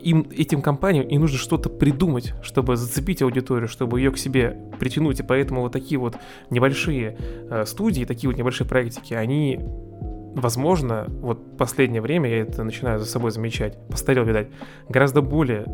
им, 0.02 0.28
этим 0.36 0.62
компаниям 0.62 1.06
и 1.08 1.18
нужно 1.18 1.38
что-то 1.38 1.70
придумать, 1.70 2.34
чтобы 2.42 2.76
зацепить 2.76 3.22
аудиторию, 3.22 3.68
чтобы 3.68 4.00
ее 4.00 4.12
к 4.12 4.18
себе 4.18 4.58
притянуть. 4.80 5.20
И 5.20 5.24
поэтому 5.24 5.62
вот 5.62 5.74
такие 5.74 6.00
вот 6.00 6.16
небольшие 6.50 7.18
э, 7.50 7.66
студии, 7.66 8.06
такие 8.06 8.30
вот 8.30 8.38
небольшие 8.38 8.68
проектики, 8.68 9.14
они 9.14 9.60
возможно, 10.34 11.08
вот 11.10 11.58
последнее 11.58 12.02
время 12.02 12.30
я 12.30 12.42
это 12.42 12.64
начинаю 12.64 13.00
за 13.00 13.06
собой 13.06 13.32
замечать, 13.32 13.78
постарел, 13.90 14.24
видать, 14.24 14.48
гораздо 14.88 15.22
более 15.22 15.66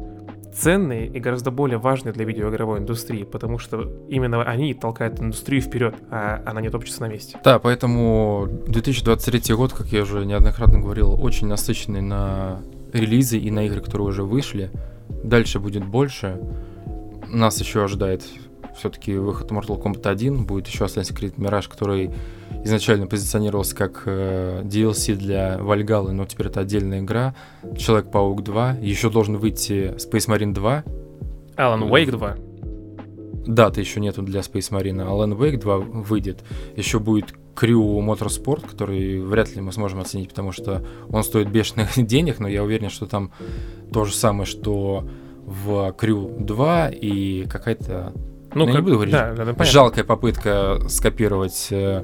ценные 0.58 1.08
и 1.08 1.20
гораздо 1.20 1.52
более 1.52 1.78
важные 1.78 2.14
для 2.14 2.26
видеоигровой 2.26 2.80
индустрии, 2.80 3.24
потому 3.24 3.60
что 3.60 3.92
именно 4.10 4.44
они 4.44 4.74
толкают 4.74 5.20
индустрию 5.20 5.62
вперед, 5.62 5.96
а 6.10 6.42
она 6.46 6.62
не 6.62 6.70
топчется 6.70 7.02
на 7.02 7.08
месте. 7.08 7.40
Да, 7.44 7.60
поэтому 7.60 8.48
2023 8.68 9.56
год, 9.56 9.74
как 9.74 9.88
я 9.88 10.02
уже 10.02 10.26
неоднократно 10.26 10.80
говорил, 10.80 11.22
очень 11.22 11.48
насыщенный 11.48 12.02
на 12.02 12.62
релизы 12.94 13.38
и 13.38 13.52
на 13.52 13.66
игры, 13.66 13.82
которые 13.82 14.08
уже 14.08 14.24
вышли. 14.24 14.72
Дальше 15.24 15.60
будет 15.60 15.86
больше. 15.86 16.40
Нас 17.28 17.60
еще 17.60 17.84
ожидает 17.84 18.24
все-таки 18.78 19.16
выход 19.16 19.52
Mortal 19.52 19.82
Kombat 19.82 20.08
1, 20.08 20.46
будет 20.46 20.68
еще 20.68 20.86
Assassin's 20.86 21.14
Creed 21.14 21.36
Mirage, 21.36 21.70
который 21.70 22.12
изначально 22.68 23.08
позиционировался 23.08 23.76
как 23.76 24.04
э, 24.06 24.62
DLC 24.64 25.16
для 25.16 25.58
Вальгалы, 25.58 26.12
но 26.12 26.26
теперь 26.26 26.48
это 26.48 26.62
отдельная 26.62 27.00
игра. 27.00 27.36
Человек-паук 27.78 28.44
2, 28.44 28.78
еще 28.82 29.10
должен 29.10 29.38
выйти 29.38 29.96
Space 29.98 30.28
Marine 30.28 30.54
2. 30.54 30.84
Alan 31.58 31.90
Wake 31.90 32.12
2. 32.12 32.38
Даты 33.48 33.80
еще 33.80 34.00
нету 34.00 34.22
для 34.22 34.42
Space 34.42 34.72
Marine. 34.72 35.08
Alan 35.08 35.38
Wake 35.38 35.58
2 35.58 35.78
выйдет. 35.78 36.44
Еще 36.76 37.00
будет 37.00 37.34
Crew 37.56 38.00
Motorsport, 38.00 38.70
который 38.70 39.20
вряд 39.22 39.56
ли 39.56 39.62
мы 39.62 39.72
сможем 39.72 40.00
оценить, 40.00 40.30
потому 40.30 40.52
что 40.52 40.86
он 41.10 41.24
стоит 41.24 41.50
бешеных 41.50 41.90
денег, 41.96 42.40
но 42.40 42.48
я 42.48 42.64
уверен, 42.64 42.90
что 42.90 43.08
там 43.08 43.32
то 43.92 44.06
же 44.06 44.14
самое, 44.14 44.46
что 44.46 45.08
в 45.46 45.96
Crew 45.98 46.44
2 46.44 46.90
и 46.90 47.46
какая-то 47.46 48.14
ну, 48.54 48.66
ну, 48.66 48.66
как... 48.68 48.76
не 48.76 48.82
буду 48.82 48.96
говорить. 48.96 49.14
Да, 49.14 49.34
да, 49.34 49.54
да, 49.54 49.64
жалкая 49.64 50.04
попытка 50.04 50.80
скопировать 50.90 51.68
э 51.72 52.04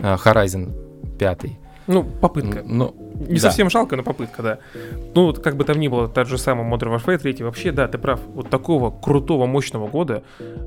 Horizon 0.00 1.16
5. 1.18 1.40
Ну, 1.86 2.04
попытка. 2.04 2.62
Но 2.64 2.94
не 3.28 3.34
да. 3.34 3.40
совсем 3.40 3.68
жалко, 3.68 3.96
но 3.96 4.02
попытка, 4.02 4.42
да. 4.42 4.58
Ну, 5.14 5.26
вот 5.26 5.40
как 5.40 5.56
бы 5.56 5.64
там 5.64 5.78
ни 5.78 5.88
было, 5.88 6.08
тот 6.08 6.28
же 6.28 6.38
самый 6.38 6.64
Modern 6.64 6.96
Warfare 6.96 7.18
3, 7.18 7.42
вообще, 7.44 7.72
да, 7.72 7.88
ты 7.88 7.98
прав. 7.98 8.20
Вот 8.34 8.48
такого 8.48 8.90
крутого, 8.90 9.46
мощного 9.46 9.88
года 9.88 10.22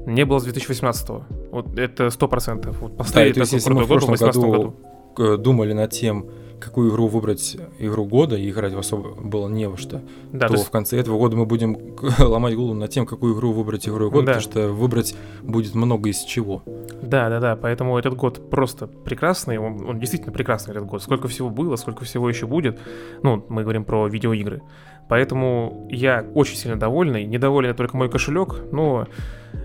не 0.06 0.26
было 0.26 0.40
с 0.40 0.44
2018 0.44 1.10
-го. 1.10 1.24
Вот 1.52 1.80
это 1.80 2.10
сто 2.10 2.28
процентов. 2.28 2.80
Вот 2.80 2.98
последний 2.98 3.42
да, 3.42 3.46
такой 3.46 3.62
крутой 3.62 3.88
год 3.88 4.04
в 4.04 4.08
2018 4.08 4.42
году, 4.42 4.52
году 4.52 4.76
думали 5.18 5.74
над 5.74 5.92
тем, 5.92 6.26
какую 6.64 6.92
игру 6.92 7.08
выбрать 7.08 7.58
игру 7.80 8.06
года, 8.06 8.36
и 8.38 8.50
играть 8.50 8.74
в 8.74 8.80
особо 8.80 9.10
было 9.16 9.50
не 9.50 9.68
во 9.68 9.78
что, 9.78 10.02
да, 10.32 10.48
то, 10.48 10.54
то 10.54 10.54
есть... 10.54 10.68
в 10.68 10.72
конце 10.72 10.98
этого 10.98 11.18
года 11.18 11.36
мы 11.36 11.46
будем 11.46 11.78
ломать 12.20 12.56
голову 12.56 12.74
над 12.74 12.90
тем, 12.90 13.06
какую 13.06 13.36
игру 13.36 13.52
выбрать 13.52 13.88
игру 13.88 14.10
года, 14.10 14.26
да. 14.26 14.34
потому 14.34 14.42
что 14.42 14.68
выбрать 14.70 15.16
будет 15.42 15.76
много 15.76 16.10
из 16.10 16.22
чего. 16.24 16.64
Да, 17.02 17.30
да, 17.30 17.40
да, 17.40 17.56
поэтому 17.56 17.98
этот 17.98 18.16
год 18.16 18.50
просто 18.50 18.88
прекрасный, 18.88 19.58
он, 19.58 19.86
он 19.88 20.00
действительно 20.00 20.32
прекрасный 20.32 20.72
этот 20.72 20.86
год. 20.86 21.04
Сколько 21.04 21.28
всего 21.28 21.50
было, 21.50 21.76
сколько 21.76 22.06
всего 22.06 22.30
еще 22.30 22.48
будет, 22.48 22.80
ну, 23.22 23.46
мы 23.50 23.64
говорим 23.64 23.84
про 23.84 24.08
видеоигры. 24.08 24.62
Поэтому 25.10 25.88
я 25.92 26.26
очень 26.34 26.56
сильно 26.56 26.80
довольный. 26.80 27.26
Недоволен 27.26 27.76
только 27.76 27.98
мой 27.98 28.10
кошелек, 28.10 28.56
но 28.72 29.08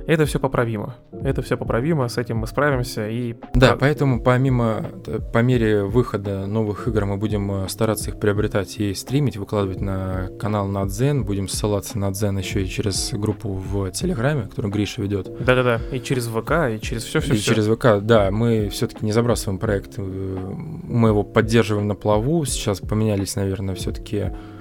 это 0.09 0.25
все 0.25 0.41
поправимо. 0.41 0.97
Это 1.13 1.43
все 1.43 1.59
поправимо, 1.59 2.09
с 2.09 2.17
этим 2.17 2.39
мы 2.39 2.47
справимся. 2.47 3.09
И... 3.11 3.37
Да, 3.53 3.77
поэтому 3.79 4.23
помимо, 4.23 4.91
по 5.35 5.43
мере 5.43 5.85
выхода 5.85 6.47
новых 6.47 6.89
игр 6.89 7.05
мы 7.05 7.19
будем 7.19 7.53
э, 7.53 7.69
стараться 7.69 8.09
их 8.09 8.19
приобретать 8.19 8.79
и 8.79 8.95
стримить, 8.95 9.37
выкладывать 9.37 9.83
на 9.83 10.31
канал 10.41 10.67
Надзен. 10.67 11.25
Будем 11.25 11.47
ссылаться 11.47 11.99
на 11.99 12.07
Надзен 12.07 12.39
еще 12.39 12.63
и 12.63 12.67
через 12.67 13.13
группу 13.13 13.51
в 13.51 13.91
Телеграме, 13.91 14.45
которую 14.45 14.73
Гриша 14.73 15.03
ведет. 15.03 15.31
Да-да-да, 15.45 15.79
и 15.93 16.01
через 16.01 16.27
ВК, 16.27 16.53
и 16.75 16.81
через 16.81 17.05
все-все. 17.05 17.35
И 17.35 17.39
через 17.39 17.67
ВК, 17.67 18.03
да. 18.03 18.31
Мы 18.31 18.71
все-таки 18.71 19.05
не 19.05 19.13
забрасываем 19.13 19.59
проект. 19.59 19.99
Э, 19.99 20.03
мы 20.03 21.11
его 21.11 21.23
поддерживаем 21.23 21.87
на 21.87 21.95
плаву. 21.95 22.47
Сейчас 22.47 22.81
поменялись, 22.81 23.37
наверное, 23.37 23.75
все-таки 23.75 24.17
Э, 24.19 24.58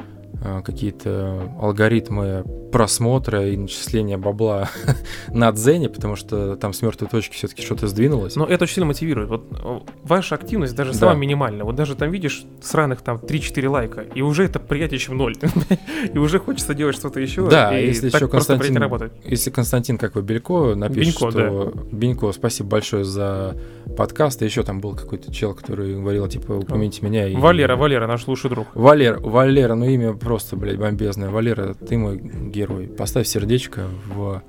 какие-то 0.64 1.54
алгоритмы 1.60 2.44
просмотра 2.72 3.48
и 3.48 3.58
начисления 3.58 4.18
бабла 4.18 4.70
на 5.30 5.52
Дзене, 5.52 5.90
потому 5.90 6.16
что 6.16 6.56
там 6.56 6.74
с 6.74 6.82
мертвой 6.82 7.10
точки 7.10 7.34
все-таки 7.34 7.64
что-то 7.64 7.88
сдвинулось. 7.88 8.36
Но 8.36 8.46
это 8.46 8.64
очень 8.64 8.76
сильно 8.76 8.88
мотивирует. 8.88 9.30
Вот 9.30 9.46
э, 9.52 9.80
ваша 10.04 10.36
активность 10.36 10.76
даже 10.76 10.92
да. 10.92 10.98
самая 10.98 11.16
минимальная. 11.16 11.64
Вот 11.64 11.76
даже 11.76 11.96
там 11.96 12.12
видишь 12.12 12.46
сраных 12.62 13.02
там 13.02 13.18
3-4 13.18 13.70
лайка, 13.70 14.02
и 14.02 14.22
уже 14.22 14.44
это 14.44 14.60
приятнее, 14.60 15.00
чем 15.00 15.18
ноль. 15.18 15.36
и 16.14 16.18
уже 16.18 16.40
хочется 16.40 16.74
делать 16.74 16.96
что-то 16.96 17.20
еще. 17.20 17.48
Да, 17.50 17.78
и 17.78 17.88
если 17.88 18.08
еще 18.08 18.28
Константин, 18.28 18.78
если 19.24 19.50
Константин, 19.50 19.98
как 19.98 20.16
вы, 20.16 20.22
Белько, 20.22 20.76
напишет, 20.76 21.20
Бенько, 21.20 21.32
что 21.32 21.72
да. 21.74 21.82
Бенько, 21.92 22.32
спасибо 22.32 22.70
большое 22.70 23.04
за 23.04 23.58
подкаст. 23.96 24.42
И 24.42 24.46
еще 24.46 24.64
там 24.64 24.82
был 24.82 24.96
какой-то 24.96 25.34
чел, 25.34 25.54
который 25.54 25.96
говорил, 25.96 26.28
типа, 26.28 26.54
упомяните 26.54 27.06
меня. 27.06 27.28
И... 27.28 27.36
Валера, 27.36 27.76
Валера, 27.76 28.08
наш 28.08 28.28
лучший 28.28 28.50
друг. 28.50 28.68
Валер, 28.74 29.20
Валера, 29.20 29.76
ну 29.76 29.86
имя 29.86 30.14
просто, 30.28 30.58
блядь, 30.58 30.78
бомбезное. 30.78 31.30
Валера, 31.30 31.74
ты 31.74 31.98
мой 31.98 32.18
герой. 32.18 32.88
Поставь 32.88 33.28
сердечко 33.28 33.86
в 34.08 34.44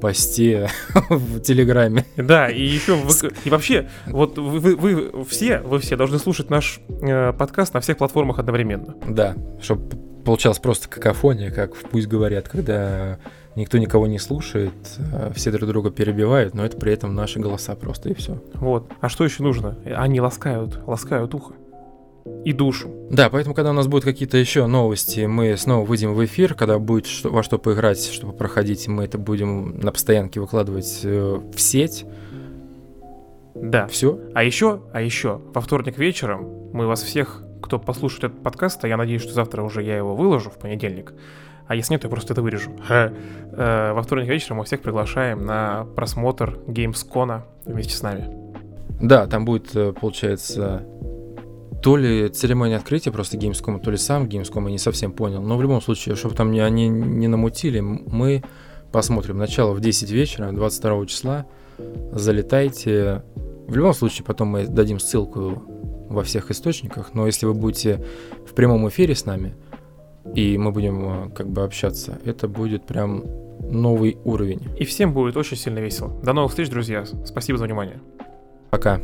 посте 0.00 0.68
в 1.08 1.38
Телеграме. 1.38 2.04
Да, 2.16 2.48
и 2.48 2.60
еще 2.60 2.98
и 3.44 3.48
вообще, 3.48 3.88
вот 4.06 4.38
вы, 4.38 4.58
вы, 4.58 4.74
вы 4.74 5.24
все, 5.24 5.60
вы 5.60 5.78
все 5.78 5.94
должны 5.94 6.18
слушать 6.18 6.50
наш 6.50 6.80
э, 6.88 7.32
подкаст 7.32 7.74
на 7.74 7.80
всех 7.80 7.98
платформах 7.98 8.40
одновременно. 8.40 8.96
Да, 9.06 9.36
чтобы 9.62 9.96
получалось 10.24 10.58
просто 10.58 10.88
какофония, 10.88 11.52
как 11.52 11.76
«Пусть 11.76 12.08
говорят», 12.08 12.48
когда 12.48 13.20
никто 13.54 13.78
никого 13.78 14.08
не 14.08 14.18
слушает, 14.18 14.72
а 15.12 15.32
все 15.32 15.52
друг 15.52 15.68
друга 15.68 15.92
перебивают, 15.92 16.54
но 16.54 16.66
это 16.66 16.76
при 16.76 16.92
этом 16.92 17.14
наши 17.14 17.38
голоса 17.38 17.76
просто 17.76 18.08
и 18.08 18.14
все. 18.14 18.42
Вот. 18.54 18.90
А 19.00 19.08
что 19.08 19.22
еще 19.22 19.44
нужно? 19.44 19.78
Они 19.84 20.20
ласкают, 20.20 20.80
ласкают 20.88 21.32
ухо 21.36 21.54
и 22.44 22.52
душу. 22.52 22.90
Да, 23.10 23.28
поэтому, 23.30 23.54
когда 23.54 23.70
у 23.70 23.74
нас 23.74 23.86
будут 23.86 24.04
какие-то 24.04 24.36
еще 24.36 24.66
новости, 24.66 25.26
мы 25.26 25.56
снова 25.56 25.84
выйдем 25.84 26.14
в 26.14 26.24
эфир, 26.24 26.54
когда 26.54 26.78
будет 26.78 27.06
что, 27.06 27.30
во 27.30 27.42
что 27.42 27.58
поиграть, 27.58 28.04
чтобы 28.04 28.32
проходить, 28.32 28.88
мы 28.88 29.04
это 29.04 29.18
будем 29.18 29.78
на 29.78 29.92
постоянке 29.92 30.40
выкладывать 30.40 31.00
э, 31.04 31.40
в 31.54 31.60
сеть. 31.60 32.04
Да. 33.54 33.86
Все. 33.88 34.18
А 34.34 34.42
еще, 34.42 34.80
а 34.92 35.02
еще, 35.02 35.40
во 35.52 35.60
вторник 35.60 35.98
вечером 35.98 36.70
мы 36.72 36.86
вас 36.86 37.02
всех, 37.02 37.42
кто 37.62 37.78
послушает 37.78 38.24
этот 38.24 38.42
подкаст, 38.42 38.84
а 38.84 38.88
я 38.88 38.96
надеюсь, 38.96 39.22
что 39.22 39.32
завтра 39.32 39.62
уже 39.62 39.82
я 39.82 39.96
его 39.96 40.14
выложу 40.14 40.50
в 40.50 40.58
понедельник, 40.58 41.12
а 41.66 41.74
если 41.74 41.94
нет, 41.94 42.02
то 42.02 42.08
я 42.08 42.10
просто 42.10 42.32
это 42.32 42.42
вырежу. 42.42 42.72
Э, 43.52 43.92
во 43.92 44.02
вторник 44.02 44.28
вечером 44.28 44.58
мы 44.58 44.64
всех 44.64 44.80
приглашаем 44.80 45.44
на 45.44 45.84
просмотр 45.96 46.60
Gamescom 46.68 47.42
вместе 47.64 47.94
с 47.94 48.02
нами. 48.02 48.30
Да, 49.00 49.26
там 49.26 49.44
будет, 49.44 49.74
э, 49.74 49.92
получается, 49.92 50.86
то 51.82 51.96
ли 51.96 52.28
церемония 52.28 52.76
открытия 52.76 53.10
просто 53.10 53.36
Gamescom, 53.36 53.80
то 53.80 53.90
ли 53.90 53.96
сам 53.96 54.26
Gamescom, 54.26 54.64
я 54.64 54.70
не 54.70 54.78
совсем 54.78 55.12
понял. 55.12 55.42
Но 55.42 55.56
в 55.56 55.62
любом 55.62 55.80
случае, 55.80 56.14
чтобы 56.16 56.34
там 56.34 56.52
не, 56.52 56.60
они 56.60 56.88
не 56.88 57.28
намутили, 57.28 57.80
мы 57.80 58.42
посмотрим. 58.92 59.38
Начало 59.38 59.72
в 59.72 59.80
10 59.80 60.10
вечера, 60.10 60.52
22 60.52 61.06
числа. 61.06 61.46
Залетайте. 62.12 63.22
В 63.66 63.76
любом 63.76 63.94
случае, 63.94 64.24
потом 64.24 64.48
мы 64.48 64.66
дадим 64.66 64.98
ссылку 64.98 65.62
во 66.08 66.22
всех 66.24 66.50
источниках. 66.50 67.14
Но 67.14 67.26
если 67.26 67.46
вы 67.46 67.54
будете 67.54 68.04
в 68.46 68.54
прямом 68.54 68.88
эфире 68.88 69.14
с 69.14 69.24
нами, 69.24 69.54
и 70.34 70.58
мы 70.58 70.72
будем 70.72 71.28
э, 71.28 71.30
как 71.30 71.48
бы 71.48 71.62
общаться, 71.62 72.18
это 72.24 72.48
будет 72.48 72.84
прям 72.84 73.24
новый 73.70 74.18
уровень. 74.24 74.68
И 74.78 74.84
всем 74.84 75.14
будет 75.14 75.36
очень 75.36 75.56
сильно 75.56 75.78
весело. 75.78 76.10
До 76.22 76.32
новых 76.32 76.50
встреч, 76.50 76.68
друзья. 76.68 77.04
Спасибо 77.24 77.58
за 77.58 77.64
внимание. 77.64 78.00
Пока. 78.70 79.00